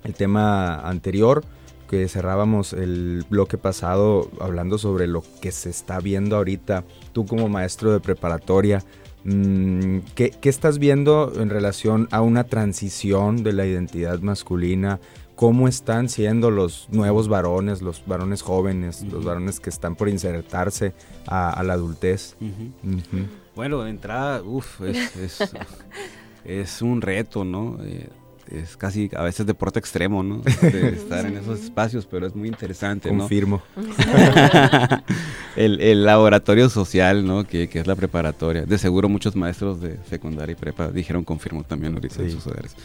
el 0.03 0.13
tema 0.13 0.79
anterior, 0.87 1.43
que 1.89 2.07
cerrábamos 2.07 2.73
el 2.73 3.25
bloque 3.29 3.57
pasado 3.57 4.29
hablando 4.39 4.77
sobre 4.77 5.07
lo 5.07 5.23
que 5.41 5.51
se 5.51 5.69
está 5.69 5.99
viendo 5.99 6.35
ahorita, 6.35 6.83
tú 7.11 7.25
como 7.25 7.49
maestro 7.49 7.91
de 7.91 7.99
preparatoria, 7.99 8.83
mm, 9.23 9.99
¿qué, 10.15 10.31
qué 10.31 10.49
estás 10.49 10.79
viendo 10.79 11.31
en 11.35 11.49
relación 11.49 12.07
a 12.11 12.21
una 12.21 12.45
transición 12.45 13.43
de 13.43 13.53
la 13.53 13.65
identidad 13.65 14.19
masculina? 14.19 14.99
¿Cómo 15.35 15.67
están 15.67 16.09
siendo 16.09 16.51
los 16.51 16.87
nuevos 16.91 17.27
varones, 17.27 17.81
los 17.81 18.05
varones 18.05 18.41
jóvenes, 18.43 19.03
los 19.03 19.25
varones 19.25 19.59
que 19.59 19.69
están 19.69 19.95
por 19.95 20.09
insertarse 20.09 20.93
a, 21.25 21.49
a 21.51 21.63
la 21.63 21.73
adultez? 21.73 22.35
Ujú. 22.39 23.27
Bueno, 23.55 23.83
de 23.83 23.91
entrada, 23.91 24.41
uff, 24.41 24.81
es, 24.81 25.15
es, 25.15 25.39
es 26.45 26.81
un 26.81 27.01
reto, 27.01 27.43
¿no? 27.45 27.77
Eh, 27.83 28.07
es 28.51 28.75
casi 28.77 29.09
a 29.15 29.23
veces 29.23 29.45
deporte 29.45 29.79
extremo, 29.79 30.21
¿no? 30.21 30.39
De 30.61 30.89
estar 30.89 31.25
en 31.25 31.37
esos 31.37 31.61
espacios, 31.61 32.05
pero 32.05 32.27
es 32.27 32.35
muy 32.35 32.47
interesante, 32.49 33.11
¿no? 33.11 33.19
Confirmo. 33.19 33.61
el, 35.55 35.79
el 35.81 36.03
laboratorio 36.05 36.69
social, 36.69 37.25
¿no? 37.25 37.45
Que, 37.45 37.67
que 37.69 37.79
es 37.79 37.87
la 37.87 37.95
preparatoria. 37.95 38.65
De 38.65 38.77
seguro 38.77 39.09
muchos 39.09 39.35
maestros 39.35 39.81
de 39.81 39.97
secundaria 40.09 40.53
y 40.53 40.55
prepa 40.55 40.89
dijeron 40.89 41.23
confirmo 41.23 41.63
también 41.63 41.93
ahorita 41.93 42.21
en 42.21 42.29
Sí. 42.29 42.35
sus 42.35 42.47
hogares. 42.47 42.75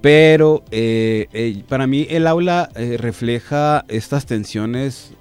Pero 0.00 0.64
eh, 0.70 1.28
eh, 1.32 1.62
para 1.68 1.86
mí 1.86 2.06
el 2.10 2.26
aula 2.26 2.70
eh, 2.74 2.96
refleja 2.98 3.84
estas 3.88 4.26
tensiones 4.26 5.12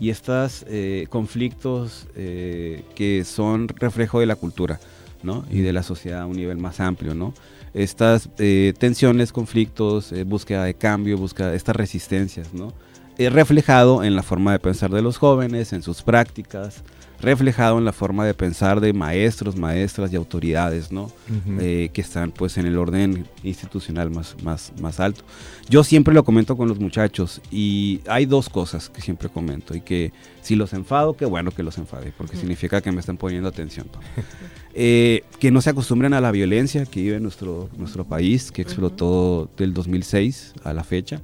y 0.00 0.10
estos 0.10 0.64
conflictos 1.08 2.06
que 2.14 3.22
son 3.24 3.68
reflejo 3.68 4.20
de 4.20 4.26
la 4.26 4.36
cultura, 4.36 4.78
¿no? 5.22 5.44
Y 5.50 5.60
de 5.60 5.72
la 5.72 5.82
sociedad 5.82 6.22
a 6.22 6.26
un 6.26 6.36
nivel 6.36 6.58
más 6.58 6.80
amplio, 6.80 7.14
¿no? 7.14 7.34
Estas 7.74 8.28
eh, 8.38 8.72
tensiones, 8.78 9.32
conflictos, 9.32 10.12
eh, 10.12 10.24
búsqueda 10.24 10.64
de 10.64 10.74
cambio, 10.74 11.18
búsqueda 11.18 11.50
de 11.50 11.56
estas 11.56 11.76
resistencias, 11.76 12.54
¿no? 12.54 12.72
Eh, 13.18 13.30
reflejado 13.30 14.04
en 14.04 14.14
la 14.14 14.22
forma 14.22 14.52
de 14.52 14.60
pensar 14.60 14.90
de 14.90 15.02
los 15.02 15.18
jóvenes, 15.18 15.72
en 15.72 15.82
sus 15.82 16.02
prácticas, 16.02 16.84
reflejado 17.20 17.78
en 17.78 17.84
la 17.84 17.92
forma 17.92 18.24
de 18.24 18.32
pensar 18.32 18.80
de 18.80 18.92
maestros, 18.92 19.56
maestras 19.56 20.12
y 20.12 20.16
autoridades, 20.16 20.92
¿no? 20.92 21.06
Ujú. 21.06 21.58
Eh, 21.60 21.90
que 21.92 22.00
están 22.00 22.30
pues 22.30 22.58
en 22.58 22.66
el 22.66 22.78
orden 22.78 23.26
institucional 23.42 24.10
más, 24.10 24.36
más, 24.44 24.72
más 24.80 25.00
alto. 25.00 25.24
Yo 25.68 25.82
siempre 25.82 26.14
lo 26.14 26.24
comento 26.24 26.56
con 26.56 26.68
los 26.68 26.78
muchachos 26.78 27.40
y 27.50 28.00
hay 28.06 28.24
dos 28.24 28.48
cosas 28.48 28.88
que 28.88 29.00
siempre 29.00 29.28
comento 29.28 29.74
y 29.74 29.80
que 29.80 30.12
si 30.40 30.54
los 30.54 30.72
enfado, 30.72 31.16
qué 31.16 31.24
bueno 31.24 31.50
que 31.50 31.64
los 31.64 31.76
enfade, 31.76 32.12
porque 32.16 32.36
significa 32.36 32.80
que 32.80 32.92
me 32.92 33.00
están 33.00 33.16
poniendo 33.16 33.48
atención. 33.48 33.88
Eh, 34.80 35.24
que 35.40 35.50
no 35.50 35.60
se 35.60 35.70
acostumbren 35.70 36.14
a 36.14 36.20
la 36.20 36.30
violencia 36.30 36.86
que 36.86 37.02
vive 37.02 37.18
nuestro, 37.18 37.68
nuestro 37.76 38.04
país, 38.04 38.52
que 38.52 38.62
explotó 38.62 39.50
del 39.56 39.74
2006 39.74 40.54
a 40.62 40.72
la 40.72 40.84
fecha, 40.84 41.20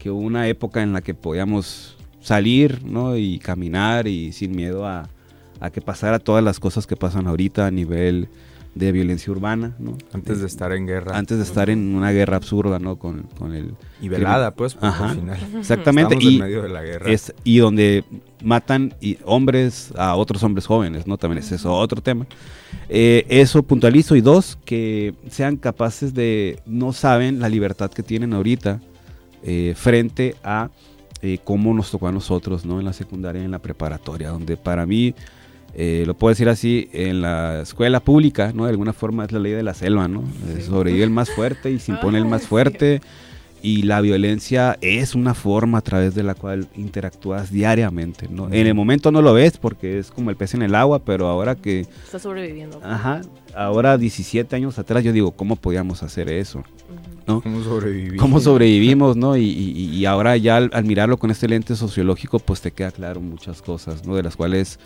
que 0.00 0.10
hubo 0.10 0.18
una 0.18 0.48
época 0.48 0.82
en 0.82 0.92
la 0.92 1.02
que 1.02 1.14
podíamos 1.14 1.96
salir 2.20 2.82
¿no? 2.84 3.16
y 3.16 3.38
caminar 3.38 4.08
y 4.08 4.32
sin 4.32 4.56
miedo 4.56 4.88
a, 4.88 5.08
a 5.60 5.70
que 5.70 5.80
pasara 5.80 6.18
todas 6.18 6.42
las 6.42 6.58
cosas 6.58 6.88
que 6.88 6.96
pasan 6.96 7.28
ahorita 7.28 7.68
a 7.68 7.70
nivel 7.70 8.28
de 8.76 8.92
violencia 8.92 9.32
urbana, 9.32 9.74
¿no? 9.78 9.96
Antes 10.12 10.40
de 10.40 10.46
estar 10.46 10.70
en 10.70 10.86
guerra. 10.86 11.16
antes 11.16 11.38
de 11.38 11.44
estar 11.44 11.70
en 11.70 11.94
una 11.94 12.10
guerra 12.12 12.36
absurda, 12.36 12.78
¿no? 12.78 12.96
Con, 12.96 13.22
con 13.38 13.54
el 13.54 13.72
y 14.02 14.08
velada, 14.10 14.54
pues, 14.54 14.76
Ajá. 14.82 15.10
al 15.12 15.16
final. 15.16 15.38
exactamente 15.58 16.14
Estamos 16.14 16.32
y 16.32 16.36
en 16.36 16.42
medio 16.42 16.62
de 16.62 16.68
la 16.68 16.82
guerra. 16.82 17.10
es 17.10 17.32
y 17.42 17.56
donde 17.56 18.04
matan 18.44 18.92
y 19.00 19.16
hombres 19.24 19.92
a 19.96 20.14
otros 20.14 20.42
hombres 20.42 20.66
jóvenes, 20.66 21.06
¿no? 21.06 21.16
También 21.16 21.42
es 21.42 21.50
eso 21.52 21.72
otro 21.72 22.02
tema. 22.02 22.26
Eh, 22.90 23.24
eso 23.30 23.62
puntualizo 23.62 24.14
y 24.14 24.20
dos 24.20 24.58
que 24.66 25.14
sean 25.30 25.56
capaces 25.56 26.12
de 26.12 26.60
no 26.66 26.92
saben 26.92 27.40
la 27.40 27.48
libertad 27.48 27.90
que 27.90 28.02
tienen 28.02 28.34
ahorita 28.34 28.82
eh, 29.42 29.72
frente 29.74 30.34
a 30.44 30.68
eh, 31.22 31.38
cómo 31.42 31.72
nos 31.72 31.90
tocó 31.90 32.08
a 32.08 32.12
nosotros, 32.12 32.66
¿no? 32.66 32.78
En 32.78 32.84
la 32.84 32.92
secundaria 32.92 33.42
en 33.42 33.50
la 33.50 33.58
preparatoria, 33.58 34.28
donde 34.28 34.58
para 34.58 34.84
mí 34.84 35.14
eh, 35.78 36.04
lo 36.06 36.14
puedo 36.14 36.30
decir 36.30 36.48
así, 36.48 36.88
en 36.92 37.20
la 37.20 37.60
escuela 37.60 38.00
pública, 38.00 38.50
¿no? 38.54 38.64
De 38.64 38.70
alguna 38.70 38.92
forma 38.94 39.24
es 39.26 39.32
la 39.32 39.38
ley 39.38 39.52
de 39.52 39.62
la 39.62 39.74
selva, 39.74 40.08
¿no? 40.08 40.22
Eh, 40.48 40.62
sobrevive 40.62 41.04
el 41.04 41.10
más 41.10 41.28
fuerte 41.30 41.70
y 41.70 41.78
se 41.78 41.92
impone 41.92 42.16
el 42.18 42.24
Ah, 42.24 42.28
más 42.28 42.42
sí. 42.42 42.48
fuerte. 42.48 43.00
Y 43.62 43.82
la 43.82 44.00
violencia 44.00 44.78
es 44.80 45.14
una 45.14 45.34
forma 45.34 45.78
a 45.78 45.80
través 45.80 46.14
de 46.14 46.22
la 46.22 46.34
cual 46.34 46.68
interactúas 46.76 47.50
diariamente, 47.50 48.28
¿no? 48.30 48.46
En 48.52 48.66
el 48.66 48.74
momento 48.74 49.10
no 49.10 49.22
lo 49.22 49.32
ves 49.34 49.58
porque 49.58 49.98
es 49.98 50.10
como 50.10 50.30
el 50.30 50.36
pez 50.36 50.54
en 50.54 50.62
el 50.62 50.74
agua, 50.74 51.00
pero 51.00 51.26
ahora 51.26 51.56
que, 51.56 51.80
Está 51.80 52.18
sobreviviendo. 52.18 52.80
ajá, 52.84 53.22
ahora 53.54 53.98
17 53.98 54.54
años 54.54 54.78
atrás 54.78 55.02
yo 55.02 55.12
digo, 55.12 55.32
¿cómo 55.32 55.56
podíamos 55.56 56.02
hacer 56.02 56.28
eso? 56.28 56.62
¿No? 57.26 57.40
¿Cómo 57.40 57.60
sobrevivir? 57.64 58.16
cómo 58.18 58.38
sobrevivimos, 58.40 59.16
¿no? 59.16 59.36
Y, 59.36 59.42
y- 59.44 59.88
y 59.96 60.04
ahora 60.06 60.36
ya 60.36 60.58
al, 60.58 60.70
al 60.72 60.84
mirarlo 60.84 61.16
con 61.16 61.30
este 61.32 61.48
lente 61.48 61.74
sociológico, 61.74 62.38
pues 62.38 62.60
te 62.60 62.70
queda 62.70 62.92
claro 62.92 63.20
muchas 63.20 63.62
cosas, 63.62 64.06
¿no? 64.06 64.14
De 64.14 64.22
las 64.22 64.36
cuales, 64.36 64.78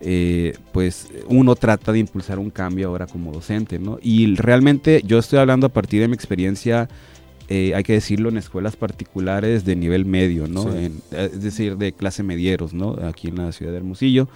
eh, 0.00 0.54
pues, 0.72 1.08
uno 1.28 1.54
trata 1.54 1.92
de 1.92 1.98
impulsar 2.00 2.38
un 2.38 2.50
cambio 2.50 2.88
ahora 2.88 3.06
como 3.06 3.32
docente, 3.32 3.78
¿no? 3.78 3.98
Y 4.02 4.34
realmente 4.36 5.02
yo 5.06 5.18
estoy 5.18 5.38
hablando 5.38 5.66
a 5.66 5.70
partir 5.70 6.00
de 6.02 6.08
mi 6.08 6.14
experiencia, 6.14 6.88
eh, 7.48 7.74
hay 7.74 7.82
que 7.84 7.92
decirlo, 7.94 8.28
en 8.28 8.36
escuelas 8.36 8.76
particulares 8.76 9.64
de 9.64 9.76
nivel 9.76 10.04
medio, 10.04 10.48
¿no? 10.48 10.64
Sí. 10.64 10.78
En- 10.78 11.02
eh, 11.12 11.30
es 11.32 11.42
decir, 11.42 11.76
de 11.76 11.92
clase 11.92 12.22
medieros, 12.22 12.74
¿no? 12.74 12.96
Aquí 13.06 13.28
en 13.28 13.36
la 13.36 13.52
ciudad 13.52 13.72
de 13.72 13.78
Hermosillo. 13.78 14.28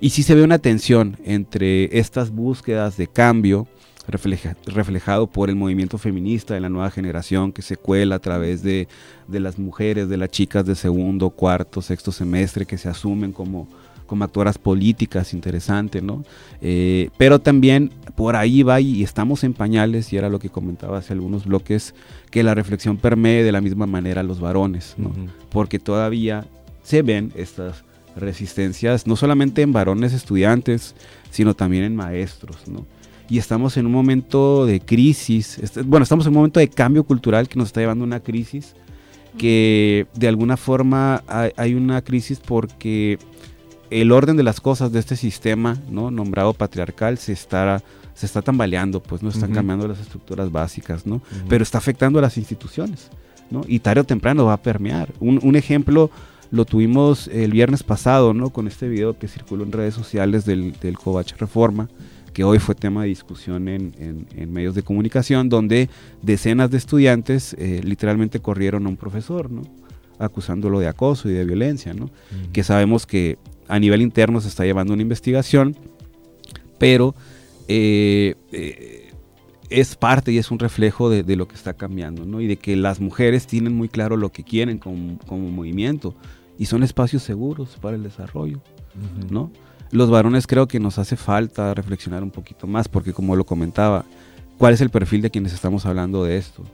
Y 0.00 0.10
sí 0.10 0.22
se 0.22 0.34
ve 0.34 0.42
una 0.42 0.58
tensión 0.58 1.16
entre 1.24 1.98
estas 1.98 2.30
búsquedas 2.30 2.96
de 2.98 3.06
cambio, 3.06 3.66
refleja- 4.08 4.56
reflejado 4.66 5.26
por 5.26 5.48
el 5.48 5.56
movimiento 5.56 5.96
feminista 5.96 6.54
de 6.54 6.60
la 6.60 6.68
nueva 6.68 6.90
generación 6.90 7.52
que 7.52 7.62
se 7.62 7.76
cuela 7.76 8.16
a 8.16 8.18
través 8.18 8.62
de, 8.62 8.88
de 9.26 9.40
las 9.40 9.58
mujeres, 9.58 10.08
de 10.08 10.16
las 10.16 10.28
chicas 10.30 10.66
de 10.66 10.74
segundo, 10.74 11.30
cuarto, 11.30 11.80
sexto 11.82 12.12
semestre 12.12 12.66
que 12.66 12.78
se 12.78 12.88
asumen 12.88 13.32
como, 13.32 13.66
como 14.06 14.24
actoras 14.24 14.58
políticas, 14.58 15.32
interesante, 15.34 16.00
¿no? 16.02 16.24
Eh, 16.60 17.10
pero 17.18 17.40
también 17.40 17.90
por 18.14 18.36
ahí 18.36 18.62
va 18.62 18.80
y 18.80 19.02
estamos 19.02 19.44
en 19.44 19.52
pañales, 19.52 20.12
y 20.12 20.16
era 20.16 20.28
lo 20.28 20.38
que 20.38 20.48
comentaba 20.48 20.98
hace 20.98 21.12
algunos 21.12 21.44
bloques, 21.44 21.94
que 22.30 22.42
la 22.42 22.54
reflexión 22.54 22.96
permee 22.96 23.42
de 23.42 23.52
la 23.52 23.60
misma 23.60 23.86
manera 23.86 24.20
a 24.20 24.24
los 24.24 24.40
varones, 24.40 24.94
¿no? 24.96 25.08
Ujú. 25.08 25.26
porque 25.50 25.78
todavía 25.78 26.46
se 26.82 27.02
ven 27.02 27.32
estas 27.34 27.84
resistencias, 28.16 29.06
no 29.06 29.16
solamente 29.16 29.62
en 29.62 29.72
varones 29.72 30.12
estudiantes, 30.12 30.94
sino 31.30 31.54
también 31.54 31.84
en 31.84 31.96
maestros, 31.96 32.68
¿no? 32.68 32.86
Y 33.28 33.38
estamos 33.38 33.76
en 33.76 33.86
un 33.86 33.92
momento 33.92 34.66
de 34.66 34.80
crisis, 34.80 35.58
este- 35.58 35.82
bueno, 35.82 36.04
estamos 36.04 36.26
en 36.26 36.30
un 36.30 36.36
momento 36.36 36.60
de 36.60 36.68
cambio 36.68 37.04
cultural 37.04 37.48
que 37.48 37.58
nos 37.58 37.68
está 37.68 37.80
llevando 37.80 38.04
a 38.04 38.06
una 38.06 38.20
crisis, 38.20 38.74
que 39.36 40.06
de 40.14 40.28
alguna 40.28 40.56
forma 40.56 41.22
hay 41.56 41.74
una 41.74 42.00
crisis 42.02 42.40
porque 42.40 43.18
el 43.90 44.12
orden 44.12 44.36
de 44.36 44.42
las 44.42 44.60
cosas 44.60 44.92
de 44.92 44.98
este 44.98 45.16
sistema, 45.16 45.76
¿no? 45.90 46.10
Nombrado 46.10 46.52
patriarcal, 46.52 47.18
se 47.18 47.32
está, 47.32 47.82
se 48.14 48.26
está 48.26 48.42
tambaleando, 48.42 49.02
pues 49.02 49.22
no 49.22 49.28
están 49.28 49.50
cambiando 49.54 49.86
las 49.88 50.00
estructuras 50.00 50.50
básicas, 50.50 51.06
¿no? 51.06 51.20
Pero 51.48 51.62
está 51.62 51.78
afectando 51.78 52.18
a 52.18 52.22
las 52.22 52.36
instituciones, 52.36 53.10
¿no? 53.50 53.62
Y 53.66 53.78
tarde 53.80 54.00
o 54.00 54.04
temprano 54.04 54.44
va 54.46 54.54
a 54.54 54.62
permear. 54.62 55.12
Un, 55.20 55.38
un 55.42 55.56
ejemplo 55.56 56.10
lo 56.50 56.64
tuvimos 56.64 57.28
el 57.28 57.50
viernes 57.52 57.82
pasado, 57.82 58.32
¿no? 58.34 58.50
Con 58.50 58.66
este 58.68 58.88
video 58.88 59.18
que 59.18 59.28
circuló 59.28 59.64
en 59.64 59.72
redes 59.72 59.94
sociales 59.94 60.44
del, 60.44 60.72
del 60.80 60.96
Covach 60.96 61.32
Reforma, 61.38 61.88
que 62.32 62.44
hoy 62.44 62.58
fue 62.58 62.74
tema 62.74 63.02
de 63.02 63.08
discusión 63.08 63.66
en, 63.68 63.94
en- 63.98 64.26
en 64.36 64.52
medios 64.52 64.74
de 64.74 64.82
comunicación, 64.82 65.48
donde 65.48 65.88
decenas 66.22 66.70
de 66.70 66.76
estudiantes 66.78 67.54
eh, 67.58 67.80
literalmente 67.82 68.40
corrieron 68.40 68.86
a 68.86 68.88
un 68.90 68.96
profesor, 68.96 69.50
¿no? 69.50 69.62
Acusándolo 70.18 70.78
de 70.80 70.86
acoso 70.88 71.28
y 71.28 71.32
de 71.34 71.44
violencia, 71.44 71.92
¿no? 71.94 72.10
Que 72.52 72.62
sabemos 72.64 73.06
que 73.06 73.38
a 73.68 73.78
nivel 73.78 74.02
interno 74.02 74.40
se 74.40 74.48
está 74.48 74.64
llevando 74.64 74.92
una 74.92 75.02
investigación, 75.02 75.76
pero 76.78 77.14
eh, 77.68 78.34
eh, 78.52 79.12
es 79.70 79.96
parte 79.96 80.32
y 80.32 80.38
es 80.38 80.50
un 80.50 80.58
reflejo 80.58 81.10
de, 81.10 81.22
de 81.22 81.36
lo 81.36 81.48
que 81.48 81.54
está 81.54 81.74
cambiando, 81.74 82.24
¿no? 82.24 82.40
Y 82.40 82.46
de 82.46 82.56
que 82.56 82.76
las 82.76 83.00
mujeres 83.00 83.46
tienen 83.46 83.74
muy 83.74 83.88
claro 83.88 84.16
lo 84.16 84.30
que 84.30 84.44
quieren 84.44 84.78
como, 84.78 85.18
como 85.26 85.50
movimiento 85.50 86.14
y 86.58 86.66
son 86.66 86.82
espacios 86.82 87.22
seguros 87.22 87.76
para 87.80 87.96
el 87.96 88.02
desarrollo. 88.02 88.60
¿no? 89.30 89.50
Los 89.90 90.10
varones 90.10 90.46
creo 90.46 90.66
que 90.66 90.80
nos 90.80 90.98
hace 90.98 91.16
falta 91.16 91.74
reflexionar 91.74 92.22
un 92.22 92.30
poquito 92.30 92.66
más, 92.66 92.88
porque 92.88 93.12
como 93.12 93.36
lo 93.36 93.44
comentaba, 93.44 94.04
¿cuál 94.58 94.74
es 94.74 94.80
el 94.80 94.90
perfil 94.90 95.22
de 95.22 95.30
quienes 95.30 95.52
estamos 95.52 95.86
hablando 95.86 96.24
de 96.24 96.38
esto? 96.38 96.64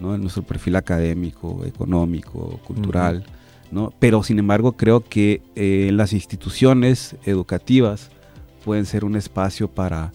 ¿no? 0.00 0.16
Nuestro 0.18 0.42
perfil 0.42 0.76
académico, 0.76 1.64
económico, 1.64 2.60
cultural, 2.66 3.24
¿no? 3.70 3.92
Pero 3.98 4.22
sin 4.22 4.38
embargo 4.38 4.72
creo 4.72 5.00
que 5.04 5.42
eh, 5.54 5.90
las 5.92 6.12
instituciones 6.12 7.16
educativas 7.24 8.10
pueden 8.64 8.86
ser 8.86 9.04
un 9.04 9.16
espacio 9.16 9.68
para, 9.68 10.12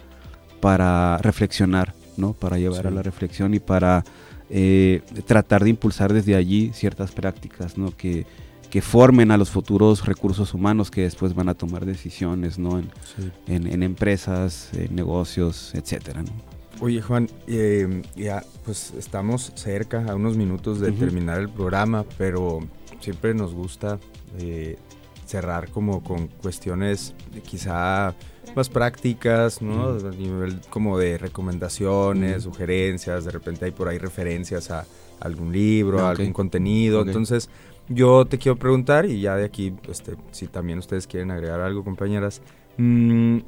para 0.60 1.18
reflexionar, 1.20 1.94
¿no? 2.18 2.34
Para 2.34 2.58
llevar 2.58 2.88
a 2.88 2.92
la 2.92 3.02
reflexión 3.02 3.54
y 3.54 3.60
para 3.60 4.04
eh, 4.50 5.02
tratar 5.26 5.64
de 5.64 5.70
impulsar 5.70 6.12
desde 6.14 6.36
allí 6.36 6.72
ciertas 6.74 7.12
prácticas, 7.12 7.78
¿no? 7.78 7.96
Que, 7.96 8.26
que 8.70 8.82
formen 8.82 9.32
a 9.32 9.38
los 9.38 9.50
futuros 9.50 10.06
recursos 10.06 10.54
humanos 10.54 10.90
que 10.92 11.02
después 11.02 11.34
van 11.36 11.50
a 11.50 11.54
tomar 11.54 11.86
decisiones 11.86 12.58
¿no? 12.58 12.80
en, 12.80 12.86
Sí. 13.18 13.30
en- 13.48 13.68
en 13.68 13.84
empresas, 13.84 14.70
en 14.74 14.96
negocios, 14.96 15.74
etcétera. 15.76 16.24
¿no? 16.24 16.32
Oye 16.80 17.02
Juan, 17.02 17.30
eh, 17.48 18.02
ya 18.16 18.44
pues 18.66 18.94
estamos 18.98 19.52
cerca, 19.56 20.06
a 20.10 20.16
unos 20.16 20.38
minutos 20.38 20.80
de 20.80 20.92
terminar 20.94 21.40
el 21.40 21.50
programa, 21.50 22.06
pero 22.18 22.60
siempre 23.02 23.34
nos 23.34 23.54
gusta 23.54 24.00
eh, 24.40 24.78
cerrar 25.26 25.70
como 25.70 26.04
con 26.04 26.28
cuestiones 26.28 27.14
quizá 27.46 28.16
más 28.56 28.70
prácticas, 28.70 29.62
¿no? 29.62 29.90
A 29.90 30.12
nivel 30.12 30.60
como 30.70 30.98
de 30.98 31.18
recomendaciones, 31.18 32.44
sugerencias, 32.44 33.26
de 33.26 33.32
repente 33.32 33.66
hay 33.66 33.72
por 33.72 33.88
ahí 33.88 33.98
referencias 33.98 34.72
a 34.72 34.86
algún 35.20 35.52
libro, 35.52 36.00
a 36.00 36.08
Ah, 36.08 36.12
algún 36.12 36.34
contenido, 36.34 37.02
entonces 37.02 37.50
yo 37.88 38.26
te 38.26 38.38
quiero 38.38 38.58
preguntar 38.58 39.06
y 39.06 39.22
ya 39.22 39.36
de 39.36 39.46
aquí, 39.46 39.74
este, 39.90 40.16
si 40.32 40.48
también 40.48 40.80
ustedes 40.80 41.08
quieren 41.08 41.32
agregar 41.32 41.62
algo, 41.62 41.84
compañeras, 41.84 42.42
mm, 42.78 43.40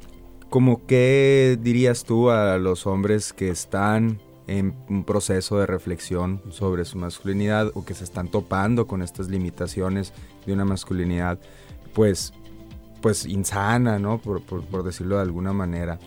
¿Como 0.54 0.86
qué 0.86 1.58
dirías 1.60 2.04
tú 2.04 2.30
a 2.30 2.58
los 2.58 2.86
hombres 2.86 3.32
que 3.32 3.48
están 3.48 4.20
en 4.46 4.74
un 4.88 5.04
proceso 5.04 5.58
de 5.58 5.66
reflexión 5.66 6.40
sobre 6.50 6.84
su 6.84 6.98
masculinidad 6.98 7.70
o 7.74 7.84
que 7.84 7.94
se 7.94 8.04
están 8.04 8.28
topando 8.28 8.86
con 8.86 9.02
estas 9.02 9.28
limitaciones 9.28 10.12
de 10.46 10.52
una 10.52 10.64
masculinidad, 10.64 11.38
pues, 11.94 12.32
pues 13.00 13.26
insana, 13.26 13.98
¿no? 13.98 14.18
Por, 14.18 14.42
por- 14.42 14.64
por 14.64 14.82
decirlo 14.82 15.16
de 15.16 15.22
alguna 15.22 15.52
manera. 15.52 15.98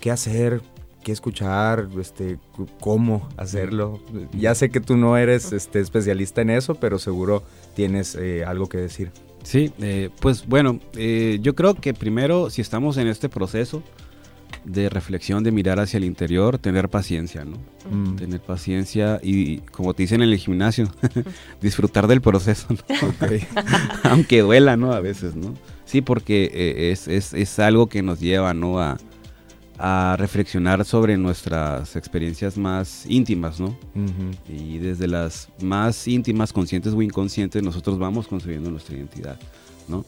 ¿Qué 0.00 0.10
hacer? 0.10 0.60
¿Qué 1.02 1.10
escuchar? 1.12 1.88
Este, 1.98 2.38
¿Cómo 2.80 3.28
hacerlo? 3.36 4.00
Ya 4.32 4.54
sé 4.54 4.70
que 4.70 4.80
tú 4.80 4.96
no 4.96 5.16
eres 5.16 5.52
este, 5.52 5.80
especialista 5.80 6.42
en 6.42 6.50
eso, 6.50 6.76
pero 6.76 6.98
seguro 6.98 7.42
tienes 7.74 8.14
eh, 8.14 8.44
algo 8.44 8.68
que 8.68 8.78
decir. 8.78 9.10
Sí, 9.42 9.72
eh, 9.80 10.10
pues 10.20 10.46
bueno, 10.46 10.78
eh, 10.94 11.38
yo 11.42 11.56
creo 11.56 11.74
que 11.74 11.92
primero, 11.92 12.48
si 12.50 12.60
estamos 12.60 12.96
en 12.98 13.08
este 13.08 13.28
proceso 13.28 13.82
de 14.64 14.88
reflexión, 14.88 15.42
de 15.42 15.50
mirar 15.52 15.80
hacia 15.80 15.96
el 15.98 16.04
interior, 16.04 16.58
tener 16.58 16.88
paciencia, 16.88 17.44
¿no? 17.44 17.56
Mm. 17.90 18.16
Tener 18.16 18.40
paciencia 18.40 19.18
y, 19.22 19.58
como 19.58 19.92
te 19.94 20.04
dicen 20.04 20.22
en 20.22 20.28
el 20.30 20.38
gimnasio, 20.38 20.88
disfrutar 21.60 22.06
del 22.06 22.20
proceso, 22.20 22.68
¿no? 22.70 22.78
aunque 24.04 24.40
duela, 24.42 24.76
¿no? 24.76 24.92
A 24.92 25.00
veces, 25.00 25.34
¿no? 25.34 25.54
Sí, 25.84 26.00
porque 26.00 26.50
eh, 26.52 26.90
es, 26.92 27.08
es- 27.08 27.34
es 27.34 27.58
algo 27.58 27.88
que 27.88 28.02
nos 28.02 28.20
lleva, 28.20 28.54
¿no? 28.54 28.80
A, 28.80 28.98
a 29.78 30.14
reflexionar 30.16 30.84
sobre 30.84 31.16
nuestras 31.16 31.96
experiencias 31.96 32.56
más 32.56 33.04
íntimas, 33.06 33.58
¿no? 33.58 33.76
Y 34.48 34.78
desde 34.78 35.08
las 35.08 35.48
más 35.60 36.06
íntimas, 36.06 36.52
conscientes 36.52 36.92
o 36.92 37.02
inconscientes, 37.02 37.62
nosotros 37.64 37.98
vamos 37.98 38.28
construyendo 38.28 38.70
nuestra 38.70 38.94
identidad, 38.96 39.40
¿no? 39.88 40.04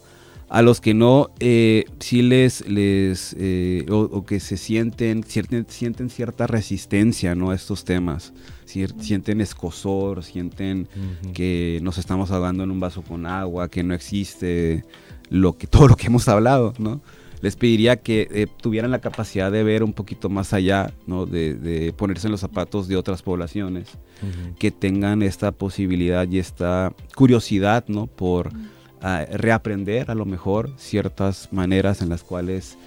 A 0.55 0.63
los 0.63 0.81
que 0.81 0.95
no, 0.95 1.31
eh, 1.41 1.85
sí 1.99 2.23
les, 2.23 2.65
les 2.69 3.35
eh, 3.37 3.87
o, 3.91 4.03
o 4.03 4.25
que 4.25 4.39
se 4.39 4.57
sienten, 4.57 5.25
sienten, 5.25 5.67
sienten 5.69 6.11
cierta 6.11 6.47
resistencia, 6.47 7.35
¿no? 7.35 7.51
A 7.51 7.57
estos 7.57 7.85
temas, 7.85 8.33
sienten 8.65 9.41
escosor, 9.41 10.23
sienten 10.23 10.87
que 11.33 11.81
nos 11.83 11.99
estamos 11.99 12.31
ahogando 12.31 12.63
en 12.63 12.71
un 12.71 12.79
vaso 12.79 13.03
con 13.03 13.27
agua, 13.27 13.69
que 13.69 13.83
no 13.83 13.95
existe 13.95 14.85
lo 15.29 15.59
que, 15.59 15.67
todo 15.75 15.89
lo 15.89 15.97
que 15.97 16.07
hemos 16.07 16.29
hablado, 16.29 16.73
¿no? 16.79 17.01
Les 17.41 17.57
pediría 17.57 17.97
que 17.97 18.29
eh, 18.31 18.47
tuvieran 18.63 18.93
la 18.93 19.01
capacidad 19.01 19.51
de 19.51 19.65
ver 19.65 19.83
un 19.83 19.93
poquito 19.93 20.29
más 20.29 20.53
allá, 20.53 20.93
¿no? 21.09 21.27
De, 21.27 21.55
de 21.55 21.93
ponerse 21.93 22.29
en 22.29 22.31
los 22.31 22.41
zapatos 22.41 22.87
de 22.87 22.95
otras 22.97 23.23
poblaciones, 23.23 23.89
Ujú. 24.23 24.55
que 24.57 24.71
tengan 24.71 25.21
esta 25.23 25.51
posibilidad 25.51 26.29
y 26.31 26.39
esta 26.39 26.95
curiosidad, 27.17 27.87
¿no? 27.89 28.07
Por 28.07 28.53
reaprender 29.33 30.11
a 30.11 30.15
lo 30.15 30.25
mejor 30.25 30.71
ciertas 30.77 31.49
maneras 31.53 32.01
en 32.01 32.09
las 32.09 32.23
cuales 32.23 32.79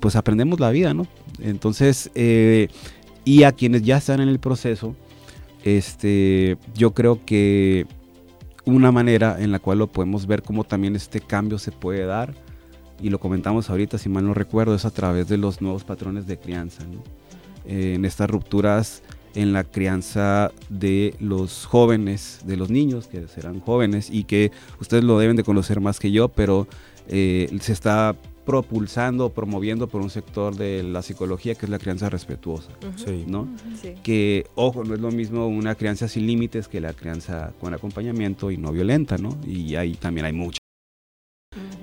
pues 0.00 0.16
aprendemos 0.16 0.60
la 0.60 0.70
vida, 0.70 0.94
¿no? 0.94 1.06
Entonces, 1.40 2.10
eh, 2.14 2.68
y 3.24 3.44
a 3.44 3.52
quienes 3.52 3.82
ya 3.82 3.98
están 3.98 4.20
en 4.20 4.28
el 4.28 4.38
proceso, 4.38 4.94
este, 5.64 6.56
yo 6.74 6.92
creo 6.92 7.24
que 7.24 7.86
una 8.64 8.92
manera 8.92 9.36
en 9.40 9.50
la 9.50 9.58
cual 9.58 9.78
lo 9.78 9.86
podemos 9.88 10.26
ver 10.26 10.42
cómo 10.42 10.64
también 10.64 10.96
este 10.96 11.20
cambio 11.20 11.58
se 11.58 11.72
puede 11.72 12.04
dar, 12.04 12.34
y 13.00 13.10
lo 13.10 13.18
comentamos 13.18 13.68
ahorita, 13.68 13.98
si 13.98 14.08
mal 14.08 14.24
no 14.24 14.34
recuerdo, 14.34 14.74
es 14.74 14.84
a 14.84 14.90
través 14.90 15.26
de 15.28 15.36
los 15.36 15.60
nuevos 15.60 15.82
patrones 15.84 16.26
de 16.26 16.38
crianza, 16.38 16.84
¿no? 16.84 17.02
Eh, 17.66 17.94
en 17.94 18.04
estas 18.04 18.30
rupturas 18.30 19.02
en 19.34 19.52
la 19.52 19.64
crianza 19.64 20.52
de 20.68 21.14
los 21.20 21.66
jóvenes, 21.66 22.40
de 22.44 22.56
los 22.56 22.70
niños 22.70 23.06
que 23.06 23.26
serán 23.28 23.60
jóvenes 23.60 24.08
y 24.10 24.24
que 24.24 24.50
ustedes 24.80 25.04
lo 25.04 25.18
deben 25.18 25.36
de 25.36 25.44
conocer 25.44 25.80
más 25.80 25.98
que 25.98 26.10
yo, 26.10 26.28
pero 26.28 26.66
eh, 27.08 27.54
se 27.60 27.72
está 27.72 28.14
propulsando, 28.44 29.30
promoviendo 29.30 29.86
por 29.86 30.00
un 30.00 30.10
sector 30.10 30.56
de 30.56 30.82
la 30.82 31.02
psicología 31.02 31.54
que 31.54 31.66
es 31.66 31.70
la 31.70 31.78
crianza 31.78 32.10
respetuosa. 32.10 32.70
Sí. 32.96 33.24
¿no? 33.26 33.48
Sí. 33.80 33.94
que, 34.02 34.46
ojo, 34.54 34.84
no 34.84 34.94
es 34.94 35.00
lo 35.00 35.10
mismo 35.10 35.46
una 35.46 35.74
crianza 35.74 36.08
sin 36.08 36.26
límites 36.26 36.68
que 36.68 36.80
la 36.80 36.92
crianza 36.92 37.52
con 37.60 37.72
acompañamiento 37.74 38.50
y 38.50 38.56
no 38.56 38.72
violenta, 38.72 39.16
¿no? 39.18 39.36
Y 39.46 39.76
ahí 39.76 39.94
también 39.94 40.26
hay 40.26 40.32
mucha. 40.32 40.58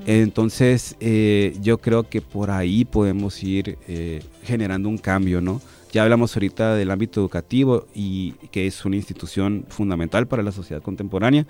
Entonces, 0.06 0.96
eh, 1.00 1.56
yo 1.62 1.78
creo 1.78 2.04
que 2.04 2.22
por 2.22 2.50
ahí 2.50 2.84
podemos 2.84 3.44
ir 3.44 3.78
eh, 3.88 4.24
generando 4.44 4.90
un 4.90 4.98
cambio, 4.98 5.40
¿no? 5.40 5.62
Ya 5.92 6.04
hablamos 6.04 6.36
ahorita 6.36 6.76
del 6.76 6.92
ámbito 6.92 7.20
educativo 7.20 7.88
y 7.96 8.34
que 8.52 8.68
es 8.68 8.86
una 8.86 8.96
institución 8.96 9.66
fundamental 9.70 10.28
para 10.28 10.44
la 10.44 10.52
sociedad 10.52 10.84
contemporánea 10.84 11.48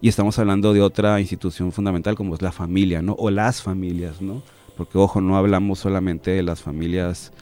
y 0.00 0.08
estamos 0.08 0.38
hablando 0.38 0.72
de 0.72 0.80
otra 0.80 1.20
institución 1.20 1.72
fundamental 1.72 2.16
como 2.16 2.34
es 2.34 2.42
la 2.42 2.52
familia, 2.52 3.02
¿no? 3.02 3.12
O 3.18 3.30
las 3.30 3.62
familias, 3.62 4.22
¿no? 4.22 4.42
Porque, 4.76 4.98
ojo, 4.98 5.20
no 5.20 5.36
hablamos 5.36 5.78
solamente 5.78 6.30
de 6.30 6.42
las 6.42 6.62
familias 6.62 7.32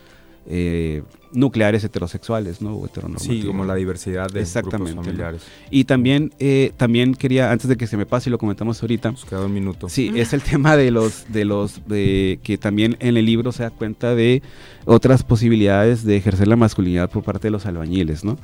eh, 0.46 1.05
nucleares 1.33 1.85
heterosexuales, 1.85 2.61
¿no? 2.61 2.76
O 2.76 2.89
Sí, 3.18 3.43
como 3.43 3.64
la 3.64 3.74
diversidad 3.74 4.28
de 4.31 4.41
Exactamente, 4.41 4.93
grupos 4.93 4.97
¿no? 4.97 5.03
familiares. 5.03 5.43
Y 5.70 5.85
también, 5.85 6.33
eh, 6.39 6.72
también 6.76 7.14
quería, 7.14 7.51
antes 7.51 7.68
de 7.68 7.76
que 7.76 7.87
se 7.87 7.97
me 7.97 8.07
pase 8.07 8.28
y 8.28 8.33
lo 8.33 8.39
comentamos 8.39 8.83
ahorita, 8.83 9.12
Nos 9.12 9.24
queda 9.24 9.45
un 9.45 9.55
minuto. 9.55 9.89
Sí, 9.89 10.11
es 10.14 10.33
el 10.33 10.43
tema 10.43 10.76
de 10.76 10.91
los, 10.91 11.24
de 11.33 11.45
los, 11.45 11.87
de 11.87 12.41
que 12.43 12.59
también 12.59 12.97
en 13.01 13.16
el 13.16 13.24
libro 13.24 13.53
se 13.53 13.62
da 13.62 13.70
cuenta 13.70 14.14
de 14.14 14.43
otras 14.85 15.22
posibilidades 15.22 16.05
de 16.05 16.16
ejercer 16.16 16.49
la 16.49 16.57
masculinidad 16.57 17.11
por 17.11 17.22
parte 17.22 17.49
de 17.49 17.53
los 17.53 17.66
albañiles, 17.66 18.24
¿no? 18.24 18.33
Mm. 18.33 18.37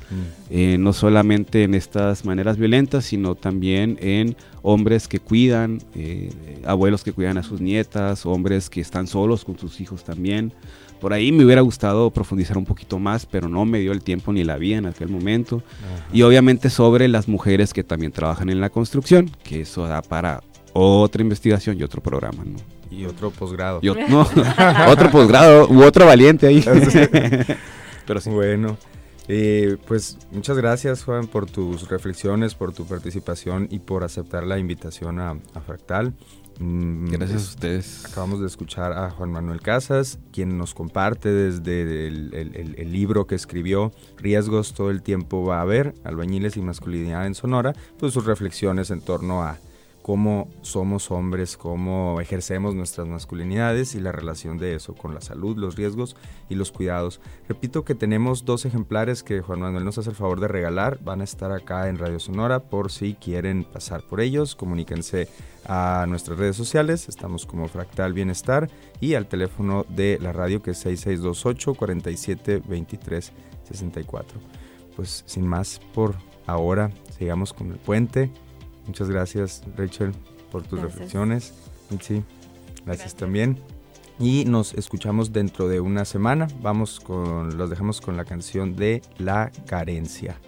Eh, 0.49 0.77
no 0.79 0.93
solamente 0.93 1.63
en 1.63 1.73
estas 1.73 2.25
maneras 2.25 2.57
violentas, 2.57 3.05
sino 3.05 3.35
también 3.35 3.97
en 4.01 4.35
hombres 4.61 5.07
que 5.07 5.19
cuidan, 5.19 5.79
eh, 5.95 6.29
abuelos 6.65 7.03
que 7.03 7.11
cuidan 7.11 7.37
a 7.37 7.43
sus 7.43 7.61
nietas, 7.61 8.25
hombres 8.25 8.69
que 8.69 8.81
están 8.81 9.07
solos 9.07 9.45
con 9.45 9.57
sus 9.57 9.81
hijos 9.81 10.03
también. 10.03 10.53
Por 10.99 11.13
ahí 11.13 11.31
me 11.31 11.45
hubiera 11.45 11.61
gustado 11.61 12.09
profundizar 12.09 12.57
un 12.57 12.65
poquito 12.77 12.99
más, 12.99 13.25
pero 13.25 13.49
no 13.49 13.65
me 13.65 13.79
dio 13.79 13.91
el 13.91 14.03
tiempo 14.03 14.31
ni 14.31 14.43
la 14.43 14.57
vida 14.57 14.77
en 14.77 14.85
aquel 14.85 15.09
momento. 15.09 15.63
Ajá. 15.83 16.07
Y 16.13 16.21
obviamente 16.21 16.69
sobre 16.69 17.07
las 17.07 17.27
mujeres 17.27 17.73
que 17.73 17.83
también 17.83 18.11
trabajan 18.11 18.51
en 18.51 18.61
la 18.61 18.69
construcción, 18.69 19.31
que 19.43 19.61
eso 19.61 19.87
da 19.87 20.03
para 20.03 20.43
otra 20.73 21.23
investigación 21.23 21.75
y 21.79 21.83
otro 21.83 22.03
programa, 22.03 22.43
¿no? 22.45 22.57
Y 22.91 23.05
otro 23.05 23.31
posgrado. 23.31 23.81
No, 24.09 24.21
otro 24.87 25.09
posgrado 25.09 25.67
u 25.69 25.81
otro 25.81 26.05
valiente 26.05 26.45
ahí. 26.45 26.63
Pero 28.05 28.21
sí. 28.21 28.29
Bueno, 28.29 28.77
eh, 29.27 29.77
pues 29.87 30.19
muchas 30.31 30.55
gracias 30.55 31.03
Juan 31.03 31.25
por 31.25 31.49
tus 31.49 31.89
reflexiones, 31.89 32.53
por 32.53 32.73
tu 32.73 32.85
participación 32.85 33.67
y 33.71 33.79
por 33.79 34.03
aceptar 34.03 34.45
la 34.45 34.59
invitación 34.59 35.19
a, 35.19 35.31
a 35.31 35.61
Fractal. 35.65 36.13
Mm, 36.59 37.09
Gracias 37.11 37.31
a 37.39 37.43
es- 37.43 37.49
ustedes. 37.49 38.05
Acabamos 38.05 38.39
de 38.39 38.47
escuchar 38.47 38.93
a 38.93 39.09
Juan 39.11 39.31
Manuel 39.31 39.61
Casas, 39.61 40.17
quien 40.31 40.57
nos 40.57 40.73
comparte 40.73 41.29
desde 41.31 42.07
el- 42.07 42.75
el 42.77 42.91
libro 42.91 43.27
que 43.27 43.35
escribió, 43.35 43.91
Riesgos 44.17 44.73
todo 44.73 44.89
el 44.89 45.01
tiempo 45.03 45.45
va 45.45 45.59
a 45.59 45.61
haber, 45.61 45.93
albañiles 46.03 46.57
y 46.57 46.61
masculinidad 46.61 47.27
en 47.27 47.35
Sonora, 47.35 47.73
pues 47.99 48.13
sus 48.13 48.25
reflexiones 48.25 48.89
en 48.89 49.01
torno 49.01 49.43
a 49.43 49.57
cómo 50.07 50.47
somos 50.61 51.11
hombres, 51.11 51.57
cómo 51.57 52.21
ejercemos 52.21 52.73
nuestras 52.73 53.09
masculinidades 53.09 53.93
y 53.93 53.99
la 53.99 54.13
relación 54.13 54.57
de 54.57 54.73
eso 54.73 54.95
con 54.95 55.13
la 55.13 55.19
salud, 55.19 55.57
los 55.57 55.75
riesgos 55.75 56.15
y 56.47 56.55
los 56.55 56.71
cuidados. 56.71 57.19
Repito 57.49 57.83
que 57.83 57.93
tenemos 57.93 58.45
dos 58.45 58.63
ejemplares 58.63 59.21
que 59.21 59.41
Juan 59.41 59.59
Manuel 59.59 59.83
nos 59.83 59.97
hace 59.97 60.11
el 60.11 60.15
favor 60.15 60.39
de 60.39 60.47
regalar, 60.47 60.97
van 61.03 61.19
a 61.19 61.25
estar 61.25 61.51
acá 61.51 61.89
en 61.89 61.97
Radio 61.97 62.21
Sonora 62.21 62.61
por 62.61 62.89
si 62.89 63.15
quieren 63.15 63.65
pasar 63.65 64.01
por 64.01 64.21
ellos, 64.21 64.55
comuníquense 64.55 65.27
a 65.65 66.05
nuestras 66.07 66.39
redes 66.39 66.55
sociales, 66.55 67.09
estamos 67.09 67.45
como 67.45 67.67
Fractal 67.67 68.13
Bienestar 68.13 68.69
y 69.01 69.15
al 69.15 69.27
teléfono 69.27 69.85
de 69.89 70.19
la 70.21 70.31
radio 70.31 70.63
que 70.63 70.71
es 70.71 70.77
6628 70.77 71.73
47 71.73 72.61
23 72.65 73.33
64. 73.67 74.39
Pues 74.95 75.25
sin 75.27 75.45
más 75.45 75.81
por 75.93 76.15
ahora, 76.45 76.91
sigamos 77.17 77.51
con 77.51 77.71
el 77.71 77.77
puente. 77.77 78.31
Muchas 78.87 79.09
gracias, 79.09 79.63
Rachel, 79.75 80.13
por 80.51 80.63
tus 80.63 80.79
reflexiones. 80.79 81.53
Mitzi, 81.89 82.15
gracias, 82.15 82.85
gracias 82.85 83.15
también. 83.15 83.59
Y 84.19 84.45
nos 84.45 84.73
escuchamos 84.73 85.31
dentro 85.31 85.67
de 85.67 85.79
una 85.79 86.05
semana. 86.05 86.47
Vamos 86.61 86.99
con, 86.99 87.57
los 87.57 87.69
dejamos 87.69 88.01
con 88.01 88.17
la 88.17 88.25
canción 88.25 88.75
de 88.75 89.01
La 89.19 89.51
Carencia. 89.67 90.39